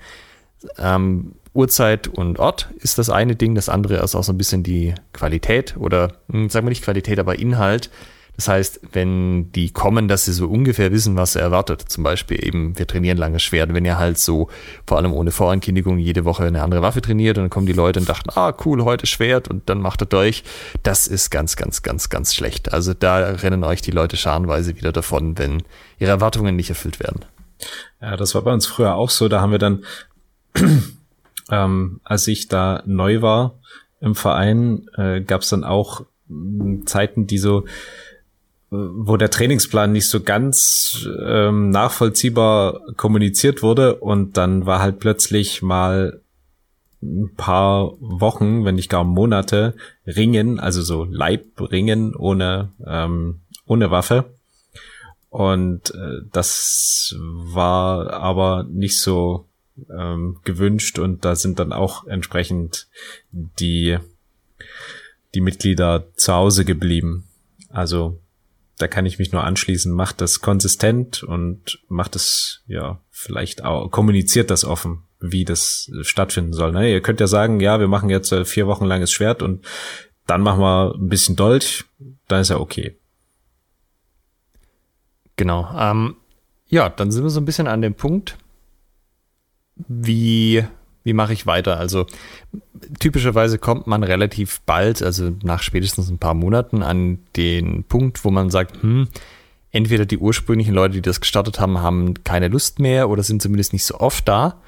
Ähm, 0.78 1.32
Uhrzeit 1.54 2.08
und 2.08 2.38
Ort 2.38 2.70
ist 2.78 2.98
das 2.98 3.10
eine 3.10 3.36
Ding, 3.36 3.54
das 3.54 3.68
andere 3.68 3.96
ist 3.96 4.14
auch 4.14 4.24
so 4.24 4.32
ein 4.32 4.38
bisschen 4.38 4.62
die 4.62 4.94
Qualität 5.12 5.76
oder 5.76 6.14
hm, 6.30 6.48
sagen 6.48 6.66
wir 6.66 6.70
nicht 6.70 6.84
Qualität, 6.84 7.18
aber 7.18 7.38
Inhalt. 7.38 7.90
Das 8.36 8.48
heißt, 8.48 8.80
wenn 8.92 9.52
die 9.52 9.70
kommen, 9.70 10.08
dass 10.08 10.24
sie 10.24 10.32
so 10.32 10.48
ungefähr 10.48 10.90
wissen, 10.90 11.16
was 11.16 11.36
er 11.36 11.42
erwartet. 11.42 11.82
Zum 11.82 12.02
Beispiel 12.02 12.44
eben, 12.44 12.78
wir 12.78 12.86
trainieren 12.86 13.18
langes 13.18 13.42
Schwert. 13.42 13.72
Wenn 13.74 13.84
ihr 13.84 13.98
halt 13.98 14.18
so, 14.18 14.48
vor 14.86 14.96
allem 14.96 15.12
ohne 15.12 15.30
Vorankündigung, 15.30 15.98
jede 15.98 16.24
Woche 16.24 16.44
eine 16.44 16.62
andere 16.62 16.82
Waffe 16.82 17.02
trainiert 17.02 17.36
und 17.36 17.44
dann 17.44 17.50
kommen 17.50 17.66
die 17.66 17.72
Leute 17.72 18.00
und 18.00 18.08
dachten, 18.08 18.30
ah, 18.34 18.54
cool, 18.64 18.84
heute 18.84 19.06
Schwert 19.06 19.48
und 19.48 19.68
dann 19.68 19.80
macht 19.80 20.02
er 20.02 20.06
durch. 20.06 20.44
Das 20.82 21.06
ist 21.06 21.30
ganz, 21.30 21.56
ganz, 21.56 21.82
ganz, 21.82 22.08
ganz 22.08 22.34
schlecht. 22.34 22.72
Also 22.72 22.94
da 22.94 23.18
rennen 23.18 23.64
euch 23.64 23.82
die 23.82 23.90
Leute 23.90 24.16
scharenweise 24.16 24.76
wieder 24.76 24.92
davon, 24.92 25.36
wenn 25.38 25.62
ihre 25.98 26.10
Erwartungen 26.10 26.56
nicht 26.56 26.70
erfüllt 26.70 27.00
werden. 27.00 27.24
Ja, 28.00 28.16
das 28.16 28.34
war 28.34 28.42
bei 28.42 28.52
uns 28.52 28.66
früher 28.66 28.94
auch 28.94 29.10
so. 29.10 29.28
Da 29.28 29.40
haben 29.40 29.52
wir 29.52 29.58
dann, 29.58 29.84
ähm, 31.50 32.00
als 32.02 32.26
ich 32.26 32.48
da 32.48 32.82
neu 32.86 33.22
war 33.22 33.58
im 34.00 34.14
Verein, 34.14 34.86
äh, 34.96 35.20
gab 35.20 35.42
es 35.42 35.50
dann 35.50 35.64
auch 35.64 36.04
hm, 36.28 36.86
Zeiten, 36.86 37.26
die 37.26 37.38
so 37.38 37.64
wo 38.74 39.18
der 39.18 39.30
Trainingsplan 39.30 39.92
nicht 39.92 40.08
so 40.08 40.22
ganz 40.22 41.06
ähm, 41.22 41.68
nachvollziehbar 41.68 42.80
kommuniziert 42.96 43.62
wurde 43.62 43.96
und 43.96 44.38
dann 44.38 44.64
war 44.64 44.80
halt 44.80 44.98
plötzlich 44.98 45.60
mal 45.60 46.22
ein 47.02 47.34
paar 47.36 47.92
Wochen, 48.00 48.64
wenn 48.64 48.76
nicht 48.76 48.88
gar 48.88 49.04
Monate, 49.04 49.74
Ringen, 50.06 50.58
also 50.58 50.80
so 50.80 51.04
Leibringen 51.04 52.14
ohne 52.16 52.72
ähm, 52.86 53.40
ohne 53.66 53.90
Waffe. 53.90 54.36
Und 55.28 55.94
äh, 55.94 56.22
das 56.32 57.14
war 57.18 58.10
aber 58.14 58.64
nicht 58.70 59.00
so 59.00 59.48
ähm, 59.90 60.38
gewünscht 60.44 60.98
und 60.98 61.26
da 61.26 61.34
sind 61.34 61.58
dann 61.58 61.74
auch 61.74 62.06
entsprechend 62.06 62.86
die 63.32 63.98
die 65.34 65.40
Mitglieder 65.42 66.06
zu 66.14 66.32
Hause 66.32 66.64
geblieben. 66.64 67.24
Also 67.68 68.21
da 68.78 68.88
kann 68.88 69.06
ich 69.06 69.18
mich 69.18 69.32
nur 69.32 69.44
anschließen. 69.44 69.92
Macht 69.92 70.20
das 70.20 70.40
konsistent 70.40 71.22
und 71.22 71.80
macht 71.88 72.16
es, 72.16 72.62
ja, 72.66 73.00
vielleicht 73.10 73.64
auch, 73.64 73.90
kommuniziert 73.90 74.50
das 74.50 74.64
offen, 74.64 75.04
wie 75.20 75.44
das 75.44 75.90
stattfinden 76.02 76.52
soll. 76.52 76.72
Ne? 76.72 76.90
Ihr 76.90 77.00
könnt 77.00 77.20
ja 77.20 77.26
sagen, 77.26 77.60
ja, 77.60 77.80
wir 77.80 77.88
machen 77.88 78.10
jetzt 78.10 78.32
äh, 78.32 78.44
vier 78.44 78.66
Wochen 78.66 78.84
langes 78.84 79.12
Schwert 79.12 79.42
und 79.42 79.64
dann 80.26 80.42
machen 80.42 80.60
wir 80.60 80.94
ein 80.94 81.08
bisschen 81.08 81.36
Dolch, 81.36 81.84
dann 82.28 82.40
ist 82.40 82.50
ja 82.50 82.58
okay. 82.58 82.96
Genau. 85.36 85.68
Ähm, 85.76 86.16
ja, 86.66 86.88
dann 86.88 87.10
sind 87.10 87.24
wir 87.24 87.30
so 87.30 87.40
ein 87.40 87.44
bisschen 87.44 87.66
an 87.66 87.82
dem 87.82 87.94
Punkt, 87.94 88.36
wie 89.76 90.64
wie 91.04 91.12
mache 91.12 91.32
ich 91.32 91.46
weiter? 91.46 91.78
Also 91.78 92.06
typischerweise 92.98 93.58
kommt 93.58 93.86
man 93.86 94.02
relativ 94.02 94.60
bald, 94.62 95.02
also 95.02 95.32
nach 95.42 95.62
spätestens 95.62 96.08
ein 96.10 96.18
paar 96.18 96.34
Monaten, 96.34 96.82
an 96.82 97.18
den 97.36 97.84
Punkt, 97.84 98.24
wo 98.24 98.30
man 98.30 98.50
sagt, 98.50 98.82
hm, 98.82 99.08
entweder 99.70 100.06
die 100.06 100.18
ursprünglichen 100.18 100.74
Leute, 100.74 100.94
die 100.94 101.02
das 101.02 101.20
gestartet 101.20 101.58
haben, 101.58 101.80
haben 101.80 102.22
keine 102.24 102.48
Lust 102.48 102.78
mehr 102.78 103.08
oder 103.08 103.22
sind 103.22 103.42
zumindest 103.42 103.72
nicht 103.72 103.84
so 103.84 103.98
oft 103.98 104.28
da. 104.28 104.60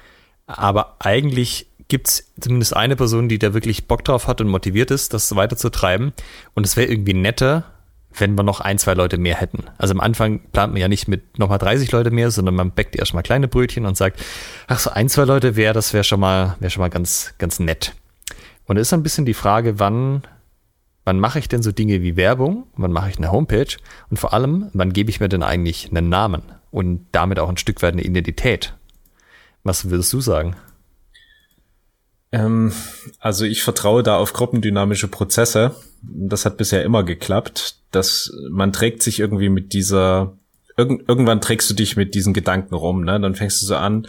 Aber 0.47 0.97
eigentlich 0.99 1.69
gibt 1.89 2.09
es 2.09 2.33
zumindest 2.41 2.77
eine 2.77 2.97
Person, 2.97 3.29
die 3.29 3.39
da 3.39 3.55
wirklich 3.55 3.87
Bock 3.87 4.05
drauf 4.05 4.27
hat 4.27 4.41
und 4.41 4.49
motiviert 4.49 4.91
ist, 4.91 5.15
das 5.15 5.35
weiterzutreiben. 5.37 6.13
Und 6.55 6.67
es 6.67 6.77
wäre 6.77 6.91
irgendwie 6.91 7.15
netter, 7.15 7.74
wenn 8.17 8.37
wir 8.37 8.43
noch 8.43 8.61
ein, 8.61 8.79
zwei 8.79 8.95
Leute 8.95 9.19
mehr 9.19 9.37
hätten. 9.37 9.65
Also 9.79 9.93
am 9.95 10.01
Anfang 10.01 10.41
plant 10.53 10.73
man 10.73 10.81
ja 10.81 10.89
nicht 10.89 11.09
mit 11.09 11.39
nochmal 11.39 11.59
30 11.59 11.91
Leute 11.93 12.11
mehr, 12.11 12.31
sondern 12.31 12.55
man 12.55 12.73
backt 12.73 12.97
erstmal 12.97 13.23
kleine 13.23 13.49
Brötchen 13.49 13.87
und 13.87 13.97
sagt, 13.97 14.21
ach 14.67 14.79
so 14.79 14.91
ein, 14.91 15.09
zwei 15.09 15.25
Leute 15.25 15.57
wäre, 15.57 15.75
das 15.75 15.93
wäre 15.93 16.05
schon 16.05 16.21
mal, 16.21 16.57
wäre 16.61 16.71
schon 16.71 16.81
mal 16.81 16.91
ganz, 16.91 17.35
ganz 17.39 17.59
nett. 17.59 17.95
Und 18.67 18.77
es 18.77 18.89
ist 18.89 18.93
ein 18.93 19.03
bisschen 19.03 19.27
die 19.27 19.35
Frage, 19.35 19.79
wann, 19.79 20.23
wann 21.05 21.21
mache 21.21 21.39
ich 21.39 21.49
denn 21.49 21.63
so 21.63 21.73
Dinge 21.73 22.03
wie 22.03 22.17
Werbung? 22.17 22.67
Wann 22.77 22.93
mache 22.93 23.11
ich 23.11 23.19
eine 23.19 23.33
Homepage? 23.33 23.77
Und 24.11 24.19
vor 24.19 24.33
allem, 24.33 24.71
wann 24.73 24.93
gebe 24.93 25.11
ich 25.11 25.21
mir 25.21 25.29
denn 25.29 25.43
eigentlich 25.43 25.91
einen 25.91 26.09
Namen? 26.09 26.43
Und 26.71 27.07
damit 27.13 27.39
auch 27.39 27.49
ein 27.49 27.57
Stück 27.57 27.83
weit 27.83 27.93
eine 27.93 28.03
Identität? 28.03 28.75
Was 29.63 29.91
würdest 29.91 30.13
du 30.13 30.21
sagen? 30.21 30.57
Ähm, 32.33 32.73
also 33.21 33.45
ich 33.45 33.63
vertraue 33.63 34.03
da 34.03 34.17
auf 34.17 34.33
gruppendynamische 34.33 35.09
Prozesse. 35.09 35.75
Das 36.03 36.45
hat 36.45 36.57
bisher 36.57 36.83
immer 36.83 37.05
geklappt, 37.05 37.77
dass 37.95 38.33
man 38.51 38.73
trägt 38.73 39.03
sich 39.03 39.21
irgendwie 39.21 39.49
mit 39.49 39.73
dieser 39.73 40.37
Irgend, 40.77 41.09
irgendwann 41.09 41.41
trägst 41.41 41.71
du 41.71 41.75
dich 41.75 41.97
mit 41.97 42.17
diesen 42.17 42.35
Gedanken 42.35 42.75
rum, 42.75 43.05
ne? 43.05 43.21
Dann 43.21 43.37
fängst 43.37 43.63
du 43.63 43.67
so 43.67 43.77
an, 43.77 44.09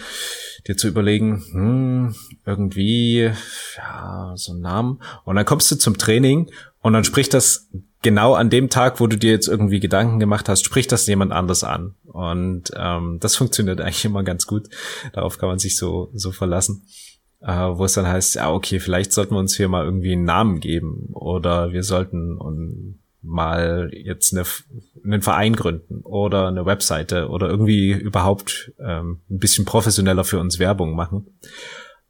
dir 0.67 0.75
zu 0.75 0.87
überlegen, 0.87 1.43
hm, 1.51 2.15
irgendwie, 2.43 3.31
ja, 3.77 4.33
so 4.35 4.53
ein 4.53 4.61
Namen. 4.61 4.99
Und 5.25 5.35
dann 5.35 5.45
kommst 5.45 5.69
du 5.69 5.75
zum 5.75 5.95
Training 5.95 6.49
und 6.81 6.93
dann 6.93 7.03
spricht 7.03 7.35
das 7.35 7.69
genau 8.01 8.33
an 8.33 8.49
dem 8.49 8.71
Tag, 8.71 8.99
wo 8.99 9.05
du 9.05 9.15
dir 9.15 9.29
jetzt 9.29 9.47
irgendwie 9.47 9.79
Gedanken 9.79 10.19
gemacht 10.19 10.49
hast, 10.49 10.65
spricht 10.65 10.91
das 10.91 11.05
jemand 11.05 11.33
anders 11.33 11.63
an. 11.63 11.93
Und 12.05 12.71
ähm, 12.75 13.19
das 13.19 13.35
funktioniert 13.35 13.79
eigentlich 13.79 14.05
immer 14.05 14.23
ganz 14.23 14.47
gut. 14.47 14.67
Darauf 15.13 15.37
kann 15.37 15.49
man 15.49 15.59
sich 15.59 15.77
so, 15.77 16.09
so 16.15 16.31
verlassen 16.31 16.87
äh, 17.41 17.51
wo 17.51 17.85
es 17.85 17.93
dann 17.93 18.07
heißt, 18.07 18.35
ja, 18.35 18.51
okay, 18.51 18.79
vielleicht 18.79 19.11
sollten 19.11 19.35
wir 19.35 19.39
uns 19.39 19.55
hier 19.55 19.69
mal 19.69 19.85
irgendwie 19.85 20.13
einen 20.13 20.23
Namen 20.23 20.59
geben 20.59 21.09
oder 21.13 21.73
wir 21.73 21.83
sollten 21.83 22.37
und 22.37 22.99
mal 23.25 23.89
jetzt 23.93 24.33
eine, 24.33 24.45
einen 25.03 25.21
Verein 25.21 25.55
gründen 25.55 26.01
oder 26.01 26.47
eine 26.47 26.65
Webseite 26.65 27.29
oder 27.29 27.47
irgendwie 27.49 27.91
überhaupt 27.91 28.71
ähm, 28.79 29.21
ein 29.29 29.39
bisschen 29.39 29.65
professioneller 29.65 30.23
für 30.23 30.39
uns 30.39 30.59
Werbung 30.59 30.95
machen. 30.95 31.27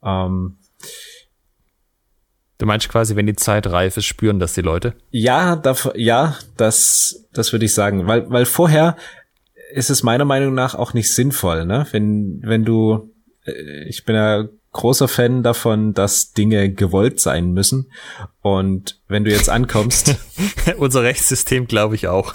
Ähm, 0.02 0.58
Du 2.58 2.64
meinst 2.64 2.88
quasi, 2.88 3.16
wenn 3.16 3.26
die 3.26 3.36
Zeit 3.36 3.66
reif 3.66 3.98
ist, 3.98 4.06
spüren 4.06 4.38
das 4.38 4.54
die 4.54 4.62
Leute? 4.62 4.94
Ja, 5.10 5.56
dafür, 5.56 5.98
ja, 5.98 6.36
das, 6.56 7.26
das 7.32 7.52
würde 7.52 7.66
ich 7.66 7.74
sagen, 7.74 8.06
weil, 8.06 8.30
weil 8.30 8.46
vorher 8.46 8.96
ist 9.72 9.90
es 9.90 10.02
meiner 10.02 10.24
Meinung 10.24 10.54
nach 10.54 10.74
auch 10.74 10.94
nicht 10.94 11.14
sinnvoll, 11.14 11.66
ne? 11.66 11.86
Wenn, 11.90 12.40
wenn 12.42 12.64
du, 12.64 13.12
äh, 13.44 13.84
ich 13.88 14.04
bin 14.04 14.14
ja 14.14 14.48
großer 14.76 15.08
Fan 15.08 15.42
davon, 15.42 15.94
dass 15.94 16.32
Dinge 16.32 16.72
gewollt 16.72 17.20
sein 17.20 17.52
müssen. 17.52 17.90
Und 18.42 19.00
wenn 19.08 19.24
du 19.24 19.30
jetzt 19.30 19.50
ankommst. 19.50 20.16
Unser 20.78 21.02
Rechtssystem 21.02 21.66
glaube 21.66 21.94
ich 21.94 22.08
auch. 22.08 22.32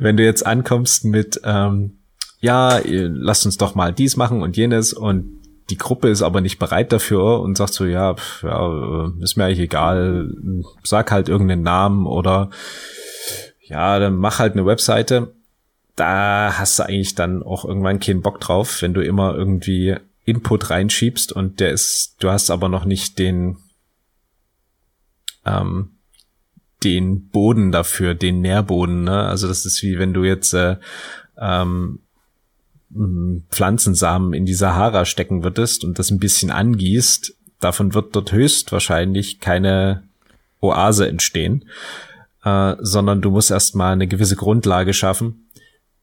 wenn 0.00 0.16
du 0.16 0.24
jetzt 0.24 0.44
ankommst 0.44 1.04
mit, 1.04 1.40
ähm, 1.44 1.98
ja, 2.40 2.80
lass 2.84 3.46
uns 3.46 3.56
doch 3.56 3.74
mal 3.74 3.92
dies 3.92 4.16
machen 4.16 4.42
und 4.42 4.56
jenes 4.56 4.92
und 4.92 5.36
die 5.70 5.78
Gruppe 5.78 6.08
ist 6.08 6.22
aber 6.22 6.40
nicht 6.40 6.58
bereit 6.58 6.92
dafür 6.92 7.40
und 7.40 7.56
sagt 7.56 7.74
so, 7.74 7.84
ja, 7.84 8.14
pf, 8.14 8.44
ja 8.44 9.10
ist 9.20 9.36
mir 9.36 9.46
eigentlich 9.46 9.60
egal, 9.60 10.30
sag 10.84 11.10
halt 11.10 11.28
irgendeinen 11.28 11.62
Namen 11.62 12.06
oder 12.06 12.50
ja, 13.60 13.98
dann 13.98 14.16
mach 14.16 14.38
halt 14.38 14.52
eine 14.52 14.64
Webseite. 14.64 15.34
Da 15.96 16.54
hast 16.56 16.78
du 16.78 16.84
eigentlich 16.84 17.14
dann 17.14 17.42
auch 17.42 17.64
irgendwann 17.64 17.98
keinen 17.98 18.22
Bock 18.22 18.38
drauf, 18.38 18.80
wenn 18.82 18.94
du 18.94 19.00
immer 19.00 19.34
irgendwie 19.34 19.96
Input 20.26 20.70
reinschiebst 20.70 21.32
und 21.32 21.60
der 21.60 21.70
ist, 21.70 22.16
du 22.18 22.30
hast 22.30 22.50
aber 22.50 22.68
noch 22.68 22.84
nicht 22.84 23.18
den, 23.18 23.58
ähm, 25.46 25.92
den 26.82 27.28
Boden 27.28 27.72
dafür, 27.72 28.14
den 28.14 28.40
Nährboden, 28.40 29.04
ne? 29.04 29.22
Also 29.22 29.46
das 29.46 29.64
ist 29.64 29.82
wie 29.82 29.98
wenn 29.98 30.12
du 30.12 30.24
jetzt 30.24 30.52
äh, 30.52 30.76
ähm, 31.38 32.00
Pflanzensamen 33.50 34.34
in 34.34 34.46
die 34.46 34.54
Sahara 34.54 35.04
stecken 35.04 35.44
würdest 35.44 35.84
und 35.84 35.98
das 35.98 36.10
ein 36.10 36.18
bisschen 36.18 36.50
angießt, 36.50 37.34
davon 37.60 37.94
wird 37.94 38.14
dort 38.14 38.32
höchstwahrscheinlich 38.32 39.38
keine 39.38 40.02
Oase 40.60 41.08
entstehen, 41.08 41.68
äh, 42.44 42.74
sondern 42.80 43.22
du 43.22 43.30
musst 43.30 43.52
erstmal 43.52 43.92
eine 43.92 44.08
gewisse 44.08 44.36
Grundlage 44.36 44.92
schaffen, 44.92 45.48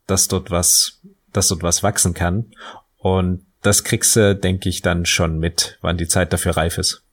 dass 0.07 0.29
dort 0.29 0.49
was, 0.49 1.01
dass 1.33 1.49
dort 1.49 1.63
was 1.63 1.83
wachsen 1.83 2.13
kann. 2.13 2.51
Und 2.97 3.45
das 3.63 3.83
kriegst 3.83 4.15
du, 4.15 4.35
denke 4.35 4.69
ich, 4.69 4.81
dann 4.81 5.05
schon 5.05 5.39
mit, 5.39 5.77
wann 5.81 5.97
die 5.97 6.07
Zeit 6.07 6.33
dafür 6.33 6.57
reif 6.57 6.77
ist. 6.77 7.03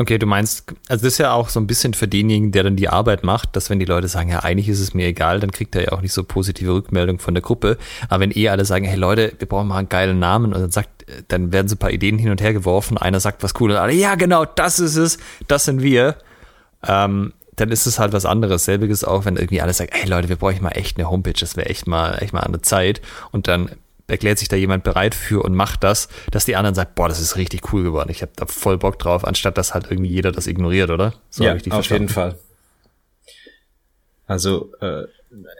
Okay, 0.00 0.16
du 0.16 0.26
meinst, 0.26 0.72
also 0.88 1.04
das 1.04 1.14
ist 1.14 1.18
ja 1.18 1.32
auch 1.32 1.48
so 1.48 1.58
ein 1.58 1.66
bisschen 1.66 1.92
für 1.92 2.06
denjenigen, 2.06 2.52
der 2.52 2.62
dann 2.62 2.76
die 2.76 2.88
Arbeit 2.88 3.24
macht, 3.24 3.56
dass 3.56 3.68
wenn 3.68 3.80
die 3.80 3.84
Leute 3.84 4.06
sagen, 4.06 4.30
ja, 4.30 4.44
eigentlich 4.44 4.68
ist 4.68 4.78
es 4.78 4.94
mir 4.94 5.08
egal, 5.08 5.40
dann 5.40 5.50
kriegt 5.50 5.74
er 5.74 5.82
ja 5.82 5.92
auch 5.92 6.00
nicht 6.00 6.12
so 6.12 6.22
positive 6.22 6.72
Rückmeldung 6.72 7.18
von 7.18 7.34
der 7.34 7.42
Gruppe. 7.42 7.78
Aber 8.08 8.20
wenn 8.20 8.30
eh 8.30 8.48
alle 8.48 8.64
sagen, 8.64 8.84
hey 8.84 8.96
Leute, 8.96 9.32
wir 9.38 9.48
brauchen 9.48 9.66
mal 9.66 9.78
einen 9.78 9.88
geilen 9.88 10.20
Namen 10.20 10.52
und 10.54 10.60
dann 10.60 10.70
sagt, 10.70 11.04
dann 11.26 11.50
werden 11.52 11.66
so 11.66 11.74
ein 11.74 11.78
paar 11.78 11.90
Ideen 11.90 12.16
hin 12.16 12.30
und 12.30 12.40
her 12.40 12.52
geworfen, 12.52 12.96
einer 12.96 13.18
sagt 13.18 13.42
was 13.42 13.54
cool 13.58 13.72
und 13.72 13.76
alle, 13.76 13.92
ja, 13.92 14.14
genau, 14.14 14.44
das 14.44 14.78
ist 14.78 14.94
es, 14.94 15.18
das 15.48 15.64
sind 15.64 15.82
wir. 15.82 16.16
Ähm, 16.86 17.32
dann 17.56 17.72
ist 17.72 17.86
es 17.86 17.98
halt 17.98 18.12
was 18.12 18.24
anderes. 18.24 18.66
Selbiges 18.66 19.02
auch, 19.02 19.24
wenn 19.24 19.36
irgendwie 19.36 19.60
alle 19.60 19.72
sagen, 19.72 19.90
hey 19.92 20.08
Leute, 20.08 20.28
wir 20.28 20.36
brauchen 20.36 20.62
mal 20.62 20.70
echt 20.70 20.96
eine 20.96 21.10
Homepage, 21.10 21.32
das 21.32 21.56
wäre 21.56 21.68
echt 21.68 21.88
mal, 21.88 22.22
echt 22.22 22.32
mal 22.32 22.40
an 22.40 22.52
der 22.52 22.62
Zeit. 22.62 23.00
Und 23.32 23.48
dann 23.48 23.70
erklärt 24.08 24.38
sich 24.38 24.48
da 24.48 24.56
jemand 24.56 24.84
bereit 24.84 25.14
für 25.14 25.44
und 25.44 25.54
macht 25.54 25.84
das, 25.84 26.08
dass 26.30 26.46
die 26.46 26.56
anderen 26.56 26.74
sagen, 26.74 26.90
boah, 26.94 27.08
das 27.08 27.20
ist 27.20 27.36
richtig 27.36 27.72
cool 27.72 27.82
geworden. 27.82 28.10
Ich 28.10 28.22
habe 28.22 28.32
da 28.34 28.46
voll 28.46 28.78
Bock 28.78 28.98
drauf, 28.98 29.24
anstatt 29.24 29.58
dass 29.58 29.74
halt 29.74 29.90
irgendwie 29.90 30.10
jeder 30.10 30.32
das 30.32 30.46
ignoriert, 30.46 30.90
oder? 30.90 31.14
So 31.30 31.44
ja, 31.44 31.56
auf 31.70 31.90
jeden 31.90 32.08
Fall. 32.08 32.38
Also 34.26 34.72
äh, 34.80 35.04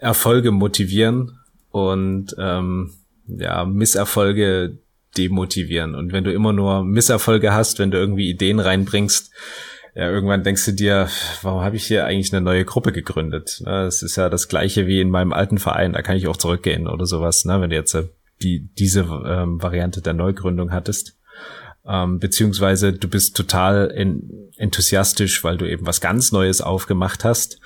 Erfolge 0.01 0.51
motivieren 0.51 1.39
und 1.71 2.35
ähm, 2.39 2.95
ja, 3.27 3.65
Misserfolge 3.65 4.79
demotivieren. 5.17 5.95
Und 5.95 6.13
wenn 6.13 6.25
du 6.25 6.33
immer 6.33 6.53
nur 6.53 6.85
Misserfolge 6.85 7.53
hast, 7.53 7.79
wenn 7.79 7.91
du 7.91 7.99
irgendwie 7.99 8.31
Ideen 8.31 8.61
reinbringst, 8.61 9.31
ja, 9.95 10.11
irgendwann 10.11 10.45
denkst 10.45 10.65
du 10.65 10.73
dir, 10.73 11.09
warum 11.43 11.63
habe 11.63 11.77
ich 11.77 11.87
hier 11.87 12.07
eigentlich 12.07 12.33
eine 12.33 12.41
neue 12.41 12.65
Gruppe 12.65 12.93
gegründet? 12.93 13.63
Es 13.67 14.03
ist 14.03 14.17
ja 14.17 14.29
das 14.29 14.49
gleiche 14.49 14.87
wie 14.87 15.01
in 15.01 15.11
meinem 15.11 15.33
alten 15.33 15.59
Verein, 15.59 15.93
da 15.93 16.03
kann 16.03 16.17
ich 16.17 16.29
auch 16.29 16.37
zurückgehen 16.37 16.87
oder 16.87 17.05
sowas, 17.05 17.45
ne? 17.45 17.61
wenn 17.61 17.71
du 17.71 17.77
jetzt 17.77 17.95
äh, 17.95 18.05
die, 18.43 18.69
diese 18.79 19.01
ähm, 19.01 19.63
Variante 19.63 20.01
der 20.01 20.15
Neugründung 20.15 20.73
hattest. 20.73 21.17
Ähm, 21.87 22.19
beziehungsweise 22.19 22.93
du 22.93 23.09
bist 23.09 23.37
total 23.37 23.87
in, 23.87 24.51
enthusiastisch, 24.57 25.43
weil 25.45 25.57
du 25.57 25.69
eben 25.69 25.87
was 25.87 26.01
ganz 26.01 26.33
Neues 26.33 26.61
aufgemacht 26.61 27.25
hast 27.25 27.61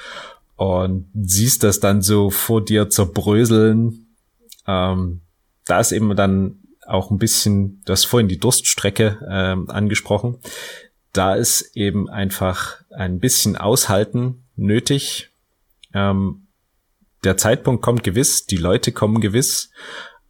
und 0.57 1.11
siehst 1.14 1.64
das 1.64 1.81
dann 1.81 2.03
so 2.03 2.31
vor 2.31 2.64
dir 2.64 2.89
zerbröseln. 2.89 4.07
Ähm, 4.66 5.23
da 5.64 5.81
ist 5.81 5.93
eben 5.93 6.14
dann 6.14 6.59
auch 6.87 7.11
ein 7.11 7.18
bisschen, 7.18 7.83
du 7.85 7.93
hast 7.93 8.05
vorhin 8.05 8.29
die 8.29 8.39
Durststrecke 8.39 9.18
ähm, 9.29 9.68
angesprochen. 9.70 10.39
Da 11.12 11.35
ist 11.35 11.77
eben 11.77 12.09
einfach 12.09 12.77
ein 12.91 13.18
bisschen 13.18 13.57
Aushalten 13.57 14.45
nötig. 14.57 15.31
Ähm, 15.95 16.47
der 17.25 17.37
Zeitpunkt 17.37 17.83
kommt 17.83 18.03
gewiss, 18.03 18.47
die 18.47 18.57
Leute 18.57 18.93
kommen 18.93 19.20
gewiss. 19.20 19.70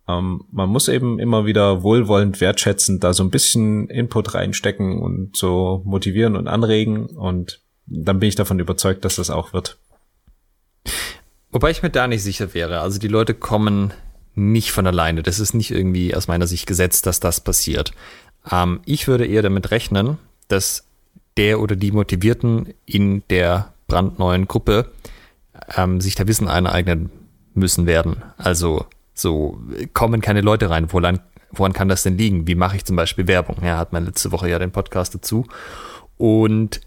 Ähm, 0.08 0.44
man 0.50 0.68
muss 0.68 0.88
eben 0.88 1.18
immer 1.18 1.46
wieder 1.46 1.82
wohlwollend 1.82 2.40
wertschätzen, 2.40 3.00
da 3.00 3.12
so 3.12 3.22
ein 3.22 3.30
bisschen 3.30 3.88
Input 3.88 4.34
reinstecken 4.34 5.00
und 5.00 5.36
so 5.36 5.82
motivieren 5.84 6.36
und 6.36 6.48
anregen. 6.48 7.06
Und 7.06 7.60
dann 7.86 8.20
bin 8.20 8.28
ich 8.28 8.34
davon 8.34 8.58
überzeugt, 8.58 9.04
dass 9.04 9.16
das 9.16 9.30
auch 9.30 9.52
wird. 9.52 9.78
Wobei 11.50 11.70
ich 11.70 11.82
mir 11.82 11.90
da 11.90 12.06
nicht 12.06 12.22
sicher 12.22 12.54
wäre. 12.54 12.80
Also 12.80 12.98
die 12.98 13.08
Leute 13.08 13.34
kommen 13.34 13.92
nicht 14.34 14.72
von 14.72 14.86
alleine. 14.86 15.22
Das 15.22 15.38
ist 15.38 15.54
nicht 15.54 15.70
irgendwie 15.70 16.14
aus 16.14 16.26
meiner 16.26 16.46
Sicht 16.46 16.66
gesetzt, 16.66 17.06
dass 17.06 17.20
das 17.20 17.40
passiert. 17.40 17.92
Ähm, 18.50 18.80
ich 18.86 19.06
würde 19.06 19.26
eher 19.26 19.42
damit 19.42 19.70
rechnen, 19.70 20.18
dass 20.48 20.86
der 21.36 21.60
oder 21.60 21.76
die 21.76 21.92
Motivierten 21.92 22.74
in 22.86 23.22
der 23.28 23.72
brandneuen 23.86 24.48
Gruppe 24.48 24.90
ähm, 25.76 26.00
sich 26.00 26.14
da 26.14 26.26
Wissen 26.26 26.48
aneignen 26.48 27.10
müssen 27.54 27.86
werden. 27.86 28.22
Also 28.38 28.86
so 29.22 29.60
kommen 29.94 30.20
keine 30.20 30.40
Leute 30.40 30.70
rein. 30.70 30.92
Woran, 30.92 31.20
woran 31.50 31.72
kann 31.72 31.88
das 31.88 32.02
denn 32.02 32.18
liegen? 32.18 32.46
Wie 32.46 32.54
mache 32.54 32.76
ich 32.76 32.84
zum 32.84 32.96
Beispiel 32.96 33.26
Werbung? 33.26 33.56
Ja, 33.62 33.78
hat 33.78 33.92
man 33.92 34.04
letzte 34.04 34.32
Woche 34.32 34.48
ja 34.48 34.58
den 34.58 34.72
Podcast 34.72 35.14
dazu. 35.14 35.46
Und 36.18 36.80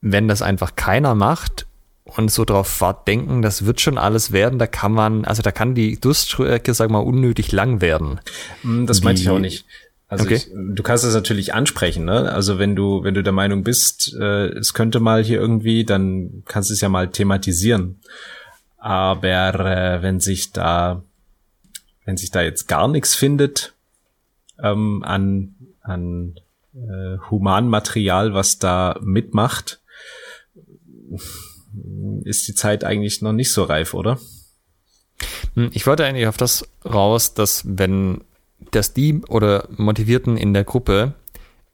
wenn 0.00 0.28
das 0.28 0.42
einfach 0.42 0.76
keiner 0.76 1.14
macht 1.14 1.66
und 2.04 2.30
so 2.30 2.44
drauf 2.44 2.84
denken, 3.06 3.42
das 3.42 3.64
wird 3.64 3.80
schon 3.80 3.98
alles 3.98 4.32
werden, 4.32 4.58
da 4.58 4.66
kann 4.66 4.92
man, 4.92 5.24
also 5.24 5.42
da 5.42 5.50
kann 5.50 5.74
die 5.74 5.98
Durststrecke, 5.98 6.74
sag 6.74 6.90
mal, 6.90 6.98
unnötig 6.98 7.52
lang 7.52 7.80
werden. 7.80 8.20
Hm, 8.62 8.86
das 8.86 9.02
meinte 9.02 9.22
ich 9.22 9.30
auch 9.30 9.38
nicht. 9.38 9.64
Also 10.08 10.24
okay. 10.24 10.34
ich, 10.34 10.48
du 10.52 10.82
kannst 10.84 11.04
es 11.04 11.14
natürlich 11.14 11.52
ansprechen, 11.52 12.04
ne? 12.04 12.30
Also 12.30 12.60
wenn 12.60 12.76
du, 12.76 13.02
wenn 13.02 13.14
du 13.14 13.24
der 13.24 13.32
Meinung 13.32 13.64
bist, 13.64 14.14
äh, 14.14 14.50
es 14.50 14.72
könnte 14.72 15.00
mal 15.00 15.24
hier 15.24 15.40
irgendwie, 15.40 15.84
dann 15.84 16.44
kannst 16.46 16.70
du 16.70 16.74
es 16.74 16.80
ja 16.80 16.88
mal 16.88 17.08
thematisieren. 17.10 17.98
Aber 18.78 19.24
äh, 19.24 20.02
wenn 20.02 20.20
sich 20.20 20.52
da, 20.52 21.02
wenn 22.06 22.16
sich 22.16 22.30
da 22.30 22.40
jetzt 22.40 22.68
gar 22.68 22.88
nichts 22.88 23.14
findet 23.14 23.74
ähm, 24.62 25.02
an, 25.04 25.54
an 25.82 26.40
äh, 26.74 27.18
Humanmaterial, 27.30 28.32
was 28.32 28.58
da 28.58 28.98
mitmacht, 29.02 29.80
ist 32.24 32.48
die 32.48 32.54
Zeit 32.54 32.84
eigentlich 32.84 33.20
noch 33.20 33.32
nicht 33.32 33.52
so 33.52 33.64
reif, 33.64 33.92
oder? 33.92 34.18
Hm, 35.54 35.70
ich 35.74 35.86
wollte 35.86 36.04
eigentlich 36.04 36.28
auf 36.28 36.36
das 36.36 36.66
raus, 36.84 37.34
dass 37.34 37.64
wenn, 37.66 38.22
dass 38.70 38.94
die 38.94 39.20
oder 39.28 39.68
Motivierten 39.76 40.36
in 40.36 40.54
der 40.54 40.64
Gruppe 40.64 41.14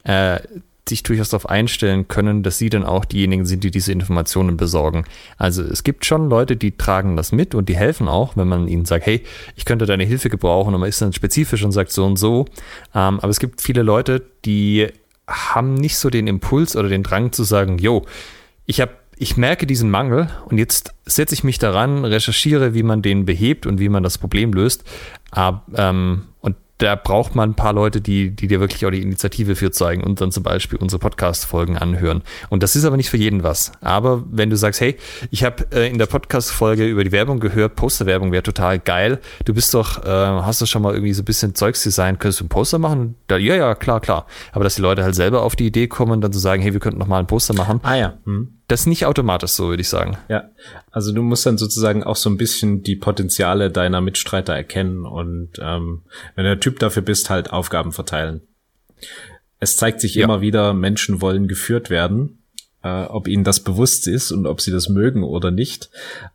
äh, 0.05 0.41
sich 0.89 1.03
durchaus 1.03 1.28
darauf 1.30 1.49
einstellen 1.49 2.09
können, 2.09 2.43
dass 2.43 2.59
sie 2.59 2.68
dann 2.68 2.85
auch 2.85 3.05
diejenigen 3.05 3.45
sind, 3.45 3.62
die 3.62 3.70
diese 3.70 3.93
Informationen 3.93 4.57
besorgen. 4.57 5.05
Also 5.39 5.62
es 5.62 5.85
gibt 5.85 6.05
schon 6.05 6.28
Leute, 6.28 6.57
die 6.57 6.76
tragen 6.76 7.16
das 7.16 7.30
mit 7.30 7.55
und 7.55 7.68
die 7.68 7.76
helfen 7.76 8.09
auch, 8.09 8.37
wenn 8.37 8.49
man 8.49 8.66
ihnen 8.66 8.85
sagt, 8.85 9.07
hey, 9.07 9.22
ich 9.55 9.64
könnte 9.64 9.87
deine 9.87 10.05
Hilfe 10.05 10.28
gebrauchen 10.28 10.74
und 10.74 10.80
man 10.80 10.89
ist 10.89 11.01
dann 11.01 11.12
spezifisch 11.12 11.62
und 11.62 11.72
sagt 11.72 11.93
so 11.93 12.05
und 12.05 12.16
so. 12.16 12.47
Ähm, 12.95 13.20
aber 13.20 13.28
es 13.28 13.39
gibt 13.39 13.61
viele 13.61 13.83
Leute, 13.83 14.22
die 14.45 14.89
haben 15.28 15.74
nicht 15.74 15.97
so 15.97 16.11
den 16.11 16.26
Impuls 16.26 16.76
oder 16.76 16.89
den 16.89 17.05
Drang 17.05 17.33
zu 17.33 17.45
sagen, 17.45 17.78
yo, 17.78 18.05
ich 18.66 18.80
habe 18.80 18.93
ich 19.18 19.37
merke 19.37 19.68
diesen 19.68 19.89
Mangel 19.89 20.28
und 20.47 20.59
jetzt 20.59 20.95
setze 21.05 21.35
ich 21.35 21.45
mich 21.45 21.61
daran, 21.61 22.05
recherchiere, 22.05 22.74
wie 22.74 22.83
man 22.83 23.03
den 23.03 23.24
behebt 23.24 23.66
und 23.66 23.78
wie 23.78 23.89
man 23.89 24.03
das 24.03 24.18
Problem 24.18 24.53
löst. 24.53 24.83
Aber, 25.30 25.62
ähm, 25.76 26.22
da 26.83 26.97
braucht 26.97 27.37
man 27.37 27.51
ein 27.51 27.55
paar 27.55 27.72
Leute, 27.72 28.01
die, 28.01 28.30
die 28.30 28.49
dir 28.49 28.59
wirklich 28.59 28.85
auch 28.85 28.91
die 28.91 29.03
Initiative 29.03 29.55
für 29.55 29.70
zeigen 29.70 30.03
und 30.03 30.20
dann 30.20 30.33
zum 30.33 30.43
Beispiel 30.43 30.80
unsere 30.80 30.99
Podcast-Folgen 30.99 31.78
anhören. 31.78 32.22
Und 32.51 32.64
das 32.64 32.74
ist 32.74 32.85
aber 32.85 32.97
nicht 32.97 33.09
für 33.09 33.16
jeden 33.16 33.45
was. 33.45 33.70
Aber 33.80 34.24
wenn 34.28 34.51
du 34.51 34.57
sagst, 34.57 34.80
hey, 34.80 34.97
ich 35.30 35.45
habe 35.45 35.64
äh, 35.72 35.89
in 35.89 35.99
der 35.99 36.07
Podcast-Folge 36.07 36.89
über 36.89 37.05
die 37.05 37.12
Werbung 37.12 37.39
gehört, 37.39 37.76
Posterwerbung 37.76 38.33
wäre 38.33 38.43
total 38.43 38.80
geil. 38.80 39.20
Du 39.45 39.55
bist 39.55 39.72
doch, 39.74 40.05
äh, 40.05 40.09
hast 40.09 40.61
du 40.61 40.66
schon 40.66 40.83
mal 40.83 40.93
irgendwie 40.93 41.12
so 41.12 41.22
ein 41.22 41.24
bisschen 41.24 41.55
Zeugs 41.55 41.83
könntest 41.83 42.41
du 42.41 42.47
ein 42.47 42.49
Poster 42.49 42.80
machen? 42.80 43.14
Da, 43.28 43.37
ja, 43.37 43.55
ja, 43.55 43.76
klar, 43.76 44.01
klar. 44.01 44.26
Aber 44.51 44.64
dass 44.64 44.74
die 44.74 44.83
Leute 44.83 45.05
halt 45.05 45.14
selber 45.14 45.43
auf 45.43 45.55
die 45.55 45.66
Idee 45.66 45.87
kommen, 45.87 46.20
dann 46.20 46.33
zu 46.33 46.41
sagen, 46.41 46.62
hey, 46.62 46.72
wir 46.72 46.80
könnten 46.80 46.99
noch 46.99 47.07
mal 47.07 47.20
ein 47.20 47.28
Poster 47.28 47.55
machen. 47.55 47.78
Ah 47.85 47.95
ja. 47.95 48.14
Hm. 48.24 48.49
Das 48.69 48.81
ist 48.81 48.87
nicht 48.87 49.07
automatisch 49.07 49.51
so, 49.51 49.69
würde 49.69 49.83
ich 49.83 49.89
sagen. 49.89 50.17
Ja, 50.29 50.51
also 50.91 51.13
du 51.13 51.23
musst 51.23 51.45
dann 51.45 51.59
sozusagen 51.59 52.05
auch 52.05 52.17
so 52.17 52.31
ein 52.31 52.37
bisschen 52.37 52.83
die 52.83 52.97
Potenziale 52.97 53.71
deiner 53.71 54.01
Mitstreiter 54.01 54.55
erkennen 54.55 55.05
und 55.05 55.51
ähm, 55.61 56.03
wenn 56.35 56.45
du 56.45 56.51
der 56.51 56.61
Typ 56.61 56.79
dafür 56.79 57.03
bist, 57.03 57.29
halt 57.29 57.53
Aufgaben 57.53 57.93
verteilen. 57.93 58.43
Es 59.59 59.77
zeigt 59.77 60.01
sich 60.01 60.15
ja. 60.15 60.25
immer 60.25 60.41
wieder, 60.41 60.75
Menschen 60.75 61.21
wollen 61.21 61.49
geführt 61.49 61.91
werden, 61.91 62.43
äh, 62.83 63.05
ob 63.05 63.29
ihnen 63.29 63.45
das 63.45 63.61
bewusst 63.61 64.09
ist 64.09 64.33
und 64.33 64.47
ob 64.47 64.61
sie 64.61 64.73
das 64.73 64.89
mögen 64.89 65.23
oder 65.23 65.51
nicht. 65.51 65.91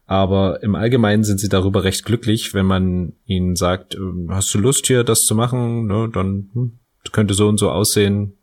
Aber 0.05 0.63
im 0.63 0.75
Allgemeinen 0.75 1.23
sind 1.23 1.39
sie 1.39 1.49
darüber 1.49 1.83
recht 1.83 2.05
glücklich, 2.05 2.53
wenn 2.53 2.65
man 2.65 3.13
ihnen 3.25 3.55
sagt, 3.55 3.95
ähm, 3.95 4.27
hast 4.31 4.53
du 4.53 4.59
Lust 4.59 4.87
hier 4.87 5.03
das 5.03 5.25
zu 5.25 5.35
machen? 5.35 5.87
Ne, 5.87 6.09
dann 6.13 6.49
hm, 6.53 6.79
könnte 7.11 7.33
so 7.33 7.47
und 7.47 7.57
so 7.57 7.69
aussehen. 7.69 8.37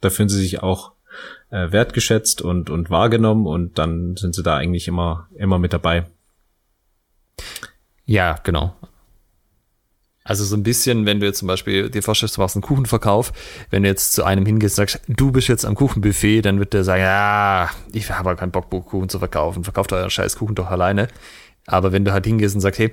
Da 0.00 0.10
fühlen 0.10 0.28
sie 0.28 0.40
sich 0.40 0.62
auch 0.62 0.95
äh, 1.50 1.70
wertgeschätzt 1.70 2.42
und, 2.42 2.70
und 2.70 2.90
wahrgenommen 2.90 3.46
und 3.46 3.78
dann 3.78 4.16
sind 4.16 4.34
sie 4.34 4.42
da 4.42 4.56
eigentlich 4.56 4.88
immer, 4.88 5.28
immer 5.36 5.58
mit 5.58 5.72
dabei. 5.72 6.06
Ja, 8.04 8.38
genau. 8.42 8.74
Also 10.26 10.42
so 10.44 10.56
ein 10.56 10.64
bisschen, 10.64 11.06
wenn 11.06 11.20
du 11.20 11.26
jetzt 11.26 11.38
zum 11.38 11.46
Beispiel 11.46 11.88
dir 11.88 12.02
vorstellst, 12.02 12.36
du 12.36 12.40
machst 12.40 12.56
einen 12.56 12.62
Kuchenverkauf, 12.62 13.32
wenn 13.70 13.84
du 13.84 13.88
jetzt 13.88 14.12
zu 14.12 14.24
einem 14.24 14.44
hingehst 14.44 14.76
und 14.76 14.88
sagst, 14.88 15.00
du 15.06 15.30
bist 15.30 15.46
jetzt 15.46 15.64
am 15.64 15.76
Kuchenbuffet, 15.76 16.42
dann 16.42 16.58
wird 16.58 16.72
der 16.72 16.82
sagen, 16.82 17.02
ja, 17.02 17.70
ich 17.92 18.10
habe 18.10 18.34
keinen 18.34 18.50
Bock, 18.50 18.68
Kuchen 18.68 19.08
zu 19.08 19.20
verkaufen, 19.20 19.62
verkauft 19.62 19.92
euren 19.92 20.10
scheiß 20.10 20.36
Kuchen 20.36 20.56
doch 20.56 20.68
alleine. 20.68 21.06
Aber 21.66 21.92
wenn 21.92 22.04
du 22.04 22.12
halt 22.12 22.26
hingehst 22.26 22.56
und 22.56 22.60
sagst, 22.60 22.80
hey, 22.80 22.92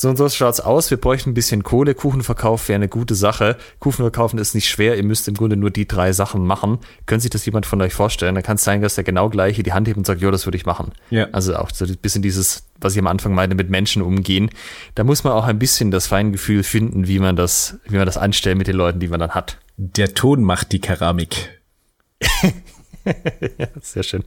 so 0.00 0.08
und 0.08 0.16
so 0.16 0.26
schaut's 0.30 0.60
aus, 0.60 0.90
wir 0.90 0.96
bräuchten 0.96 1.30
ein 1.30 1.34
bisschen 1.34 1.62
Kohle, 1.62 1.94
Kuchenverkauf 1.94 2.70
wäre 2.70 2.76
eine 2.76 2.88
gute 2.88 3.14
Sache. 3.14 3.58
Kuchen 3.80 4.02
verkaufen 4.02 4.38
ist 4.38 4.54
nicht 4.54 4.66
schwer, 4.66 4.96
ihr 4.96 5.02
müsst 5.02 5.28
im 5.28 5.34
Grunde 5.34 5.58
nur 5.58 5.70
die 5.70 5.86
drei 5.86 6.14
Sachen 6.14 6.46
machen. 6.46 6.78
Können 7.04 7.20
sich 7.20 7.28
das 7.28 7.44
jemand 7.44 7.66
von 7.66 7.82
euch 7.82 7.92
vorstellen? 7.92 8.34
Dann 8.34 8.42
kann 8.42 8.56
es 8.56 8.64
sein, 8.64 8.80
dass 8.80 8.94
der 8.94 9.04
genau 9.04 9.28
gleiche 9.28 9.62
die 9.62 9.74
Hand 9.74 9.88
hebt 9.88 9.98
und 9.98 10.06
sagt, 10.06 10.22
jo, 10.22 10.30
das 10.30 10.46
würde 10.46 10.56
ich 10.56 10.64
machen. 10.64 10.92
Ja. 11.10 11.28
Also 11.32 11.54
auch 11.54 11.68
so 11.70 11.84
ein 11.84 11.98
bisschen 11.98 12.22
dieses, 12.22 12.62
was 12.80 12.94
ich 12.94 12.98
am 12.98 13.08
Anfang 13.08 13.34
meinte, 13.34 13.54
mit 13.54 13.68
Menschen 13.68 14.00
umgehen. 14.00 14.48
Da 14.94 15.04
muss 15.04 15.22
man 15.22 15.34
auch 15.34 15.44
ein 15.44 15.58
bisschen 15.58 15.90
das 15.90 16.06
Feingefühl 16.06 16.62
finden, 16.62 17.06
wie 17.06 17.18
man 17.18 17.36
das, 17.36 17.78
wie 17.84 17.96
man 17.96 18.06
das 18.06 18.16
anstellt 18.16 18.56
mit 18.56 18.68
den 18.68 18.76
Leuten, 18.76 19.00
die 19.00 19.08
man 19.08 19.20
dann 19.20 19.32
hat. 19.32 19.58
Der 19.76 20.14
Ton 20.14 20.42
macht 20.42 20.72
die 20.72 20.80
Keramik. 20.80 21.60
ja, 23.04 23.66
sehr 23.82 24.02
schön. 24.02 24.24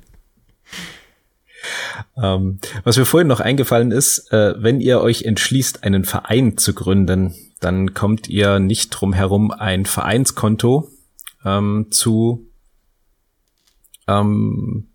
Ähm, 2.22 2.60
was 2.84 2.98
mir 2.98 3.06
vorhin 3.06 3.28
noch 3.28 3.40
eingefallen 3.40 3.92
ist, 3.92 4.32
äh, 4.32 4.54
wenn 4.58 4.82
ihr 4.82 5.02
euch 5.02 5.24
entschließt, 5.24 5.84
einen 5.84 6.06
Verein 6.06 6.58
zu 6.58 6.74
gründen, 6.74 7.34
dann 7.60 7.94
kommt 7.94 8.28
ihr 8.30 8.60
nicht 8.60 8.90
drum 8.90 9.14
herum, 9.14 9.52
ein 9.52 9.86
Vereinskonto 9.86 10.90
ähm, 11.46 11.88
zu 11.92 12.48
ähm, 14.08 14.90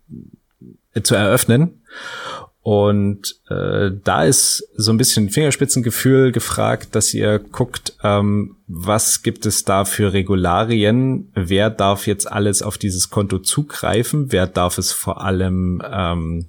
zu 1.03 1.15
eröffnen. 1.15 1.81
Und 2.61 3.39
äh, 3.49 3.89
da 4.03 4.25
ist 4.25 4.67
so 4.75 4.91
ein 4.91 4.97
bisschen 4.97 5.29
Fingerspitzengefühl 5.29 6.31
gefragt, 6.31 6.93
dass 6.93 7.13
ihr 7.13 7.39
guckt, 7.39 7.93
ähm, 8.03 8.57
was 8.67 9.23
gibt 9.23 9.45
es 9.45 9.63
da 9.63 9.85
für 9.85 10.13
Regularien, 10.13 11.31
wer 11.33 11.69
darf 11.69 12.05
jetzt 12.05 12.29
alles 12.29 12.61
auf 12.61 12.77
dieses 12.77 13.09
Konto 13.09 13.39
zugreifen, 13.39 14.31
wer 14.31 14.45
darf 14.45 14.77
es 14.77 14.91
vor 14.91 15.23
allem 15.23 15.81
ähm, 15.89 16.47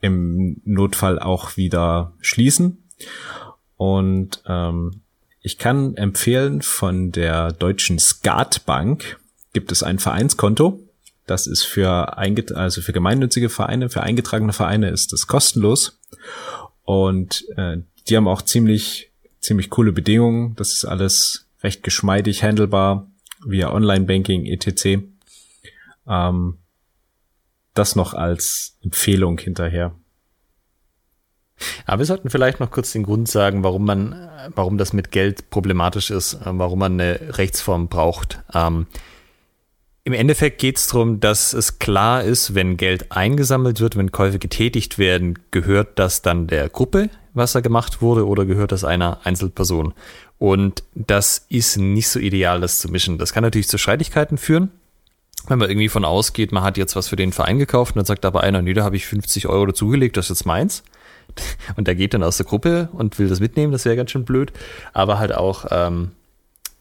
im 0.00 0.60
Notfall 0.64 1.18
auch 1.18 1.56
wieder 1.56 2.12
schließen. 2.20 2.82
Und 3.76 4.42
ähm, 4.46 5.02
ich 5.40 5.58
kann 5.58 5.96
empfehlen, 5.96 6.62
von 6.62 7.10
der 7.10 7.52
deutschen 7.52 7.98
Skatbank 7.98 9.18
gibt 9.52 9.72
es 9.72 9.82
ein 9.82 9.98
Vereinskonto. 9.98 10.80
Das 11.26 11.46
ist 11.46 11.62
für 11.64 12.16
also 12.18 12.80
für 12.80 12.92
gemeinnützige 12.92 13.48
Vereine, 13.48 13.90
für 13.90 14.02
eingetragene 14.02 14.52
Vereine 14.52 14.90
ist 14.90 15.12
das 15.12 15.26
kostenlos. 15.26 15.98
Und 16.84 17.44
äh, 17.56 17.78
die 18.08 18.16
haben 18.16 18.28
auch 18.28 18.42
ziemlich, 18.42 19.10
ziemlich 19.40 19.70
coole 19.70 19.92
Bedingungen. 19.92 20.54
Das 20.56 20.72
ist 20.72 20.84
alles 20.84 21.46
recht 21.62 21.82
geschmeidig 21.82 22.42
handelbar 22.42 23.10
via 23.44 23.72
Online-Banking, 23.72 24.46
etc. 24.46 25.02
Ähm, 26.06 26.58
das 27.74 27.96
noch 27.96 28.14
als 28.14 28.76
Empfehlung 28.82 29.38
hinterher. 29.38 29.94
Aber 31.86 32.00
wir 32.00 32.06
sollten 32.06 32.30
vielleicht 32.30 32.60
noch 32.60 32.70
kurz 32.70 32.92
den 32.92 33.04
Grund 33.04 33.28
sagen, 33.28 33.62
warum 33.62 33.84
man, 33.84 34.28
warum 34.54 34.78
das 34.78 34.92
mit 34.92 35.10
Geld 35.10 35.50
problematisch 35.50 36.10
ist, 36.10 36.34
äh, 36.34 36.40
warum 36.44 36.80
man 36.80 37.00
eine 37.00 37.38
Rechtsform 37.38 37.88
braucht. 37.88 38.42
Ähm, 38.52 38.86
Im 40.04 40.12
Endeffekt 40.12 40.60
geht 40.60 40.78
es 40.78 40.88
darum, 40.88 41.20
dass 41.20 41.52
es 41.52 41.78
klar 41.78 42.24
ist, 42.24 42.54
wenn 42.54 42.76
Geld 42.76 43.12
eingesammelt 43.12 43.80
wird, 43.80 43.96
wenn 43.96 44.10
Käufe 44.10 44.38
getätigt 44.38 44.98
werden, 44.98 45.38
gehört 45.50 45.98
das 45.98 46.22
dann 46.22 46.48
der 46.48 46.68
Gruppe, 46.68 47.10
was 47.34 47.52
da 47.52 47.60
gemacht 47.60 48.02
wurde, 48.02 48.26
oder 48.26 48.44
gehört 48.44 48.72
das 48.72 48.84
einer 48.84 49.24
Einzelperson? 49.24 49.94
Und 50.38 50.82
das 50.94 51.46
ist 51.48 51.76
nicht 51.76 52.08
so 52.08 52.18
ideal, 52.18 52.60
das 52.60 52.80
zu 52.80 52.88
mischen. 52.88 53.18
Das 53.18 53.32
kann 53.32 53.44
natürlich 53.44 53.68
zu 53.68 53.78
Streitigkeiten 53.78 54.38
führen 54.38 54.72
wenn 55.48 55.58
man 55.58 55.68
irgendwie 55.68 55.88
von 55.88 56.04
ausgeht, 56.04 56.52
man 56.52 56.62
hat 56.62 56.76
jetzt 56.76 56.96
was 56.96 57.08
für 57.08 57.16
den 57.16 57.32
Verein 57.32 57.58
gekauft 57.58 57.94
und 57.94 57.98
dann 57.98 58.06
sagt 58.06 58.24
aber 58.24 58.42
einer, 58.42 58.62
nee, 58.62 58.72
da 58.72 58.84
habe 58.84 58.96
ich 58.96 59.06
50 59.06 59.48
Euro 59.48 59.66
dazugelegt, 59.66 60.16
das 60.16 60.26
ist 60.26 60.40
jetzt 60.40 60.46
meins. 60.46 60.82
Und 61.76 61.86
der 61.86 61.94
geht 61.94 62.12
dann 62.12 62.22
aus 62.22 62.36
der 62.36 62.44
Gruppe 62.44 62.90
und 62.92 63.18
will 63.18 63.28
das 63.28 63.40
mitnehmen, 63.40 63.72
das 63.72 63.86
wäre 63.86 63.96
ganz 63.96 64.10
schön 64.10 64.24
blöd. 64.26 64.52
Aber 64.92 65.18
halt 65.18 65.34
auch, 65.34 65.64
ähm, 65.70 66.10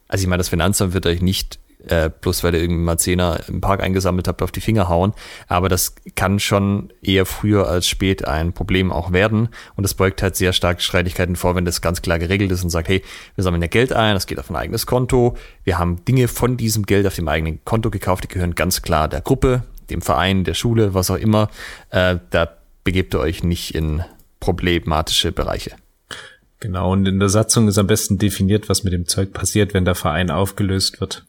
also 0.09 0.23
ich 0.23 0.27
meine, 0.27 0.39
das 0.39 0.49
Finanzamt 0.49 0.93
wird 0.93 1.05
euch 1.05 1.21
nicht 1.21 1.59
äh, 1.87 2.09
bloß 2.09 2.43
weil 2.43 2.55
ihr 2.55 2.61
irgendwie 2.61 2.83
mal 2.83 2.97
Zehner 2.97 3.39
im 3.47 3.61
Park 3.61 3.81
eingesammelt 3.81 4.27
habt, 4.27 4.41
auf 4.41 4.51
die 4.51 4.61
Finger 4.61 4.89
hauen. 4.89 5.13
Aber 5.47 5.69
das 5.69 5.95
kann 6.15 6.39
schon 6.39 6.91
eher 7.01 7.25
früher 7.25 7.67
als 7.67 7.87
spät 7.87 8.27
ein 8.27 8.53
Problem 8.53 8.91
auch 8.91 9.11
werden. 9.11 9.49
Und 9.75 9.83
das 9.83 9.93
beugt 9.93 10.21
halt 10.21 10.35
sehr 10.35 10.53
stark 10.53 10.81
Streitigkeiten 10.81 11.35
vor, 11.35 11.55
wenn 11.55 11.65
das 11.65 11.81
ganz 11.81 12.01
klar 12.01 12.19
geregelt 12.19 12.51
ist 12.51 12.63
und 12.63 12.69
sagt, 12.69 12.87
hey, 12.87 13.03
wir 13.35 13.43
sammeln 13.43 13.61
ja 13.61 13.67
Geld 13.67 13.93
ein, 13.93 14.13
das 14.13 14.27
geht 14.27 14.39
auf 14.39 14.49
ein 14.49 14.55
eigenes 14.55 14.85
Konto. 14.85 15.37
Wir 15.63 15.79
haben 15.79 16.03
Dinge 16.05 16.27
von 16.27 16.57
diesem 16.57 16.85
Geld 16.85 17.07
auf 17.07 17.15
dem 17.15 17.27
eigenen 17.27 17.63
Konto 17.65 17.89
gekauft, 17.89 18.23
die 18.23 18.27
gehören 18.27 18.55
ganz 18.55 18.81
klar 18.81 19.07
der 19.07 19.21
Gruppe, 19.21 19.63
dem 19.89 20.01
Verein, 20.01 20.43
der 20.43 20.53
Schule, 20.53 20.93
was 20.93 21.11
auch 21.11 21.17
immer. 21.17 21.49
Äh, 21.89 22.17
da 22.29 22.49
begebt 22.83 23.13
ihr 23.13 23.19
euch 23.19 23.43
nicht 23.43 23.75
in 23.75 24.03
problematische 24.39 25.31
Bereiche. 25.31 25.71
Genau, 26.59 26.91
und 26.91 27.07
in 27.07 27.19
der 27.19 27.29
Satzung 27.29 27.67
ist 27.67 27.79
am 27.79 27.87
besten 27.87 28.19
definiert, 28.19 28.69
was 28.69 28.83
mit 28.83 28.93
dem 28.93 29.07
Zeug 29.07 29.33
passiert, 29.33 29.73
wenn 29.73 29.83
der 29.83 29.95
Verein 29.95 30.29
aufgelöst 30.29 31.01
wird. 31.01 31.25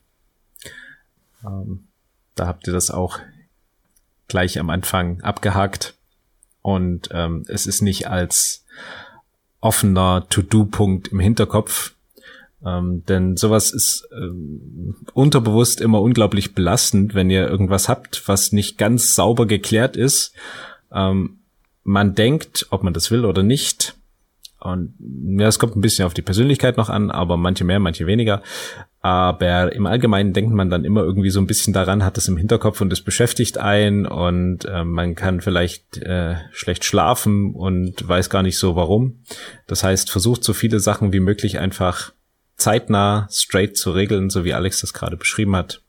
Ähm, 1.45 1.89
da 2.35 2.47
habt 2.47 2.67
ihr 2.67 2.73
das 2.73 2.91
auch 2.91 3.19
gleich 4.29 4.59
am 4.59 4.71
Anfang 4.71 5.21
abgehakt. 5.21 5.95
Und 6.63 7.09
ähm, 7.13 7.45
es 7.49 7.67
ist 7.67 7.83
nicht 7.83 8.09
als 8.09 8.65
offener 9.61 10.27
To-Do-Punkt 10.29 11.09
im 11.09 11.21
Hinterkopf. 11.21 11.95
Ähm, 12.65 13.05
denn 13.07 13.37
sowas 13.37 13.73
ist 13.73 14.09
ähm, 14.13 14.97
unterbewusst 15.15 15.81
immer 15.81 16.01
unglaublich 16.01 16.55
belastend, 16.55 17.15
wenn 17.15 17.31
ihr 17.31 17.49
irgendwas 17.49 17.89
habt, 17.89 18.27
was 18.29 18.53
nicht 18.53 18.79
ganz 18.79 19.15
sauber 19.15 19.47
geklärt 19.47 19.97
ist. 19.97 20.33
Ähm, 20.93 21.41
man 21.83 22.15
denkt, 22.15 22.69
ob 22.71 22.85
man 22.85 22.95
das 22.95 23.11
will 23.11 23.25
oder 23.25 23.43
nicht. 23.43 23.97
Und 24.61 24.95
ja, 25.41 25.49
es 25.49 25.59
kommt 25.59 25.75
ein 25.75 25.81
bisschen 25.81 26.07
auf 26.07 26.15
die 26.15 26.23
Persönlichkeit 26.23 26.77
noch 26.77 26.89
an, 26.89 27.11
aber 27.11 27.37
manche 27.37 27.65
mehr, 27.65 27.81
manche 27.81 28.07
weniger. 28.07 28.43
Aber 29.05 29.73
im 29.73 29.87
Allgemeinen 29.87 30.33
denkt 30.33 30.55
man 30.55 30.71
dann 30.71 30.85
immer 30.85 31.03
irgendwie 31.03 31.31
so 31.31 31.41
ein 31.41 31.49
bisschen 31.49 31.73
daran, 31.73 32.05
hat 32.05 32.17
es 32.19 32.29
im 32.29 32.37
Hinterkopf 32.37 32.81
und 32.81 32.93
es 32.93 33.03
beschäftigt 33.03 33.59
einen 33.59 34.07
und 34.07 34.65
äh, 34.65 34.85
man 34.85 35.17
kann 35.17 35.41
vielleicht 35.41 35.99
äh, 35.99 36.37
schlecht 36.53 36.85
schlafen 36.85 37.53
und 37.53 38.07
weiß 38.07 38.31
gar 38.31 38.45
nicht 38.45 38.59
so 38.59 38.77
warum. 38.77 39.25
Das 39.67 39.83
heißt, 39.83 40.09
versucht 40.09 40.45
so 40.45 40.53
viele 40.53 40.79
Sachen 40.79 41.13
wie 41.13 41.19
möglich 41.19 41.59
einfach 41.59 42.13
zeitnah, 42.57 43.27
straight 43.29 43.77
zu 43.77 43.91
regeln, 43.91 44.31
so 44.31 44.45
wie 44.45 44.55
Alex 44.55 44.83
das 44.83 44.93
gerade 44.93 45.17
beschrieben 45.17 45.57
hat. 45.57 45.83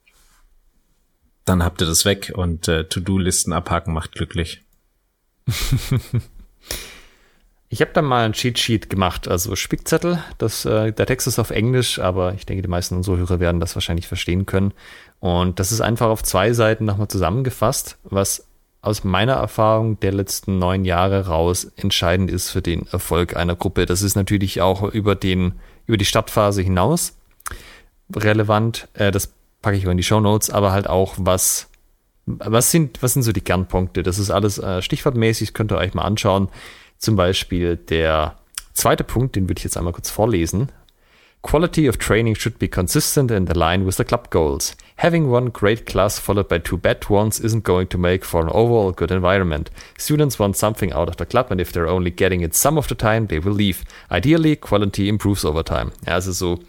Dann 1.45 1.63
habt 1.63 1.81
ihr 1.81 1.87
das 1.87 2.05
weg 2.05 2.31
und 2.33 2.67
äh, 2.67 2.85
To-Do-Listen 2.85 3.53
abhaken 3.53 3.93
macht 3.93 4.13
glücklich. 4.13 4.63
Ich 7.73 7.81
habe 7.81 7.89
da 7.91 8.03
mal 8.03 8.23
ein 8.23 8.33
Cheat 8.33 8.59
Sheet 8.59 8.91
gemacht, 8.91 9.27
also 9.27 9.55
Spickzettel. 9.55 10.23
Das, 10.37 10.63
äh, 10.63 10.91
der 10.91 11.07
Text 11.07 11.25
ist 11.25 11.39
auf 11.39 11.49
Englisch, 11.49 11.97
aber 11.97 12.35
ich 12.35 12.45
denke, 12.45 12.61
die 12.61 12.67
meisten 12.67 12.95
unserer 12.95 13.17
Hörer 13.17 13.39
werden 13.39 13.59
das 13.59 13.73
wahrscheinlich 13.73 14.07
verstehen 14.07 14.45
können. 14.45 14.73
Und 15.19 15.59
das 15.59 15.71
ist 15.71 15.81
einfach 15.81 16.09
auf 16.09 16.21
zwei 16.21 16.53
Seiten 16.53 16.85
nochmal 16.85 17.07
zusammengefasst, 17.07 17.97
was 18.03 18.45
aus 18.83 19.03
meiner 19.03 19.33
Erfahrung 19.33 19.99
der 20.01 20.11
letzten 20.11 20.59
neun 20.59 20.85
Jahre 20.85 21.25
raus 21.25 21.65
entscheidend 21.75 22.29
ist 22.29 22.51
für 22.51 22.61
den 22.61 22.85
Erfolg 22.91 23.35
einer 23.35 23.55
Gruppe. 23.55 23.87
Das 23.87 24.03
ist 24.03 24.13
natürlich 24.13 24.61
auch 24.61 24.83
über 24.83 25.15
den, 25.15 25.53
über 25.87 25.97
die 25.97 26.05
Startphase 26.05 26.61
hinaus 26.61 27.17
relevant. 28.15 28.87
Äh, 28.93 29.09
das 29.09 29.33
packe 29.63 29.77
ich 29.77 29.87
auch 29.87 29.91
in 29.91 29.97
die 29.97 30.03
Show 30.03 30.19
Notes, 30.19 30.51
aber 30.51 30.73
halt 30.73 30.87
auch 30.87 31.15
was, 31.17 31.71
was 32.27 32.69
sind, 32.69 33.01
was 33.01 33.13
sind 33.13 33.23
so 33.23 33.31
die 33.31 33.41
Kernpunkte? 33.41 34.03
Das 34.03 34.19
ist 34.19 34.29
alles 34.29 34.59
äh, 34.59 34.83
stichwortmäßig, 34.83 35.55
könnt 35.55 35.71
ihr 35.71 35.79
euch 35.79 35.95
mal 35.95 36.03
anschauen. 36.03 36.49
Zum 37.03 37.17
Beispiel 37.17 37.75
der 37.75 38.37
zweite 38.71 39.03
Punkt, 39.03 39.35
den 39.35 39.49
würde 39.49 39.59
ich 39.59 39.65
jetzt 39.65 39.75
einmal 39.75 39.91
kurz 39.91 40.09
vorlesen. 40.09 40.71
Quality 41.41 41.89
of 41.89 41.97
training 41.97 42.33
should 42.33 42.59
be 42.59 42.69
consistent 42.69 43.29
and 43.29 43.49
align 43.49 43.85
with 43.85 43.97
the 43.97 44.05
club 44.05 44.29
goals. 44.29 44.77
Having 44.95 45.29
one 45.29 45.51
great 45.51 45.85
class 45.85 46.17
followed 46.17 46.47
by 46.47 46.59
two 46.59 46.77
bad 46.77 47.09
ones 47.09 47.41
isn't 47.41 47.65
going 47.65 47.89
to 47.89 47.97
make 47.97 48.23
for 48.23 48.41
an 48.41 48.47
overall 48.47 48.93
good 48.93 49.11
environment. 49.11 49.69
Students 49.97 50.39
want 50.39 50.55
something 50.55 50.93
out 50.93 51.09
of 51.09 51.17
the 51.17 51.25
club 51.25 51.51
and 51.51 51.59
if 51.59 51.73
they're 51.73 51.89
only 51.89 52.09
getting 52.09 52.39
it 52.39 52.55
some 52.55 52.77
of 52.77 52.87
the 52.87 52.95
time, 52.95 53.27
they 53.27 53.39
will 53.39 53.51
leave. 53.51 53.83
Ideally, 54.09 54.55
quality 54.55 55.09
improves 55.09 55.43
over 55.43 55.61
time. 55.61 55.91
Also 56.07 56.31
so 56.31 56.59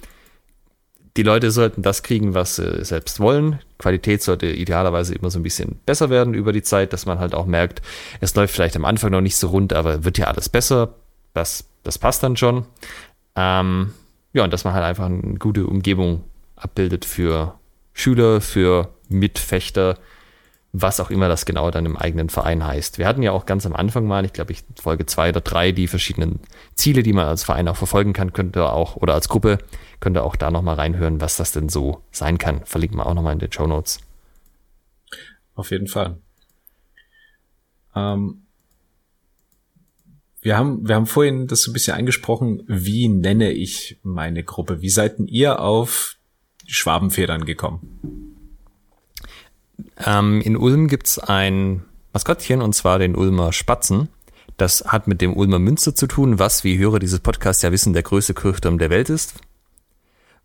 die 1.17 1.23
Leute 1.23 1.53
sollten 1.53 1.83
das 1.83 2.03
kriegen, 2.03 2.35
was 2.35 2.57
sie 2.57 2.85
selbst 2.85 3.21
wollen. 3.21 3.61
Qualität 3.85 4.23
sollte 4.23 4.47
idealerweise 4.47 5.15
immer 5.15 5.31
so 5.31 5.39
ein 5.39 5.43
bisschen 5.43 5.79
besser 5.85 6.09
werden 6.09 6.33
über 6.33 6.55
die 6.55 6.63
Zeit, 6.63 6.95
dass 6.95 7.05
man 7.05 7.19
halt 7.19 7.35
auch 7.35 7.45
merkt, 7.45 7.83
es 8.21 8.35
läuft 8.35 8.55
vielleicht 8.55 8.77
am 8.77 8.87
Anfang 8.87 9.11
noch 9.11 9.21
nicht 9.21 9.37
so 9.37 9.49
rund, 9.49 9.75
aber 9.75 10.05
wird 10.05 10.17
ja 10.17 10.27
alles 10.27 10.49
besser. 10.49 10.95
Das, 11.35 11.69
das 11.83 11.99
passt 11.99 12.23
dann 12.23 12.39
schon. 12.39 12.65
Ähm, 13.37 13.93
ja, 14.33 14.43
und 14.43 14.55
dass 14.55 14.65
man 14.65 14.73
halt 14.73 14.85
einfach 14.85 15.05
eine 15.05 15.35
gute 15.35 15.67
Umgebung 15.67 16.25
abbildet 16.57 17.05
für 17.05 17.59
Schüler, 17.93 18.41
für 18.41 18.89
Mitfechter, 19.11 19.99
was 20.77 20.99
auch 20.99 21.11
immer 21.11 21.29
das 21.29 21.47
genau 21.47 21.71
dann 21.71 21.87
im 21.87 21.97
eigenen 21.97 22.29
Verein 22.29 22.67
heißt. 22.67 22.99
Wir 22.99 23.07
hatten 23.07 23.23
ja 23.23 23.31
auch 23.31 23.47
ganz 23.47 23.65
am 23.65 23.75
Anfang 23.75 24.07
mal, 24.07 24.25
ich 24.25 24.33
glaube, 24.33 24.51
ich 24.51 24.65
Folge 24.75 25.07
zwei 25.07 25.29
oder 25.29 25.41
drei, 25.41 25.71
die 25.71 25.87
verschiedenen 25.87 26.41
Ziele, 26.75 27.05
die 27.05 27.13
man 27.13 27.27
als 27.27 27.45
Verein 27.45 27.69
auch 27.69 27.77
verfolgen 27.77 28.13
kann, 28.13 28.33
könnte 28.33 28.69
auch, 28.69 28.97
oder 28.97 29.15
als 29.15 29.29
Gruppe, 29.29 29.59
könnte 30.01 30.25
auch 30.25 30.35
da 30.35 30.51
nochmal 30.51 30.75
reinhören, 30.75 31.21
was 31.21 31.37
das 31.37 31.53
denn 31.53 31.69
so 31.69 32.03
sein 32.11 32.39
kann. 32.39 32.65
Verlinken 32.65 32.99
wir 32.99 33.07
auch 33.07 33.15
nochmal 33.15 33.35
in 33.35 33.39
den 33.39 33.53
Show 33.53 33.69
Notes. 33.69 34.01
Auf 35.55 35.71
jeden 35.71 35.87
Fall. 35.87 36.19
Ähm, 37.95 38.43
wir 40.41 40.59
haben, 40.59 40.89
wir 40.89 40.97
haben 40.97 41.07
vorhin 41.07 41.47
das 41.47 41.63
so 41.63 41.71
ein 41.71 41.73
bisschen 41.73 41.97
angesprochen, 41.97 42.65
wie 42.67 43.07
nenne 43.07 43.53
ich 43.53 44.01
meine 44.03 44.43
Gruppe? 44.43 44.83
Wie 44.83 44.91
seid 44.91 45.21
ihr 45.21 45.61
auf 45.61 46.17
Schwabenfedern 46.67 47.45
gekommen? 47.45 48.34
Ähm, 50.05 50.41
in 50.41 50.57
Ulm 50.57 50.89
gibt's 50.89 51.19
ein 51.19 51.85
Maskottchen 52.13 52.63
und 52.63 52.75
zwar 52.75 52.99
den 52.99 53.17
Ulmer 53.17 53.53
Spatzen. 53.53 54.09
Das 54.57 54.85
hat 54.87 55.09
mit 55.09 55.21
dem 55.21 55.37
Ulmer 55.37 55.59
Münster 55.59 55.95
zu 55.95 56.07
tun, 56.07 56.39
was, 56.39 56.63
wie 56.63 56.79
Hörer 56.79 57.01
dieses 57.01 57.21
Podcasts 57.21 57.63
ja 57.63 57.73
wissen, 57.73 57.93
der 57.93 58.05
größte 58.05 58.35
Kirchturm 58.35 58.79
der 58.79 58.91
Welt 58.91 59.11
ist. 59.11 59.35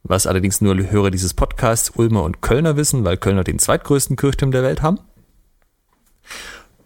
Was 0.03 0.25
allerdings 0.25 0.61
nur 0.61 0.75
Hörer 0.75 1.11
dieses 1.11 1.33
Podcasts 1.33 1.91
Ulmer 1.95 2.23
und 2.23 2.41
Kölner 2.41 2.75
wissen, 2.75 3.03
weil 3.03 3.17
Kölner 3.17 3.43
den 3.43 3.59
zweitgrößten 3.59 4.15
Kirchturm 4.15 4.51
der 4.51 4.63
Welt 4.63 4.81
haben. 4.81 4.99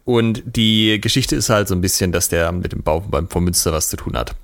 Und 0.05 0.43
die 0.45 0.99
Geschichte 0.99 1.35
ist 1.37 1.49
halt 1.49 1.69
so 1.69 1.75
ein 1.75 1.81
bisschen, 1.81 2.11
dass 2.11 2.27
der 2.27 2.51
mit 2.51 2.73
dem 2.73 2.83
Bau 2.83 2.99
beim 2.99 3.29
vom 3.29 3.45
Münster 3.45 3.71
was 3.71 3.87
zu 3.87 3.95
tun 3.95 4.17
hat. 4.17 4.35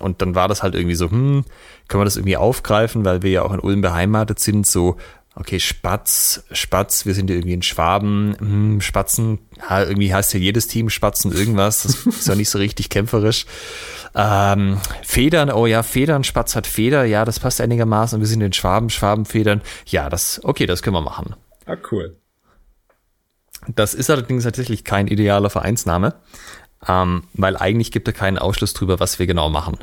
Und 0.00 0.20
dann 0.20 0.34
war 0.34 0.46
das 0.46 0.62
halt 0.62 0.74
irgendwie 0.74 0.94
so, 0.94 1.10
hm, 1.10 1.44
können 1.88 2.00
wir 2.00 2.04
das 2.04 2.18
irgendwie 2.18 2.36
aufgreifen, 2.36 3.04
weil 3.04 3.22
wir 3.22 3.30
ja 3.30 3.42
auch 3.42 3.52
in 3.52 3.60
Ulm 3.60 3.80
beheimatet 3.80 4.40
sind, 4.40 4.66
so 4.66 4.96
okay, 5.34 5.60
Spatz, 5.60 6.44
Spatz, 6.52 7.06
wir 7.06 7.14
sind 7.14 7.30
ja 7.30 7.36
irgendwie 7.36 7.54
in 7.54 7.62
Schwaben, 7.62 8.36
hm, 8.38 8.80
Spatzen, 8.80 9.38
ja, 9.68 9.82
irgendwie 9.82 10.12
heißt 10.12 10.34
ja 10.34 10.40
jedes 10.40 10.66
Team 10.66 10.90
Spatzen 10.90 11.32
irgendwas, 11.32 11.82
das 11.84 12.06
ist 12.06 12.28
ja 12.28 12.34
nicht 12.34 12.50
so 12.50 12.58
richtig 12.58 12.90
kämpferisch. 12.90 13.46
Ähm, 14.14 14.80
Federn, 15.02 15.50
oh 15.50 15.66
ja, 15.66 15.82
Federn, 15.82 16.24
Spatz 16.24 16.56
hat 16.56 16.66
Feder, 16.66 17.04
ja, 17.04 17.24
das 17.24 17.38
passt 17.38 17.60
einigermaßen, 17.60 18.20
wir 18.20 18.26
sind 18.26 18.40
in 18.40 18.52
Schwaben, 18.52 18.90
Schwabenfedern, 18.90 19.62
ja, 19.86 20.10
das, 20.10 20.40
okay, 20.42 20.66
das 20.66 20.82
können 20.82 20.96
wir 20.96 21.00
machen. 21.00 21.34
Ah, 21.66 21.76
cool. 21.90 22.16
Das 23.68 23.94
ist 23.94 24.10
allerdings 24.10 24.44
tatsächlich 24.44 24.84
kein 24.84 25.06
idealer 25.06 25.50
Vereinsname, 25.50 26.14
ähm, 26.88 27.24
weil 27.34 27.56
eigentlich 27.56 27.92
gibt 27.92 28.08
er 28.08 28.14
keinen 28.14 28.38
Ausschluss 28.38 28.72
drüber, 28.72 28.98
was 29.00 29.18
wir 29.18 29.26
genau 29.26 29.48
machen. 29.48 29.78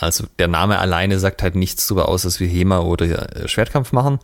Also 0.00 0.24
der 0.38 0.48
Name 0.48 0.78
alleine 0.78 1.18
sagt 1.18 1.42
halt 1.42 1.54
nichts 1.54 1.86
darüber 1.86 2.08
aus, 2.08 2.22
dass 2.22 2.40
wir 2.40 2.48
HEMA 2.48 2.80
oder 2.80 3.36
äh, 3.36 3.48
Schwertkampf 3.48 3.92
machen. 3.92 4.18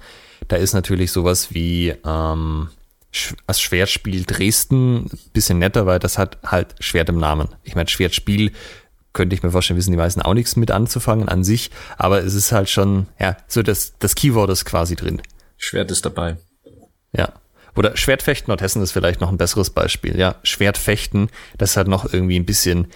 Da 0.49 0.57
ist 0.57 0.75
natürlich 0.75 1.12
sowas 1.12 1.55
wie 1.55 1.95
ähm, 2.05 2.68
das 3.47 3.61
Schwertspiel 3.61 4.25
Dresden 4.25 5.11
bisschen 5.33 5.59
netter, 5.59 5.87
weil 5.87 5.99
das 5.99 6.18
hat 6.18 6.39
halt 6.45 6.75
Schwert 6.81 7.09
im 7.09 7.18
Namen. 7.18 7.49
Ich 7.62 7.75
meine, 7.75 7.89
Schwertspiel 7.89 8.53
könnte 9.12 9.35
ich 9.35 9.43
mir 9.43 9.51
vorstellen, 9.51 9.79
wissen 9.79 9.93
die 9.93 9.97
meisten 9.97 10.22
auch 10.22 10.35
nichts 10.35 10.57
mit 10.57 10.70
anzufangen 10.70 11.29
an 11.29 11.45
sich, 11.45 11.70
aber 11.97 12.22
es 12.22 12.35
ist 12.35 12.53
halt 12.53 12.68
schon, 12.68 13.07
ja, 13.18 13.37
so 13.47 13.62
das, 13.62 13.95
das 13.99 14.16
Keyword 14.16 14.51
ist 14.51 14.64
quasi 14.64 14.97
drin. 14.97 15.22
Schwert 15.57 15.91
ist 15.91 16.05
dabei. 16.05 16.37
Ja. 17.16 17.33
Oder 17.77 17.97
Schwertfechten, 17.97 18.51
Nordhessen 18.51 18.83
ist 18.83 18.93
vielleicht 18.93 19.20
noch 19.20 19.31
ein 19.31 19.39
besseres 19.39 19.70
Beispiel. 19.70 20.18
Ja, 20.18 20.37
Schwertfechten, 20.43 21.31
das 21.59 21.70
ist 21.70 21.77
halt 21.77 21.89
noch 21.89 22.12
irgendwie 22.12 22.39
ein 22.39 22.45
bisschen 22.45 22.89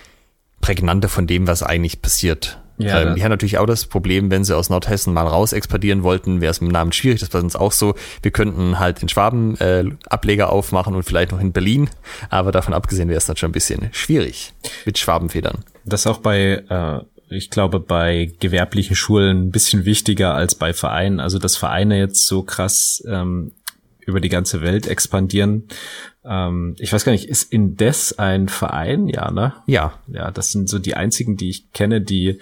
prägnanter 0.61 1.09
von 1.09 1.27
dem, 1.27 1.47
was 1.47 1.63
eigentlich 1.63 2.03
passiert. 2.03 2.61
Ja, 2.79 3.03
ähm, 3.03 3.17
die 3.17 3.23
haben 3.23 3.31
natürlich 3.31 3.59
auch 3.59 3.67
das 3.67 3.87
Problem, 3.87 4.31
wenn 4.31 4.45
sie 4.45 4.57
aus 4.57 4.71
Nordhessen 4.71 5.13
mal 5.13 5.27
raus 5.27 5.53
expandieren 5.53 6.03
wollten, 6.03 6.41
wäre 6.41 6.51
es 6.51 6.61
mit 6.61 6.71
dem 6.71 6.73
Namen 6.73 6.93
schwierig. 6.93 7.21
Das 7.21 7.33
war 7.35 7.43
uns 7.43 7.57
auch 7.57 7.73
so. 7.73 7.95
Wir 8.23 8.31
könnten 8.31 8.79
halt 8.79 9.03
in 9.03 9.09
Schwaben 9.09 9.57
äh, 9.57 9.85
Ableger 10.09 10.51
aufmachen 10.51 10.95
und 10.95 11.03
vielleicht 11.03 11.33
noch 11.33 11.41
in 11.41 11.53
Berlin. 11.53 11.91
Aber 12.31 12.53
davon 12.53 12.75
abgesehen 12.75 13.09
wäre 13.09 13.19
es 13.19 13.27
dann 13.27 13.37
schon 13.37 13.51
ein 13.51 13.53
bisschen 13.53 13.89
schwierig 13.93 14.53
mit 14.87 14.99
Schwabenfedern. 14.99 15.65
Das 15.85 16.07
auch 16.07 16.19
bei, 16.19 16.63
äh, 16.69 17.01
ich 17.35 17.51
glaube, 17.51 17.81
bei 17.81 18.33
gewerblichen 18.39 18.95
Schulen 18.97 19.49
ein 19.49 19.51
bisschen 19.51 19.85
wichtiger 19.85 20.35
als 20.35 20.55
bei 20.55 20.73
Vereinen. 20.73 21.21
Also 21.21 21.39
dass 21.39 21.57
Vereine 21.57 21.99
jetzt 21.99 22.27
so 22.27 22.43
krass 22.43 23.03
ähm, 23.09 23.53
über 24.07 24.21
die 24.21 24.31
ganze 24.31 24.63
Welt 24.63 24.87
expandieren. 24.87 25.69
Ähm, 26.29 26.77
ich 26.79 26.93
weiß 26.93 27.05
gar 27.05 27.13
nicht, 27.13 27.29
ist 27.29 27.51
Indes 27.53 28.19
ein 28.19 28.49
Verein? 28.49 29.09
Ja, 29.09 29.31
ne? 29.31 29.55
Ja. 29.67 29.95
Ja, 30.09 30.31
das 30.31 30.53
sind 30.53 30.69
so 30.69 30.79
die 30.79 30.95
einzigen, 30.95 31.37
die 31.37 31.49
ich 31.49 31.73
kenne, 31.73 32.01
die 32.01 32.39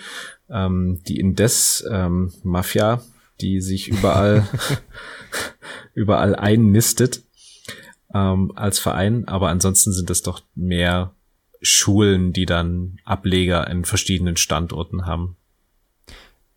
ähm, 0.50 1.00
die 1.06 1.20
Indes 1.20 1.84
ähm, 1.90 2.32
Mafia, 2.42 3.00
die 3.40 3.60
sich 3.60 3.88
überall 3.88 4.46
überall 5.94 6.34
einnistet 6.34 7.22
ähm, 8.14 8.52
als 8.56 8.78
Verein. 8.78 9.26
Aber 9.28 9.48
ansonsten 9.48 9.92
sind 9.92 10.10
es 10.10 10.22
doch 10.22 10.42
mehr 10.54 11.12
Schulen, 11.62 12.32
die 12.32 12.46
dann 12.46 12.98
Ableger 13.04 13.68
in 13.68 13.84
verschiedenen 13.84 14.36
Standorten 14.36 15.06
haben. 15.06 15.36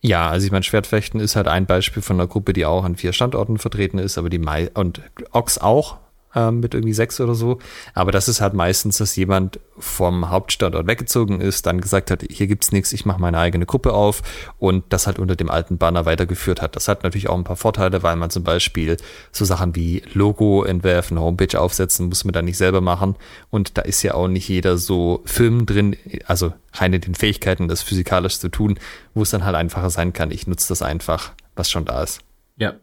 Ja, 0.02 0.30
also 0.30 0.46
ich 0.46 0.52
meine, 0.52 0.64
Schwertfechten 0.64 1.20
ist 1.20 1.36
halt 1.36 1.48
ein 1.48 1.66
Beispiel 1.66 2.02
von 2.02 2.18
einer 2.18 2.28
Gruppe, 2.28 2.54
die 2.54 2.66
auch 2.66 2.86
an 2.86 2.96
vier 2.96 3.12
Standorten 3.12 3.58
vertreten 3.58 3.98
ist, 3.98 4.18
aber 4.18 4.30
die 4.30 4.40
Mai 4.40 4.72
und 4.74 5.02
Ox 5.32 5.58
auch, 5.58 5.98
ähm, 6.36 6.60
mit 6.60 6.74
irgendwie 6.74 6.94
sechs 6.94 7.20
oder 7.20 7.36
so. 7.36 7.60
Aber 7.94 8.12
das 8.12 8.28
ist 8.28 8.42
halt 8.42 8.54
meistens, 8.54 8.98
dass 8.98 9.16
jemand 9.16 9.60
vom 9.78 10.30
Hauptstandort 10.30 10.88
weggezogen 10.88 11.42
ist, 11.42 11.66
dann 11.66 11.82
gesagt 11.82 12.12
hat, 12.12 12.24
hier 12.30 12.48
gibt's 12.48 12.72
nichts, 12.72 12.94
ich 12.94 13.06
mache 13.06 13.22
meine 13.22 13.38
eigene 13.38 13.66
Gruppe 13.66 13.94
auf 13.94 14.22
und 14.58 14.86
das 14.90 15.08
halt 15.08 15.20
unter 15.20 15.36
dem 15.36 15.50
alten 15.50 15.78
Banner 15.78 16.06
weitergeführt 16.06 16.62
hat. 16.62 16.76
Das 16.76 16.88
hat 16.88 17.04
natürlich 17.04 17.30
auch 17.30 17.38
ein 17.38 17.44
paar 17.44 17.56
Vorteile, 17.56 18.04
weil 18.04 18.16
man 18.16 18.30
zum 18.30 18.44
Beispiel 18.44 18.98
so 19.32 19.46
Sachen 19.46 19.76
wie 19.76 20.04
Logo 20.14 20.64
entwerfen, 20.64 21.20
Homepage 21.20 21.60
aufsetzen, 21.60 22.10
muss 22.10 22.26
man 22.26 22.34
dann 22.34 22.46
nicht 22.46 22.58
selber 22.58 22.82
machen. 22.82 23.16
Und 23.50 23.78
da 23.78 23.82
ist 23.82 24.04
ja 24.04 24.14
auch 24.14 24.28
nicht 24.28 24.48
jeder 24.50 24.78
so 24.78 25.22
Film 25.26 25.66
drin, 25.66 25.96
also 26.26 26.54
rein 26.74 26.94
in 26.94 27.02
den 27.02 27.16
Fähigkeiten, 27.16 27.68
das 27.68 27.82
physikalisch 27.82 28.40
zu 28.40 28.50
tun, 28.50 28.80
wo 29.14 29.24
es 29.24 29.32
dann 29.32 29.46
halt 29.46 29.56
einfacher 29.56 29.90
sein 29.90 30.14
kann. 30.14 30.32
Ich 30.32 30.48
nutze 30.48 30.68
das 30.70 30.82
einfach, 30.82 31.32
was 31.56 31.70
schon 31.70 31.86
da 31.86 32.04
ist. 32.04 32.22
Ja, 32.58 32.76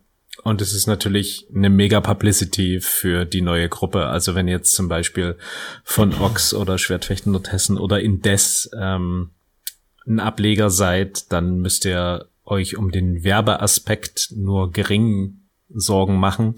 und 0.42 0.60
es 0.60 0.72
ist 0.72 0.86
natürlich 0.86 1.46
eine 1.54 1.70
mega 1.70 2.00
Publicity 2.00 2.80
für 2.80 3.24
die 3.24 3.42
neue 3.42 3.68
Gruppe. 3.68 4.06
Also 4.06 4.34
wenn 4.34 4.48
jetzt 4.48 4.72
zum 4.72 4.88
Beispiel 4.88 5.36
von 5.84 6.14
Ox 6.20 6.54
oder 6.54 6.78
Schwertfechten 6.78 7.32
Nordhessen 7.32 7.78
oder 7.78 8.00
Indes 8.00 8.70
ähm, 8.78 9.30
ein 10.06 10.20
Ableger 10.20 10.70
seid, 10.70 11.32
dann 11.32 11.58
müsst 11.58 11.84
ihr 11.84 12.28
euch 12.44 12.76
um 12.76 12.90
den 12.92 13.24
Werbeaspekt 13.24 14.32
nur 14.36 14.70
gering 14.70 15.40
Sorgen 15.68 16.18
machen, 16.18 16.54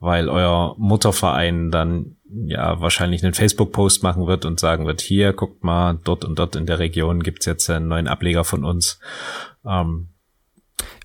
weil 0.00 0.28
euer 0.28 0.74
Mutterverein 0.76 1.70
dann 1.70 2.16
ja 2.28 2.80
wahrscheinlich 2.80 3.22
einen 3.22 3.34
Facebook-Post 3.34 4.02
machen 4.02 4.26
wird 4.26 4.44
und 4.44 4.58
sagen 4.58 4.86
wird, 4.86 5.00
hier, 5.00 5.32
guckt 5.32 5.62
mal, 5.62 5.98
dort 6.02 6.24
und 6.24 6.38
dort 6.38 6.56
in 6.56 6.66
der 6.66 6.80
Region 6.80 7.22
gibt's 7.22 7.46
jetzt 7.46 7.70
einen 7.70 7.88
neuen 7.88 8.08
Ableger 8.08 8.44
von 8.44 8.64
uns. 8.64 8.98
Ähm, 9.64 10.08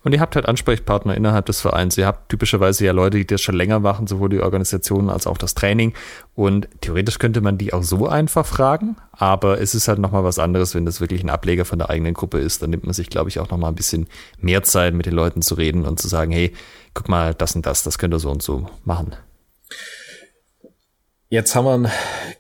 und 0.06 0.14
ihr 0.14 0.22
habt 0.22 0.36
halt 0.36 0.46
Ansprechpartner 0.46 1.16
innerhalb 1.16 1.48
des 1.48 1.62
Vereins. 1.62 1.98
Ihr 1.98 2.06
habt 2.06 2.30
typischerweise 2.30 2.86
ja 2.86 2.92
Leute, 2.92 3.18
die 3.18 3.26
das 3.26 3.42
schon 3.42 3.56
länger 3.56 3.80
machen, 3.80 4.06
sowohl 4.06 4.30
die 4.30 4.40
Organisation 4.40 5.10
als 5.10 5.26
auch 5.26 5.40
das 5.40 5.56
Training. 5.56 5.94
Und 6.36 6.70
theoretisch 6.80 7.18
könnte 7.18 7.42
man 7.42 7.58
die 7.58 7.74
auch 7.74 7.82
so 7.82 8.08
einfach 8.08 8.46
fragen. 8.46 8.98
Aber 9.14 9.60
es 9.60 9.74
ist 9.74 9.88
halt 9.88 9.98
nochmal 9.98 10.24
was 10.24 10.38
anderes, 10.38 10.76
wenn 10.76 10.86
das 10.86 11.02
wirklich 11.02 11.24
ein 11.24 11.32
Ableger 11.32 11.66
von 11.66 11.80
der 11.80 11.90
eigenen 11.90 12.14
Gruppe 12.14 12.38
ist. 12.38 12.62
Dann 12.62 12.70
nimmt 12.70 12.84
man 12.84 12.94
sich, 12.94 13.10
glaube 13.10 13.30
ich, 13.30 13.40
auch 13.40 13.50
nochmal 13.50 13.72
ein 13.72 13.76
bisschen 13.76 14.06
mehr 14.38 14.62
Zeit, 14.62 14.94
mit 14.94 15.08
den 15.08 15.14
Leuten 15.14 15.42
zu 15.42 15.56
reden 15.56 15.86
und 15.86 16.00
zu 16.00 16.08
sagen, 16.08 16.32
hey, 16.32 16.54
guck 16.94 17.10
mal, 17.10 17.34
das 17.34 17.56
und 17.56 17.66
das, 17.66 17.82
das 17.82 17.98
könnt 17.98 18.14
ihr 18.14 18.20
so 18.20 18.30
und 18.30 18.44
so 18.44 18.70
machen. 18.84 19.16
Jetzt 21.30 21.56
haben 21.56 21.84
wir 21.84 21.92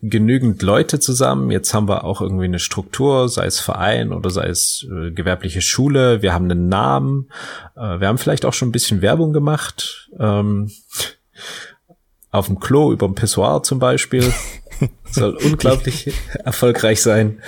genügend 0.01 0.61
Leute 0.61 0.99
zusammen, 0.99 1.49
jetzt 1.49 1.73
haben 1.73 1.87
wir 1.87 2.03
auch 2.03 2.21
irgendwie 2.21 2.45
eine 2.45 2.59
Struktur, 2.59 3.27
sei 3.29 3.47
es 3.47 3.59
Verein 3.59 4.13
oder 4.13 4.29
sei 4.29 4.47
es 4.47 4.85
äh, 4.89 5.11
gewerbliche 5.11 5.61
Schule, 5.61 6.21
wir 6.21 6.33
haben 6.33 6.49
einen 6.49 6.67
Namen, 6.67 7.31
äh, 7.75 7.99
wir 7.99 8.07
haben 8.07 8.19
vielleicht 8.19 8.45
auch 8.45 8.53
schon 8.53 8.69
ein 8.69 8.71
bisschen 8.71 9.01
Werbung 9.01 9.33
gemacht, 9.33 10.09
ähm, 10.19 10.69
auf 12.29 12.45
dem 12.45 12.59
Klo 12.59 12.91
über 12.91 13.07
dem 13.07 13.15
Pissoir 13.15 13.63
zum 13.63 13.79
Beispiel, 13.79 14.31
soll 15.11 15.35
unglaublich 15.43 16.13
erfolgreich 16.43 17.01
sein. 17.01 17.41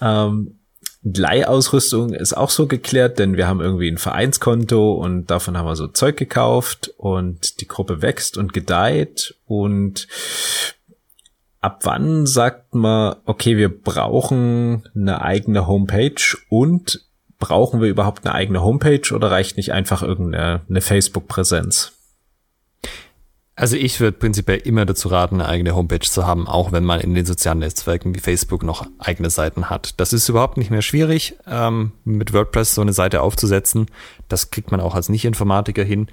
Ähm, 0.00 0.59
Leihausrüstung 1.02 2.12
ist 2.12 2.36
auch 2.36 2.50
so 2.50 2.66
geklärt, 2.66 3.18
denn 3.18 3.36
wir 3.36 3.48
haben 3.48 3.60
irgendwie 3.60 3.90
ein 3.90 3.98
Vereinskonto 3.98 4.92
und 4.92 5.30
davon 5.30 5.56
haben 5.56 5.66
wir 5.66 5.76
so 5.76 5.86
Zeug 5.86 6.16
gekauft 6.16 6.92
und 6.98 7.60
die 7.60 7.68
Gruppe 7.68 8.02
wächst 8.02 8.36
und 8.36 8.52
gedeiht 8.52 9.34
und 9.46 10.08
ab 11.60 11.80
wann 11.84 12.26
sagt 12.26 12.74
man, 12.74 13.16
okay, 13.24 13.56
wir 13.56 13.68
brauchen 13.68 14.88
eine 14.94 15.22
eigene 15.22 15.66
Homepage 15.66 16.36
und 16.50 17.06
brauchen 17.38 17.80
wir 17.80 17.88
überhaupt 17.88 18.26
eine 18.26 18.34
eigene 18.34 18.62
Homepage 18.62 19.14
oder 19.14 19.30
reicht 19.30 19.56
nicht 19.56 19.72
einfach 19.72 20.02
irgendeine 20.02 20.80
Facebook-Präsenz? 20.80 21.92
Also 23.60 23.76
ich 23.76 24.00
würde 24.00 24.16
prinzipiell 24.16 24.56
immer 24.56 24.86
dazu 24.86 25.08
raten, 25.08 25.34
eine 25.34 25.46
eigene 25.46 25.74
Homepage 25.76 26.00
zu 26.00 26.26
haben, 26.26 26.48
auch 26.48 26.72
wenn 26.72 26.82
man 26.82 26.98
in 26.98 27.12
den 27.12 27.26
sozialen 27.26 27.58
Netzwerken 27.58 28.14
wie 28.14 28.20
Facebook 28.20 28.62
noch 28.62 28.86
eigene 28.98 29.28
Seiten 29.28 29.68
hat. 29.68 30.00
Das 30.00 30.14
ist 30.14 30.30
überhaupt 30.30 30.56
nicht 30.56 30.70
mehr 30.70 30.80
schwierig, 30.80 31.36
ähm, 31.46 31.92
mit 32.06 32.32
WordPress 32.32 32.74
so 32.74 32.80
eine 32.80 32.94
Seite 32.94 33.20
aufzusetzen. 33.20 33.88
Das 34.28 34.50
kriegt 34.50 34.70
man 34.70 34.80
auch 34.80 34.94
als 34.94 35.10
Nicht-Informatiker 35.10 35.84
hin. 35.84 36.06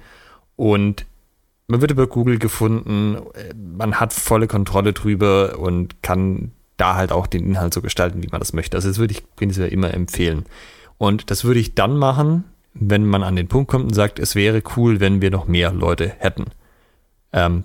Und 0.56 1.06
man 1.68 1.80
wird 1.80 1.90
über 1.90 2.06
Google 2.06 2.38
gefunden, 2.38 3.16
man 3.56 3.98
hat 3.98 4.12
volle 4.12 4.46
Kontrolle 4.46 4.92
drüber 4.92 5.58
und 5.58 6.02
kann 6.02 6.52
da 6.76 6.96
halt 6.96 7.12
auch 7.12 7.26
den 7.26 7.46
Inhalt 7.46 7.72
so 7.72 7.80
gestalten, 7.80 8.22
wie 8.22 8.28
man 8.28 8.40
das 8.40 8.52
möchte. 8.52 8.76
Also 8.76 8.88
das 8.88 8.98
würde 8.98 9.12
ich 9.12 9.22
prinzipiell 9.36 9.72
immer 9.72 9.94
empfehlen. 9.94 10.44
Und 10.98 11.30
das 11.30 11.44
würde 11.44 11.60
ich 11.60 11.74
dann 11.74 11.96
machen, 11.96 12.44
wenn 12.74 13.06
man 13.06 13.22
an 13.22 13.36
den 13.36 13.48
Punkt 13.48 13.70
kommt 13.70 13.86
und 13.86 13.94
sagt, 13.94 14.18
es 14.18 14.34
wäre 14.34 14.62
cool, 14.76 15.00
wenn 15.00 15.22
wir 15.22 15.30
noch 15.30 15.48
mehr 15.48 15.72
Leute 15.72 16.12
hätten. 16.18 16.44
Ähm, 17.38 17.64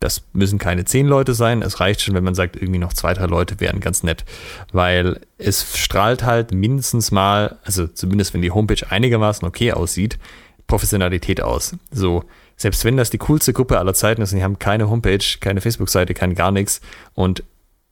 das 0.00 0.24
müssen 0.32 0.58
keine 0.58 0.84
zehn 0.84 1.06
Leute 1.06 1.32
sein. 1.32 1.62
Es 1.62 1.78
reicht 1.78 2.00
schon, 2.00 2.14
wenn 2.14 2.24
man 2.24 2.34
sagt, 2.34 2.56
irgendwie 2.56 2.80
noch 2.80 2.92
zwei, 2.92 3.14
drei 3.14 3.26
Leute 3.26 3.60
wären 3.60 3.78
ganz 3.78 4.02
nett. 4.02 4.24
Weil 4.72 5.20
es 5.38 5.78
strahlt 5.78 6.24
halt 6.24 6.52
mindestens 6.52 7.12
mal, 7.12 7.58
also 7.64 7.86
zumindest 7.86 8.34
wenn 8.34 8.42
die 8.42 8.50
Homepage 8.50 8.84
einigermaßen 8.90 9.46
okay 9.46 9.72
aussieht, 9.72 10.18
Professionalität 10.66 11.40
aus. 11.40 11.76
So, 11.92 12.24
selbst 12.56 12.84
wenn 12.84 12.96
das 12.96 13.10
die 13.10 13.18
coolste 13.18 13.52
Gruppe 13.52 13.78
aller 13.78 13.94
Zeiten 13.94 14.22
ist 14.22 14.32
und 14.32 14.38
die 14.38 14.44
haben 14.44 14.58
keine 14.58 14.90
Homepage, 14.90 15.24
keine 15.40 15.60
Facebook-Seite, 15.60 16.14
kein 16.14 16.34
gar 16.34 16.50
nichts 16.50 16.80
und 17.14 17.44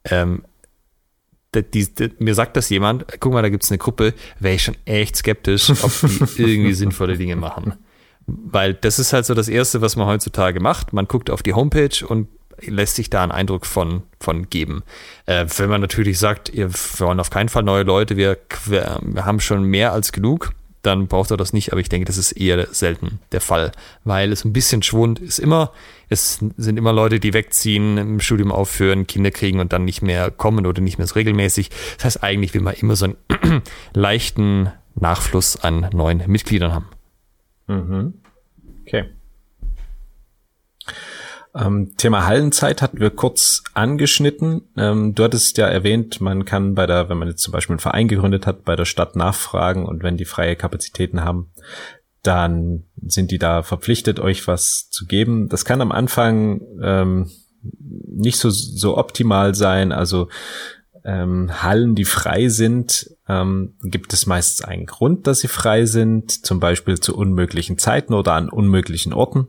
ähm, 0.04 0.42
die, 1.54 1.94
die, 1.94 2.10
mir 2.18 2.34
sagt 2.34 2.56
das 2.56 2.68
jemand, 2.70 3.06
guck 3.18 3.32
mal, 3.32 3.42
da 3.42 3.48
gibt 3.48 3.64
es 3.64 3.70
eine 3.70 3.78
Gruppe, 3.78 4.14
wäre 4.38 4.54
ich 4.54 4.62
schon 4.62 4.76
echt 4.84 5.16
skeptisch, 5.16 5.70
ob 5.70 5.92
die 6.36 6.42
irgendwie 6.42 6.74
sinnvolle 6.74 7.16
Dinge 7.16 7.36
machen. 7.36 7.74
Weil 8.44 8.74
das 8.74 8.98
ist 8.98 9.12
halt 9.12 9.26
so 9.26 9.34
das 9.34 9.48
Erste, 9.48 9.80
was 9.80 9.96
man 9.96 10.06
heutzutage 10.06 10.60
macht. 10.60 10.92
Man 10.92 11.06
guckt 11.06 11.30
auf 11.30 11.42
die 11.42 11.54
Homepage 11.54 12.06
und 12.06 12.28
lässt 12.62 12.96
sich 12.96 13.10
da 13.10 13.22
einen 13.22 13.32
Eindruck 13.32 13.66
von, 13.66 14.02
von 14.20 14.50
geben. 14.50 14.82
Äh, 15.26 15.46
wenn 15.56 15.70
man 15.70 15.80
natürlich 15.80 16.18
sagt, 16.18 16.52
wir 16.54 16.70
wollen 16.98 17.20
auf 17.20 17.30
keinen 17.30 17.48
Fall 17.48 17.62
neue 17.62 17.84
Leute, 17.84 18.16
wir, 18.16 18.38
wir 18.66 19.24
haben 19.24 19.40
schon 19.40 19.64
mehr 19.64 19.92
als 19.92 20.12
genug, 20.12 20.52
dann 20.82 21.08
braucht 21.08 21.30
er 21.30 21.36
das 21.36 21.52
nicht, 21.52 21.72
aber 21.72 21.80
ich 21.80 21.88
denke, 21.88 22.06
das 22.06 22.16
ist 22.16 22.32
eher 22.32 22.66
selten 22.72 23.20
der 23.32 23.40
Fall, 23.40 23.72
weil 24.04 24.32
es 24.32 24.44
ein 24.44 24.52
bisschen 24.52 24.82
Schwund 24.82 25.18
ist 25.18 25.38
immer, 25.38 25.72
es 26.08 26.40
sind 26.56 26.76
immer 26.78 26.92
Leute, 26.92 27.20
die 27.20 27.34
wegziehen, 27.34 27.98
im 27.98 28.20
Studium 28.20 28.50
aufhören, 28.50 29.06
Kinder 29.06 29.30
kriegen 29.30 29.60
und 29.60 29.72
dann 29.72 29.84
nicht 29.84 30.02
mehr 30.02 30.30
kommen 30.30 30.66
oder 30.66 30.80
nicht 30.80 30.98
mehr 30.98 31.06
so 31.06 31.14
regelmäßig. 31.14 31.70
Das 31.96 32.04
heißt, 32.04 32.22
eigentlich 32.22 32.54
will 32.54 32.62
man 32.62 32.74
immer 32.74 32.96
so 32.96 33.06
einen 33.06 33.62
leichten 33.94 34.70
Nachfluss 34.94 35.56
an 35.56 35.88
neuen 35.92 36.22
Mitgliedern 36.26 36.72
haben. 36.72 36.88
Mhm. 37.66 38.14
Ähm, 41.54 41.94
Thema 41.96 42.26
Hallenzeit 42.26 42.80
hatten 42.80 43.00
wir 43.00 43.10
kurz 43.10 43.62
angeschnitten. 43.74 44.68
Ähm, 44.76 45.14
du 45.14 45.24
hattest 45.24 45.58
ja 45.58 45.66
erwähnt, 45.66 46.20
man 46.20 46.44
kann 46.44 46.74
bei 46.74 46.86
der, 46.86 47.08
wenn 47.08 47.18
man 47.18 47.28
jetzt 47.28 47.42
zum 47.42 47.52
Beispiel 47.52 47.74
einen 47.74 47.80
Verein 47.80 48.08
gegründet 48.08 48.46
hat, 48.46 48.64
bei 48.64 48.76
der 48.76 48.84
Stadt 48.84 49.16
nachfragen 49.16 49.84
und 49.84 50.02
wenn 50.02 50.16
die 50.16 50.24
freie 50.24 50.56
Kapazitäten 50.56 51.24
haben, 51.24 51.52
dann 52.22 52.84
sind 53.02 53.30
die 53.30 53.38
da 53.38 53.62
verpflichtet, 53.62 54.20
euch 54.20 54.46
was 54.46 54.90
zu 54.90 55.06
geben. 55.06 55.48
Das 55.48 55.64
kann 55.64 55.80
am 55.80 55.90
Anfang 55.90 56.60
ähm, 56.82 57.30
nicht 57.62 58.38
so, 58.38 58.50
so 58.50 58.96
optimal 58.96 59.54
sein. 59.54 59.92
Also 59.92 60.28
ähm, 61.04 61.62
Hallen, 61.62 61.94
die 61.94 62.04
frei 62.04 62.48
sind, 62.48 63.10
ähm, 63.26 63.76
gibt 63.82 64.12
es 64.12 64.26
meistens 64.26 64.64
einen 64.64 64.86
Grund, 64.86 65.26
dass 65.26 65.40
sie 65.40 65.48
frei 65.48 65.86
sind, 65.86 66.44
zum 66.44 66.60
Beispiel 66.60 67.00
zu 67.00 67.16
unmöglichen 67.16 67.78
Zeiten 67.78 68.12
oder 68.14 68.34
an 68.34 68.50
unmöglichen 68.50 69.12
Orten. 69.12 69.48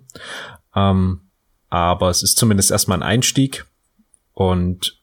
Ähm, 0.75 1.30
aber 1.71 2.09
es 2.09 2.21
ist 2.21 2.37
zumindest 2.37 2.69
erstmal 2.69 2.99
ein 2.99 3.03
Einstieg 3.03 3.65
und 4.33 4.99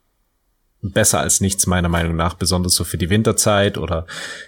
besser 0.80 1.18
als 1.18 1.40
nichts 1.40 1.66
meiner 1.66 1.88
Meinung 1.88 2.14
nach, 2.14 2.34
besonders 2.34 2.74
so 2.74 2.84
für 2.84 2.98
die 2.98 3.10
Winterzeit 3.10 3.78
oder 3.78 4.06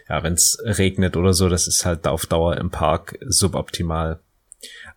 ja, 0.09 0.23
wenn 0.23 0.35
es 0.35 0.59
regnet 0.63 1.17
oder 1.17 1.33
so, 1.33 1.49
das 1.49 1.67
ist 1.67 1.85
halt 1.85 2.07
auf 2.07 2.27
Dauer 2.27 2.59
im 2.59 2.71
Park 2.71 3.19
suboptimal. 3.27 4.21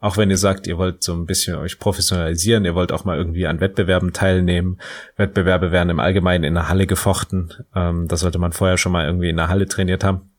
Auch 0.02 0.18
wenn 0.18 0.30
ihr 0.30 0.38
sagt, 0.38 0.68
ihr 0.68 0.78
wollt 0.78 1.02
so 1.02 1.14
ein 1.14 1.26
bisschen 1.26 1.56
euch 1.56 1.80
professionalisieren, 1.80 2.66
ihr 2.66 2.76
wollt 2.76 2.92
auch 2.92 3.06
mal 3.06 3.18
irgendwie 3.18 3.48
an 3.48 3.62
Wettbewerben 3.62 4.12
teilnehmen. 4.12 4.80
Wettbewerbe 5.16 5.72
werden 5.72 5.90
im 5.90 6.02
Allgemeinen 6.02 6.44
in 6.44 6.56
der 6.56 6.68
Halle 6.68 6.86
gefochten. 6.86 7.54
Ähm, 7.74 8.10
da 8.10 8.18
sollte 8.18 8.38
man 8.38 8.52
vorher 8.52 8.78
schon 8.78 8.92
mal 8.92 9.06
irgendwie 9.06 9.30
in 9.30 9.38
der 9.38 9.48
Halle 9.48 9.66
trainiert 9.66 10.04
haben. 10.04 10.30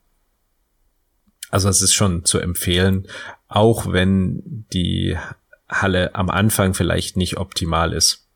Also 1.49 1.71
es 1.71 1.81
ist 1.81 1.95
schon 1.95 2.27
zu 2.27 2.39
empfehlen, 2.41 3.07
auch 3.49 3.91
wenn 3.91 4.67
die 4.75 5.17
Halle 5.83 6.15
am 6.15 6.31
Anfang 6.31 6.75
vielleicht 6.75 7.17
nicht 7.17 7.37
optimal 7.37 7.93
ist. 7.93 8.27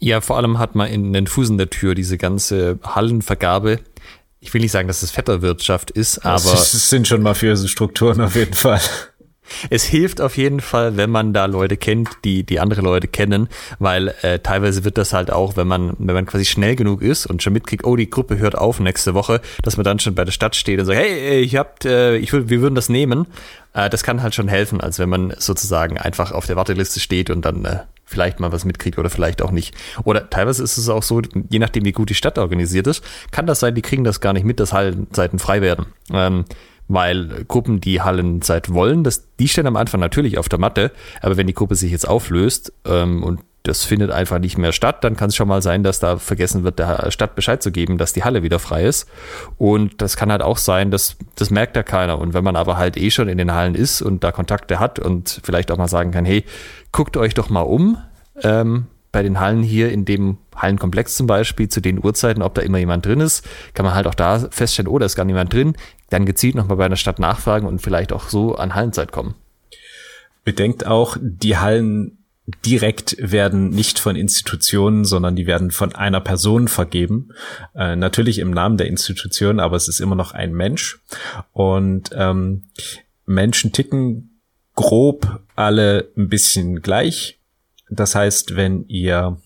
Ja, 0.00 0.20
vor 0.20 0.36
allem 0.36 0.58
hat 0.58 0.74
man 0.74 0.88
in 0.88 1.12
den 1.12 1.26
Fußen 1.26 1.56
der 1.58 1.70
Tür 1.70 1.94
diese 1.94 2.18
ganze 2.18 2.80
Hallenvergabe. 2.82 3.80
Ich 4.40 4.52
will 4.52 4.60
nicht 4.60 4.72
sagen, 4.72 4.88
dass 4.88 5.04
es 5.04 5.12
Vetterwirtschaft 5.12 5.92
ist, 5.92 6.24
aber. 6.26 6.54
Es 6.54 6.90
sind 6.90 7.06
schon 7.06 7.22
mafiöse 7.22 7.68
Strukturen 7.68 8.20
auf 8.20 8.34
jeden 8.34 8.54
Fall 8.54 8.80
es 9.70 9.84
hilft 9.84 10.20
auf 10.20 10.36
jeden 10.36 10.60
Fall, 10.60 10.96
wenn 10.96 11.10
man 11.10 11.32
da 11.32 11.46
Leute 11.46 11.76
kennt, 11.76 12.08
die 12.24 12.44
die 12.44 12.60
andere 12.60 12.80
Leute 12.80 13.08
kennen, 13.08 13.48
weil 13.78 14.14
äh, 14.22 14.38
teilweise 14.38 14.84
wird 14.84 14.98
das 14.98 15.12
halt 15.12 15.30
auch, 15.30 15.56
wenn 15.56 15.68
man 15.68 15.94
wenn 15.98 16.14
man 16.14 16.26
quasi 16.26 16.44
schnell 16.44 16.76
genug 16.76 17.02
ist 17.02 17.26
und 17.26 17.42
schon 17.42 17.52
mitkriegt, 17.52 17.84
oh 17.84 17.96
die 17.96 18.10
Gruppe 18.10 18.38
hört 18.38 18.56
auf 18.56 18.80
nächste 18.80 19.14
Woche, 19.14 19.40
dass 19.62 19.76
man 19.76 19.84
dann 19.84 19.98
schon 19.98 20.14
bei 20.14 20.24
der 20.24 20.32
Stadt 20.32 20.56
steht 20.56 20.80
und 20.80 20.86
sagt, 20.86 20.98
hey, 20.98 21.40
ich 21.40 21.56
habt, 21.56 21.84
äh, 21.84 22.16
ich 22.16 22.32
will, 22.32 22.48
wir 22.48 22.60
würden 22.60 22.74
das 22.74 22.88
nehmen. 22.88 23.26
Äh, 23.74 23.90
das 23.90 24.02
kann 24.02 24.22
halt 24.22 24.34
schon 24.34 24.48
helfen, 24.48 24.80
als 24.80 24.98
wenn 24.98 25.08
man 25.08 25.34
sozusagen 25.38 25.98
einfach 25.98 26.32
auf 26.32 26.46
der 26.46 26.56
Warteliste 26.56 27.00
steht 27.00 27.30
und 27.30 27.44
dann 27.44 27.64
äh, 27.64 27.78
vielleicht 28.04 28.40
mal 28.40 28.52
was 28.52 28.64
mitkriegt 28.64 28.98
oder 28.98 29.10
vielleicht 29.10 29.42
auch 29.42 29.50
nicht. 29.50 29.74
Oder 30.04 30.28
teilweise 30.30 30.62
ist 30.62 30.76
es 30.76 30.88
auch 30.88 31.02
so, 31.02 31.22
je 31.48 31.58
nachdem 31.58 31.84
wie 31.84 31.92
gut 31.92 32.10
die 32.10 32.14
Stadt 32.14 32.38
organisiert 32.38 32.86
ist, 32.86 33.02
kann 33.30 33.46
das 33.46 33.60
sein, 33.60 33.74
die 33.74 33.82
kriegen 33.82 34.04
das 34.04 34.20
gar 34.20 34.32
nicht 34.32 34.44
mit, 34.44 34.60
dass 34.60 34.72
Hallenzeiten 34.72 35.38
frei 35.38 35.62
werden. 35.62 35.86
Ähm, 36.12 36.44
weil 36.92 37.44
Gruppen, 37.48 37.80
die 37.80 38.00
Hallenzeit 38.02 38.72
wollen, 38.72 39.04
das, 39.04 39.28
die 39.38 39.48
stehen 39.48 39.66
am 39.66 39.76
Anfang 39.76 40.00
natürlich 40.00 40.38
auf 40.38 40.48
der 40.48 40.58
Matte, 40.58 40.92
aber 41.20 41.36
wenn 41.36 41.46
die 41.46 41.54
Gruppe 41.54 41.74
sich 41.74 41.90
jetzt 41.90 42.06
auflöst 42.06 42.72
ähm, 42.84 43.22
und 43.22 43.40
das 43.62 43.84
findet 43.84 44.10
einfach 44.10 44.40
nicht 44.40 44.58
mehr 44.58 44.72
statt, 44.72 45.04
dann 45.04 45.16
kann 45.16 45.28
es 45.28 45.36
schon 45.36 45.46
mal 45.46 45.62
sein, 45.62 45.84
dass 45.84 46.00
da 46.00 46.18
vergessen 46.18 46.64
wird, 46.64 46.80
der 46.80 47.10
Stadt 47.12 47.36
Bescheid 47.36 47.62
zu 47.62 47.70
geben, 47.70 47.96
dass 47.96 48.12
die 48.12 48.24
Halle 48.24 48.42
wieder 48.42 48.58
frei 48.58 48.84
ist. 48.84 49.08
Und 49.56 50.02
das 50.02 50.16
kann 50.16 50.32
halt 50.32 50.42
auch 50.42 50.58
sein, 50.58 50.90
dass 50.90 51.16
das 51.36 51.50
merkt 51.50 51.76
ja 51.76 51.84
keiner. 51.84 52.18
Und 52.18 52.34
wenn 52.34 52.42
man 52.42 52.56
aber 52.56 52.76
halt 52.76 52.96
eh 52.96 53.10
schon 53.12 53.28
in 53.28 53.38
den 53.38 53.52
Hallen 53.52 53.76
ist 53.76 54.02
und 54.02 54.24
da 54.24 54.32
Kontakte 54.32 54.80
hat 54.80 54.98
und 54.98 55.40
vielleicht 55.44 55.70
auch 55.70 55.76
mal 55.76 55.86
sagen 55.86 56.10
kann, 56.10 56.24
hey, 56.24 56.44
guckt 56.90 57.16
euch 57.16 57.34
doch 57.34 57.50
mal 57.50 57.60
um, 57.60 57.98
ähm, 58.42 58.86
bei 59.12 59.22
den 59.22 59.38
Hallen 59.38 59.62
hier 59.62 59.92
in 59.92 60.04
dem 60.04 60.38
Hallenkomplex 60.56 61.16
zum 61.16 61.26
Beispiel 61.26 61.68
zu 61.68 61.80
den 61.80 62.02
Uhrzeiten, 62.02 62.42
ob 62.42 62.54
da 62.54 62.62
immer 62.62 62.78
jemand 62.78 63.06
drin 63.06 63.20
ist, 63.20 63.46
kann 63.74 63.84
man 63.84 63.94
halt 63.94 64.06
auch 64.06 64.14
da 64.14 64.38
feststellen, 64.50 64.88
oh, 64.88 64.98
da 64.98 65.06
ist 65.06 65.16
gar 65.16 65.24
niemand 65.24 65.52
drin, 65.52 65.76
dann 66.10 66.26
gezielt 66.26 66.54
nochmal 66.54 66.78
bei 66.78 66.86
einer 66.86 66.96
Stadt 66.96 67.18
nachfragen 67.18 67.66
und 67.66 67.80
vielleicht 67.80 68.12
auch 68.12 68.28
so 68.28 68.54
an 68.56 68.74
Hallenzeit 68.74 69.12
kommen. 69.12 69.34
Bedenkt 70.44 70.86
auch, 70.86 71.16
die 71.20 71.58
Hallen 71.58 72.18
direkt 72.66 73.16
werden 73.18 73.70
nicht 73.70 73.98
von 73.98 74.16
Institutionen, 74.16 75.04
sondern 75.04 75.36
die 75.36 75.46
werden 75.46 75.70
von 75.70 75.94
einer 75.94 76.20
Person 76.20 76.66
vergeben. 76.66 77.28
Äh, 77.74 77.96
natürlich 77.96 78.38
im 78.38 78.50
Namen 78.50 78.76
der 78.76 78.88
Institution, 78.88 79.60
aber 79.60 79.76
es 79.76 79.88
ist 79.88 80.00
immer 80.00 80.16
noch 80.16 80.32
ein 80.32 80.52
Mensch. 80.52 81.00
Und 81.52 82.10
ähm, 82.14 82.64
Menschen 83.26 83.72
ticken 83.72 84.40
grob 84.74 85.40
alle 85.54 86.08
ein 86.16 86.28
bisschen 86.28 86.82
gleich. 86.82 87.38
Das 87.94 88.14
heißt, 88.14 88.56
wenn 88.56 88.86
ihr 88.88 89.38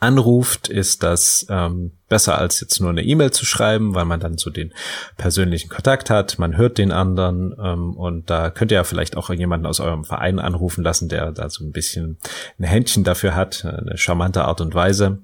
anruft, 0.00 0.68
ist 0.68 1.02
das 1.02 1.46
ähm, 1.50 1.92
besser 2.08 2.38
als 2.38 2.60
jetzt 2.60 2.80
nur 2.80 2.88
eine 2.88 3.02
E-Mail 3.02 3.30
zu 3.30 3.44
schreiben, 3.44 3.94
weil 3.94 4.06
man 4.06 4.18
dann 4.18 4.38
so 4.38 4.48
den 4.48 4.72
persönlichen 5.18 5.68
Kontakt 5.68 6.08
hat, 6.08 6.38
man 6.38 6.56
hört 6.56 6.78
den 6.78 6.90
anderen 6.90 7.54
ähm, 7.62 7.96
und 7.96 8.30
da 8.30 8.48
könnt 8.48 8.72
ihr 8.72 8.76
ja 8.76 8.84
vielleicht 8.84 9.16
auch 9.16 9.28
jemanden 9.30 9.66
aus 9.66 9.78
eurem 9.78 10.04
Verein 10.04 10.38
anrufen 10.38 10.82
lassen, 10.82 11.10
der 11.10 11.32
da 11.32 11.50
so 11.50 11.62
ein 11.64 11.72
bisschen 11.72 12.18
ein 12.58 12.64
Händchen 12.64 13.04
dafür 13.04 13.34
hat, 13.36 13.64
eine 13.64 13.98
charmante 13.98 14.44
Art 14.44 14.62
und 14.62 14.74
Weise. 14.74 15.18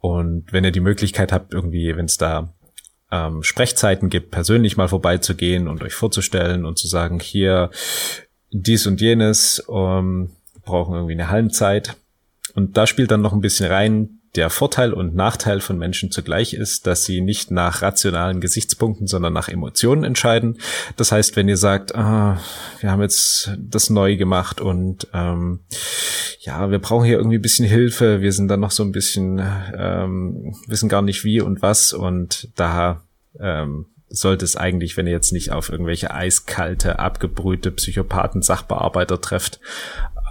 Und 0.00 0.50
wenn 0.50 0.64
ihr 0.64 0.72
die 0.72 0.80
Möglichkeit 0.80 1.30
habt, 1.32 1.52
irgendwie, 1.52 1.94
wenn 1.94 2.06
es 2.06 2.16
da 2.16 2.54
ähm, 3.12 3.42
Sprechzeiten 3.42 4.08
gibt, 4.08 4.30
persönlich 4.30 4.78
mal 4.78 4.88
vorbeizugehen 4.88 5.68
und 5.68 5.82
euch 5.82 5.94
vorzustellen 5.94 6.64
und 6.64 6.78
zu 6.78 6.88
sagen, 6.88 7.20
hier 7.20 7.70
dies 8.50 8.86
und 8.86 9.00
jenes, 9.00 9.62
ähm, 9.70 10.35
brauchen 10.66 10.94
irgendwie 10.94 11.14
eine 11.14 11.30
Hallenzeit. 11.30 11.96
Und 12.54 12.76
da 12.76 12.86
spielt 12.86 13.10
dann 13.10 13.22
noch 13.22 13.32
ein 13.32 13.40
bisschen 13.40 13.70
rein, 13.70 14.20
der 14.36 14.50
Vorteil 14.50 14.92
und 14.92 15.14
Nachteil 15.14 15.60
von 15.60 15.78
Menschen 15.78 16.10
zugleich 16.10 16.52
ist, 16.52 16.86
dass 16.86 17.04
sie 17.04 17.20
nicht 17.20 17.50
nach 17.50 17.82
rationalen 17.82 18.40
Gesichtspunkten, 18.40 19.06
sondern 19.06 19.32
nach 19.32 19.48
Emotionen 19.48 20.04
entscheiden. 20.04 20.58
Das 20.96 21.10
heißt, 21.10 21.36
wenn 21.36 21.48
ihr 21.48 21.56
sagt, 21.56 21.94
ah, 21.94 22.38
wir 22.80 22.90
haben 22.90 23.00
jetzt 23.00 23.52
das 23.58 23.88
neu 23.88 24.16
gemacht 24.16 24.60
und 24.60 25.08
ähm, 25.14 25.60
ja, 26.40 26.70
wir 26.70 26.78
brauchen 26.78 27.06
hier 27.06 27.16
irgendwie 27.16 27.38
ein 27.38 27.42
bisschen 27.42 27.66
Hilfe, 27.66 28.20
wir 28.20 28.32
sind 28.32 28.48
dann 28.48 28.60
noch 28.60 28.70
so 28.70 28.82
ein 28.82 28.92
bisschen, 28.92 29.42
ähm, 29.76 30.54
wissen 30.66 30.88
gar 30.88 31.02
nicht 31.02 31.24
wie 31.24 31.40
und 31.40 31.62
was 31.62 31.92
und 31.92 32.50
da 32.56 33.02
ähm, 33.40 33.86
sollte 34.08 34.44
es 34.44 34.56
eigentlich, 34.56 34.96
wenn 34.96 35.06
ihr 35.06 35.12
jetzt 35.12 35.32
nicht 35.32 35.50
auf 35.50 35.70
irgendwelche 35.70 36.12
eiskalte, 36.12 36.98
abgebrühte 36.98 37.70
Psychopathen-Sachbearbeiter 37.70 39.20
trefft, 39.20 39.60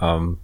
ähm, 0.00 0.38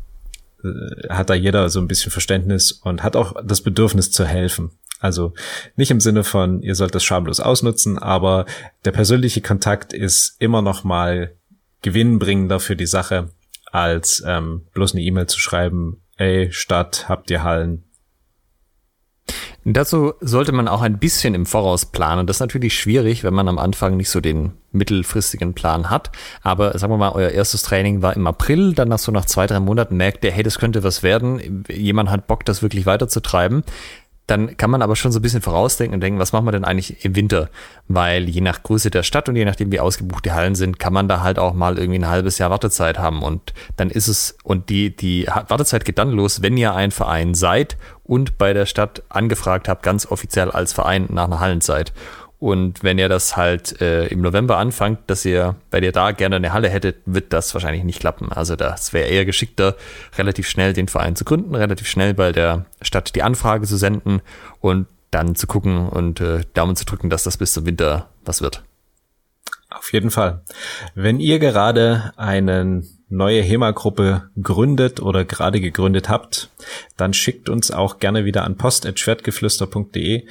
äh, 0.63 1.09
hat 1.09 1.31
da 1.31 1.35
jeder 1.35 1.69
so 1.71 1.81
ein 1.81 1.89
bisschen 1.89 2.13
Verständnis 2.13 2.73
und 2.73 3.03
hat 3.03 3.17
auch 3.17 3.35
das 3.45 3.63
Bedürfnis 3.63 4.11
zu 4.11 4.25
helfen. 4.25 4.71
Also 5.01 5.35
nicht 5.75 5.91
im 5.91 6.01
Sinne 6.01 6.23
von, 6.23 6.63
ihr 6.63 6.77
sollt 6.77 6.95
das 6.95 7.03
schamlos 7.03 7.41
ausnutzen, 7.41 7.99
aber 7.99 8.47
der 8.85 8.93
persönliche 8.93 9.41
Kontakt 9.41 9.93
ist 9.93 10.37
immer 10.39 10.63
noch 10.63 10.85
mal 10.85 11.35
gewinnbringender 11.83 12.61
für 12.61 12.77
die 12.77 12.87
Sache, 12.87 13.31
als 13.73 14.23
ähm, 14.25 14.67
bloß 14.73 14.95
eine 14.95 15.03
E-Mail 15.03 15.27
zu 15.27 15.41
schreiben, 15.41 16.03
ey, 16.17 16.53
Stadt, 16.53 17.09
habt 17.09 17.31
ihr 17.31 17.43
Hallen, 17.43 17.85
Dazu 19.65 20.15
sollte 20.21 20.51
man 20.51 20.67
auch 20.67 20.83
ein 20.83 20.99
bisschen 20.99 21.35
im 21.35 21.47
Voraus 21.47 21.87
planen. 21.87 22.27
Das 22.27 22.37
ist 22.37 22.41
natürlich 22.41 22.75
schwierig, 22.75 23.23
wenn 23.23 23.35
man 23.35 23.49
am 23.49 23.59
Anfang 23.59 23.97
nicht 23.97 24.11
so 24.11 24.21
den 24.21 24.53
mittelfristigen 24.73 25.55
Plan 25.55 25.89
hat. 25.89 26.11
Aber 26.43 26.77
sagen 26.79 26.93
wir 26.93 26.97
mal, 26.97 27.13
euer 27.13 27.31
erstes 27.31 27.63
Training 27.63 28.03
war 28.03 28.17
im 28.17 28.27
April, 28.27 28.73
dann 28.75 28.89
nach 28.89 28.99
so 28.99 29.13
nach 29.13 29.25
zwei, 29.25 29.47
drei 29.47 29.61
Monaten 29.61 29.97
merkt 29.97 30.25
ihr, 30.25 30.33
hey, 30.33 30.43
das 30.43 30.59
könnte 30.59 30.83
was 30.83 31.05
werden. 31.05 31.65
Jemand 31.69 32.11
hat 32.11 32.27
Bock, 32.27 32.45
das 32.45 32.63
wirklich 32.63 32.87
weiterzutreiben 32.87 33.63
dann 34.27 34.57
kann 34.57 34.71
man 34.71 34.83
aber 34.83 34.95
schon 34.95 35.11
so 35.11 35.19
ein 35.19 35.23
bisschen 35.23 35.43
vorausdenken 35.43 35.95
und 35.95 36.01
denken, 36.01 36.21
was 36.21 36.33
machen 36.33 36.47
wir 36.47 36.53
denn 36.53 36.65
eigentlich 36.65 37.05
im 37.05 37.17
Winter? 37.17 37.51
Weil 37.89 38.29
je 38.29 38.41
nach 38.41 38.63
Größe 38.63 38.91
der 38.91 39.03
Stadt 39.03 39.29
und 39.29 39.37
je 39.37 39.45
nachdem, 39.45 39.73
wie 39.73 39.81
ausgebucht 39.81 40.25
die 40.25 40.33
Hallen 40.33 40.55
sind, 40.55 40.79
kann 40.79 40.93
man 40.93 41.09
da 41.09 41.23
halt 41.23 41.39
auch 41.39 41.55
mal 41.55 41.77
irgendwie 41.77 41.99
ein 41.99 42.09
halbes 42.09 42.39
Jahr 42.39 42.51
Wartezeit 42.51 42.99
haben. 42.99 43.23
Und 43.23 43.53
dann 43.77 43.91
ist 43.91 44.09
es, 44.09 44.39
und 44.45 44.71
die, 44.71 44.95
die 44.95 45.27
Wartezeit 45.27 45.85
geht 45.85 45.99
dann 45.99 46.13
los, 46.13 46.41
wenn 46.41 46.57
ihr 46.57 46.75
ein 46.75 46.93
Verein 46.93 47.35
seid 47.35 47.77
und 48.13 48.37
bei 48.37 48.53
der 48.53 48.67
Stadt 48.67 49.03
angefragt 49.09 49.71
habt, 49.71 49.83
ganz 49.83 50.05
offiziell 50.05 50.51
als 50.51 50.75
Verein 50.75 51.07
nach 51.09 51.25
einer 51.25 51.41
Hallenzeit. 51.41 51.95
Und 52.39 52.83
wenn 52.83 52.99
ihr 52.99 53.09
das 53.09 53.39
halt 53.39 53.81
äh, 53.81 54.09
im 54.09 54.21
November 54.21 54.59
anfangt, 54.59 54.99
dass 55.07 55.25
ihr, 55.25 55.57
weil 55.71 55.83
ihr 55.83 55.93
da 55.93 56.13
gerne 56.13 56.37
eine 56.37 56.53
Halle 56.53 56.69
hättet, 56.69 56.97
wird 57.07 57.33
das 57.33 57.55
wahrscheinlich 57.55 57.85
nicht 57.85 58.01
klappen. 58.01 58.31
Also 58.31 58.55
das 58.55 58.93
wäre 58.93 59.09
eher 59.09 59.25
geschickter, 59.25 59.77
relativ 60.19 60.47
schnell 60.47 60.75
den 60.75 60.89
Verein 60.89 61.17
zu 61.17 61.25
gründen, 61.25 61.55
relativ 61.55 61.89
schnell 61.89 62.13
bei 62.13 62.33
der 62.33 62.67
Stadt 62.83 63.15
die 63.15 63.23
Anfrage 63.23 63.67
zu 63.67 63.79
senden 63.79 64.21
und 64.61 64.89
dann 65.11 65.35
zu 65.35 65.47
gucken 65.47 65.89
und 65.89 66.21
äh, 66.21 66.43
Daumen 66.53 66.77
zu 66.77 66.85
drücken, 66.85 67.09
dass 67.09 67.23
das 67.23 67.39
bis 67.39 67.55
zum 67.55 67.65
Winter 67.65 68.11
was 68.27 68.43
wird. 68.43 68.63
Auf 69.71 69.91
jeden 69.95 70.11
Fall. 70.11 70.43
Wenn 70.95 71.19
ihr 71.19 71.39
gerade 71.39 72.13
eine 72.17 72.83
neue 73.13 73.43
HEMA-Gruppe 73.43 74.31
gründet 74.41 75.01
oder 75.01 75.25
gerade 75.25 75.61
gegründet 75.61 76.09
habt, 76.09 76.51
dann 76.97 77.15
schickt 77.15 77.49
uns 77.49 77.71
auch 77.71 77.99
gerne 77.99 78.25
wieder 78.25 78.45
an 78.45 78.57
post.schwertgeflüster.de 78.57 80.27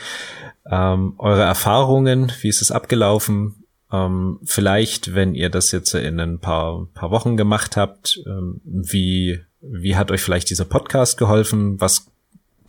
ähm, 0.69 1.13
eure 1.17 1.43
Erfahrungen, 1.43 2.31
wie 2.41 2.49
ist 2.49 2.61
es 2.61 2.71
abgelaufen? 2.71 3.65
Ähm, 3.91 4.39
vielleicht, 4.43 5.15
wenn 5.15 5.35
ihr 5.35 5.49
das 5.49 5.71
jetzt 5.71 5.93
in 5.95 6.19
ein 6.19 6.39
paar, 6.39 6.87
paar 6.93 7.11
Wochen 7.11 7.35
gemacht 7.35 7.77
habt, 7.77 8.21
ähm, 8.25 8.61
wie, 8.63 9.39
wie 9.61 9.95
hat 9.95 10.11
euch 10.11 10.21
vielleicht 10.21 10.49
dieser 10.49 10.65
Podcast 10.65 11.17
geholfen? 11.17 11.81
Was 11.81 12.07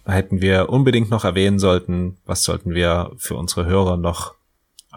hätten 0.04 0.40
wir 0.40 0.68
unbedingt 0.70 1.10
noch 1.10 1.24
erwähnen 1.24 1.58
sollten? 1.58 2.16
Was 2.26 2.44
sollten 2.44 2.74
wir 2.74 3.12
für 3.18 3.36
unsere 3.36 3.66
Hörer 3.66 3.96
noch 3.96 4.34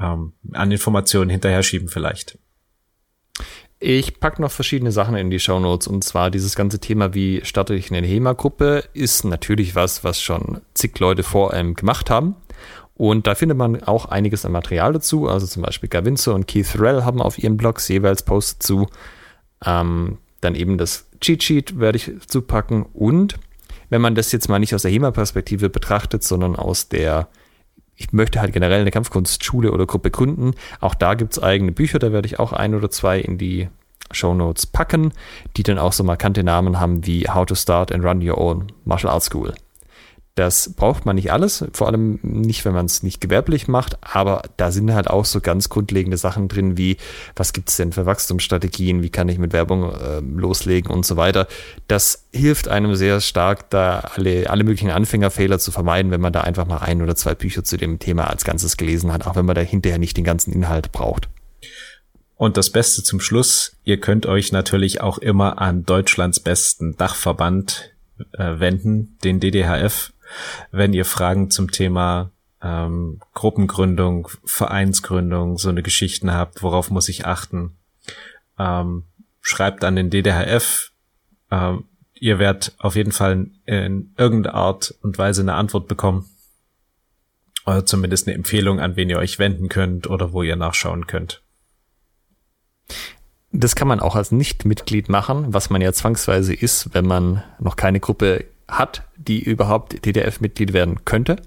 ähm, 0.01 0.34
an 0.53 0.72
Informationen 0.72 1.30
hinterher 1.30 1.63
schieben 1.63 1.89
vielleicht? 1.89 2.38
Ich 3.80 4.19
packe 4.19 4.41
noch 4.41 4.51
verschiedene 4.51 4.91
Sachen 4.91 5.15
in 5.15 5.30
die 5.30 5.39
Show 5.39 5.59
Notes 5.59 5.88
und 5.88 6.03
zwar 6.03 6.32
dieses 6.32 6.55
ganze 6.55 6.80
Thema, 6.80 7.13
wie 7.13 7.41
starte 7.43 7.76
ich 7.76 7.91
eine 7.91 8.07
HEMA-Gruppe, 8.07 8.86
ist 8.93 9.26
natürlich 9.26 9.76
was, 9.76 10.03
was 10.03 10.21
schon 10.21 10.61
zig 10.73 10.97
Leute 10.99 11.23
vor 11.23 11.53
einem 11.53 11.73
gemacht 11.73 12.09
haben. 12.09 12.36
Und 12.95 13.28
da 13.28 13.36
findet 13.36 13.57
man 13.57 13.84
auch 13.84 14.05
einiges 14.05 14.45
an 14.45 14.53
Material 14.53 14.93
dazu. 14.93 15.28
Also 15.28 15.45
zum 15.45 15.63
Beispiel 15.63 15.89
Gavinzo 15.89 16.34
und 16.34 16.47
Keith 16.47 16.71
Thorell 16.71 17.03
haben 17.03 17.21
auf 17.21 17.38
ihren 17.38 17.57
Blogs 17.57 17.89
jeweils 17.89 18.23
Posts 18.23 18.65
zu. 18.65 18.88
Ähm, 19.65 20.19
dann 20.39 20.55
eben 20.55 20.78
das 20.78 21.07
Cheat 21.19 21.43
Sheet 21.43 21.80
werde 21.80 21.97
ich 21.97 22.11
zupacken. 22.28 22.84
Und 22.93 23.36
wenn 23.89 24.01
man 24.01 24.15
das 24.15 24.32
jetzt 24.32 24.47
mal 24.47 24.59
nicht 24.59 24.73
aus 24.73 24.84
der 24.84 24.91
HEMA-Perspektive 24.91 25.69
betrachtet, 25.69 26.23
sondern 26.23 26.55
aus 26.55 26.88
der 26.88 27.28
ich 27.96 28.14
möchte 28.14 28.41
halt 28.41 28.54
generell 28.54 28.82
eine 28.82 28.91
Kampfkunstschule 28.91 29.72
oder 29.72 29.86
Gruppe 29.86 30.12
gründen. 30.12 30.54
Auch 30.82 30.96
da 30.96 31.14
gibt 31.14 31.34
es 31.34 31.41
eigene 31.41 31.72
Bücher, 31.72 32.00
da 32.00 32.12
werde 32.12 32.28
ich 32.28 32.39
auch 32.39 32.54
ein 32.54 32.76
oder 32.76 32.89
zwei 32.91 33.20
in 33.20 33.38
die 33.38 33.70
Show 34.12 34.34
Notes 34.34 34.66
packen, 34.66 35.14
die 35.58 35.64
dann 35.64 35.80
auch 35.80 35.93
so 35.93 36.04
markante 36.04 36.43
Namen 36.43 36.80
haben 36.80 37.06
wie 37.06 37.28
How 37.28 37.46
to 37.46 37.56
Start 37.56 37.91
and 37.91 38.04
Run 38.04 38.28
Your 38.28 38.38
Own 38.38 38.68
Martial 38.84 39.12
Arts 39.12 39.26
School. 39.26 39.54
Das 40.36 40.74
braucht 40.74 41.06
man 41.06 41.16
nicht 41.16 41.32
alles, 41.32 41.64
vor 41.72 41.88
allem 41.88 42.20
nicht, 42.22 42.66
wenn 42.66 42.74
man 42.74 42.88
es 42.88 43.04
nicht 43.04 43.22
gewerblich 43.22 43.70
macht, 43.70 43.98
aber 44.02 44.42
da 44.58 44.70
sind 44.70 44.94
halt 44.94 45.10
auch 45.10 45.24
so 45.24 45.40
ganz 45.40 45.70
grundlegende 45.70 46.18
Sachen 46.18 46.50
drin, 46.50 46.78
wie 46.78 46.98
was 47.38 47.54
gibt 47.54 47.70
es 47.70 47.78
denn 47.78 47.94
für 47.94 48.06
Wachstumsstrategien, 48.06 49.02
wie 49.02 49.10
kann 49.10 49.30
ich 49.30 49.38
mit 49.38 49.54
Werbung 49.54 49.94
äh, 49.94 50.20
loslegen 50.20 50.92
und 50.92 51.06
so 51.06 51.16
weiter. 51.16 51.48
Das 51.88 52.26
hilft 52.34 52.68
einem 52.68 52.96
sehr 52.96 53.22
stark, 53.22 53.70
da 53.70 54.12
alle, 54.16 54.50
alle 54.50 54.66
möglichen 54.66 54.92
Anfängerfehler 54.92 55.58
zu 55.58 55.72
vermeiden, 55.72 56.12
wenn 56.12 56.20
man 56.20 56.34
da 56.34 56.42
einfach 56.42 56.68
mal 56.68 56.80
ein 56.80 57.02
oder 57.02 57.16
zwei 57.16 57.34
Bücher 57.34 57.64
zu 57.64 57.78
dem 57.78 58.00
Thema 58.00 58.30
als 58.30 58.44
Ganzes 58.44 58.76
gelesen 58.76 59.14
hat, 59.14 59.26
auch 59.26 59.38
wenn 59.38 59.46
man 59.46 59.56
da 59.56 59.62
hinterher 59.62 60.00
nicht 60.00 60.18
den 60.18 60.26
ganzen 60.26 60.52
Inhalt 60.52 60.92
braucht. 60.92 61.30
Und 62.36 62.58
das 62.58 62.70
Beste 62.70 63.04
zum 63.04 63.22
Schluss, 63.22 63.78
ihr 63.86 64.02
könnt 64.02 64.26
euch 64.26 64.52
natürlich 64.52 65.00
auch 65.00 65.18
immer 65.18 65.62
an 65.62 65.86
Deutschlands 65.86 66.42
besten 66.42 66.98
Dachverband 66.98 67.96
äh, 68.34 68.60
wenden, 68.60 69.18
den 69.24 69.40
DDHF 69.40 70.12
wenn 70.71 70.93
ihr 70.93 71.05
Fragen 71.05 71.51
zum 71.51 71.71
Thema 71.71 72.32
ähm, 72.61 73.19
Gruppengründung, 73.34 74.30
Vereinsgründung, 74.43 75.57
so 75.57 75.69
eine 75.69 75.84
Geschichten 75.84 76.34
habt, 76.34 76.63
worauf 76.63 76.89
muss 76.89 77.09
ich 77.09 77.26
achten, 77.26 77.78
ähm, 78.57 79.03
schreibt 79.41 79.84
an 79.84 79.95
den 79.95 80.09
DDHF. 80.09 80.91
Ähm, 81.51 81.86
ihr 82.15 82.39
werdet 82.39 82.73
auf 82.80 82.95
jeden 82.95 83.11
Fall 83.11 83.47
in 83.65 84.13
irgendeiner 84.17 84.55
Art 84.55 84.95
und 85.01 85.17
Weise 85.17 85.41
eine 85.41 85.53
Antwort 85.53 85.88
bekommen. 85.88 86.30
Oder 87.65 87.86
zumindest 87.86 88.28
eine 88.28 88.36
Empfehlung, 88.36 88.80
an 88.80 88.95
wen 88.95 89.09
ihr 89.09 89.17
euch 89.17 89.39
wenden 89.39 89.69
könnt 89.69 90.07
oder 90.07 90.34
wo 90.34 90.43
ihr 90.43 90.55
nachschauen 90.55 91.07
könnt. 91.07 91.41
Das 93.51 93.76
kann 93.76 93.88
man 93.88 93.99
auch 93.99 94.15
als 94.15 94.32
Nichtmitglied 94.32 95.09
machen, 95.09 95.53
was 95.53 95.69
man 95.69 95.82
ja 95.82 95.93
zwangsweise 95.93 96.53
ist, 96.53 96.93
wenn 96.93 97.05
man 97.05 97.43
noch 97.59 97.76
keine 97.76 97.99
Gruppe 97.99 98.45
hat, 98.68 99.03
die 99.18 99.43
überhaupt 99.43 100.05
DDF-Mitglied 100.05 100.74
werden 100.74 101.05
könnte? 101.05 101.38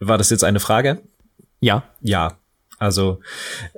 War 0.00 0.18
das 0.18 0.30
jetzt 0.30 0.44
eine 0.44 0.60
Frage? 0.60 1.02
Ja. 1.60 1.84
Ja. 2.00 2.38
Also 2.78 3.20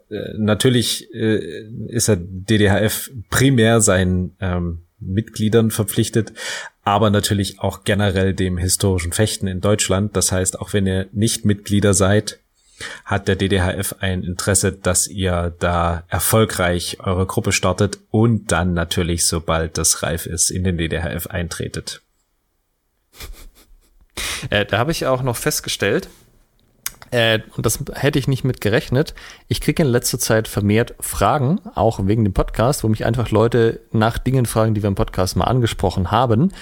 äh, 0.08 0.38
natürlich 0.38 1.12
äh, 1.12 1.66
ist 1.88 2.08
er 2.08 2.16
DDHF 2.16 3.10
primär 3.28 3.82
seinen 3.82 4.34
ähm, 4.40 4.86
Mitgliedern 4.98 5.70
verpflichtet, 5.70 6.32
aber 6.82 7.10
natürlich 7.10 7.60
auch 7.60 7.84
generell 7.84 8.32
dem 8.32 8.56
historischen 8.56 9.12
Fechten 9.12 9.46
in 9.46 9.60
Deutschland. 9.60 10.16
Das 10.16 10.32
heißt, 10.32 10.58
auch 10.58 10.72
wenn 10.72 10.86
ihr 10.86 11.08
nicht 11.12 11.44
Mitglieder 11.44 11.92
seid, 11.92 12.40
hat 13.04 13.28
der 13.28 13.36
DDHF 13.36 13.96
ein 14.00 14.22
Interesse, 14.22 14.72
dass 14.72 15.06
ihr 15.06 15.54
da 15.58 16.04
erfolgreich 16.08 16.98
eure 17.00 17.26
Gruppe 17.26 17.52
startet 17.52 17.98
und 18.10 18.52
dann 18.52 18.74
natürlich, 18.74 19.26
sobald 19.26 19.78
das 19.78 20.02
reif 20.02 20.26
ist, 20.26 20.50
in 20.50 20.64
den 20.64 20.78
DDHF 20.78 21.26
eintretet. 21.28 22.02
Äh, 24.50 24.66
da 24.66 24.78
habe 24.78 24.92
ich 24.92 25.06
auch 25.06 25.22
noch 25.22 25.36
festgestellt, 25.36 26.08
äh, 27.14 27.38
und 27.56 27.64
das 27.64 27.78
hätte 27.92 28.18
ich 28.18 28.26
nicht 28.26 28.42
mit 28.42 28.60
gerechnet. 28.60 29.14
Ich 29.46 29.60
kriege 29.60 29.84
in 29.84 29.88
letzter 29.88 30.18
Zeit 30.18 30.48
vermehrt 30.48 30.96
Fragen, 30.98 31.60
auch 31.76 32.00
wegen 32.08 32.24
dem 32.24 32.32
Podcast, 32.32 32.82
wo 32.82 32.88
mich 32.88 33.04
einfach 33.04 33.30
Leute 33.30 33.78
nach 33.92 34.18
Dingen 34.18 34.46
fragen, 34.46 34.74
die 34.74 34.82
wir 34.82 34.88
im 34.88 34.96
Podcast 34.96 35.36
mal 35.36 35.44
angesprochen 35.44 36.10
haben. 36.10 36.52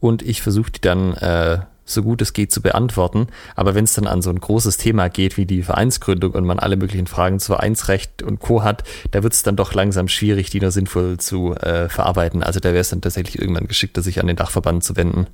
Und 0.00 0.20
ich 0.20 0.42
versuche 0.42 0.70
die 0.70 0.82
dann 0.82 1.14
äh, 1.14 1.60
so 1.84 2.02
gut 2.02 2.22
es 2.22 2.32
geht 2.32 2.52
zu 2.52 2.62
beantworten. 2.62 3.28
Aber 3.56 3.74
wenn 3.74 3.84
es 3.84 3.94
dann 3.94 4.06
an 4.06 4.22
so 4.22 4.30
ein 4.30 4.40
großes 4.40 4.76
Thema 4.76 5.08
geht 5.08 5.36
wie 5.36 5.46
die 5.46 5.62
Vereinsgründung 5.62 6.32
und 6.32 6.44
man 6.44 6.58
alle 6.58 6.76
möglichen 6.76 7.06
Fragen 7.06 7.40
zu 7.40 7.46
Vereinsrecht 7.52 8.22
und 8.22 8.40
Co. 8.40 8.62
hat, 8.62 8.84
da 9.10 9.22
wird 9.22 9.32
es 9.32 9.42
dann 9.42 9.56
doch 9.56 9.74
langsam 9.74 10.08
schwierig, 10.08 10.50
die 10.50 10.60
noch 10.60 10.70
sinnvoll 10.70 11.18
zu 11.18 11.54
äh, 11.54 11.88
verarbeiten. 11.88 12.42
Also 12.42 12.60
da 12.60 12.70
wäre 12.70 12.80
es 12.80 12.90
dann 12.90 13.00
tatsächlich 13.00 13.40
irgendwann 13.40 13.68
geschickter, 13.68 14.02
sich 14.02 14.20
an 14.20 14.26
den 14.26 14.36
Dachverband 14.36 14.84
zu 14.84 14.96
wenden. 14.96 15.26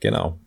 Genau. 0.00 0.38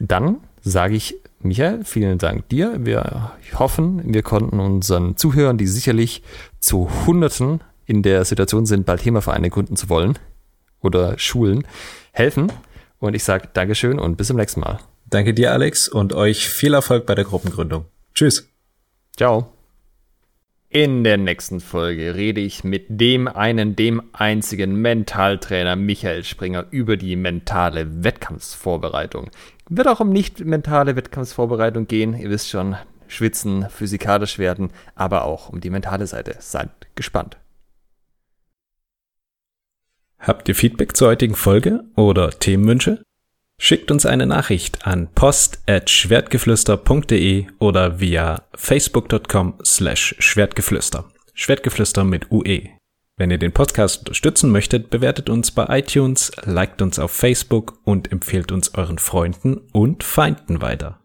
Dann 0.00 0.38
sage 0.62 0.94
ich, 0.94 1.16
Michael, 1.40 1.84
vielen 1.84 2.18
Dank 2.18 2.48
dir. 2.48 2.84
Wir 2.84 3.32
hoffen, 3.54 4.12
wir 4.12 4.22
konnten 4.22 4.58
unseren 4.60 5.16
Zuhörern, 5.16 5.58
die 5.58 5.66
sicherlich 5.66 6.22
zu 6.58 6.88
Hunderten 7.06 7.60
in 7.86 8.02
der 8.02 8.24
Situation 8.24 8.66
sind, 8.66 8.86
bald 8.86 9.04
HEMA-Vereine 9.04 9.50
gründen 9.50 9.76
zu 9.76 9.88
wollen 9.88 10.18
oder 10.80 11.18
Schulen, 11.18 11.66
helfen. 12.12 12.52
Und 12.98 13.14
ich 13.14 13.24
sage 13.24 13.48
Dankeschön 13.52 13.98
und 13.98 14.16
bis 14.16 14.26
zum 14.28 14.36
nächsten 14.36 14.60
Mal. 14.60 14.78
Danke 15.06 15.32
dir, 15.34 15.52
Alex, 15.52 15.88
und 15.88 16.12
euch 16.12 16.48
viel 16.48 16.74
Erfolg 16.74 17.06
bei 17.06 17.14
der 17.14 17.24
Gruppengründung. 17.24 17.86
Tschüss. 18.14 18.48
Ciao. 19.16 19.52
In 20.70 21.02
der 21.02 21.16
nächsten 21.16 21.60
Folge 21.60 22.14
rede 22.14 22.42
ich 22.42 22.62
mit 22.62 22.86
dem 22.88 23.26
einen, 23.26 23.74
dem 23.74 24.02
einzigen 24.12 24.74
Mentaltrainer 24.74 25.76
Michael 25.76 26.24
Springer 26.24 26.66
über 26.70 26.98
die 26.98 27.16
mentale 27.16 28.04
Wettkampfsvorbereitung. 28.04 29.30
Wird 29.70 29.88
auch 29.88 30.00
um 30.00 30.10
nicht 30.10 30.44
mentale 30.44 30.94
Wettkampfsvorbereitung 30.94 31.86
gehen. 31.86 32.12
Ihr 32.12 32.28
wisst 32.28 32.50
schon, 32.50 32.76
schwitzen, 33.06 33.66
physikalisch 33.70 34.38
werden, 34.38 34.70
aber 34.94 35.24
auch 35.24 35.48
um 35.48 35.60
die 35.62 35.70
mentale 35.70 36.06
Seite. 36.06 36.36
Seid 36.38 36.68
gespannt. 36.94 37.38
Habt 40.18 40.48
ihr 40.48 40.54
Feedback 40.54 40.96
zur 40.96 41.08
heutigen 41.08 41.34
Folge 41.34 41.84
oder 41.94 42.30
Themenwünsche? 42.30 43.02
Schickt 43.60 43.90
uns 43.90 44.06
eine 44.06 44.24
Nachricht 44.26 44.86
an 44.86 45.08
post.schwertgeflüster.de 45.14 47.46
oder 47.58 47.98
via 47.98 48.44
facebook.com 48.54 49.54
slash 49.64 50.14
schwertgeflüster. 50.18 51.10
Schwertgeflüster 51.34 52.04
mit 52.04 52.30
UE. 52.30 52.68
Wenn 53.16 53.32
ihr 53.32 53.38
den 53.38 53.50
Podcast 53.52 53.98
unterstützen 54.00 54.52
möchtet, 54.52 54.90
bewertet 54.90 55.28
uns 55.28 55.50
bei 55.50 55.66
iTunes, 55.78 56.30
liked 56.44 56.82
uns 56.82 57.00
auf 57.00 57.10
Facebook 57.10 57.80
und 57.84 58.12
empfehlt 58.12 58.52
uns 58.52 58.74
euren 58.74 58.98
Freunden 58.98 59.56
und 59.72 60.04
Feinden 60.04 60.62
weiter. 60.62 61.00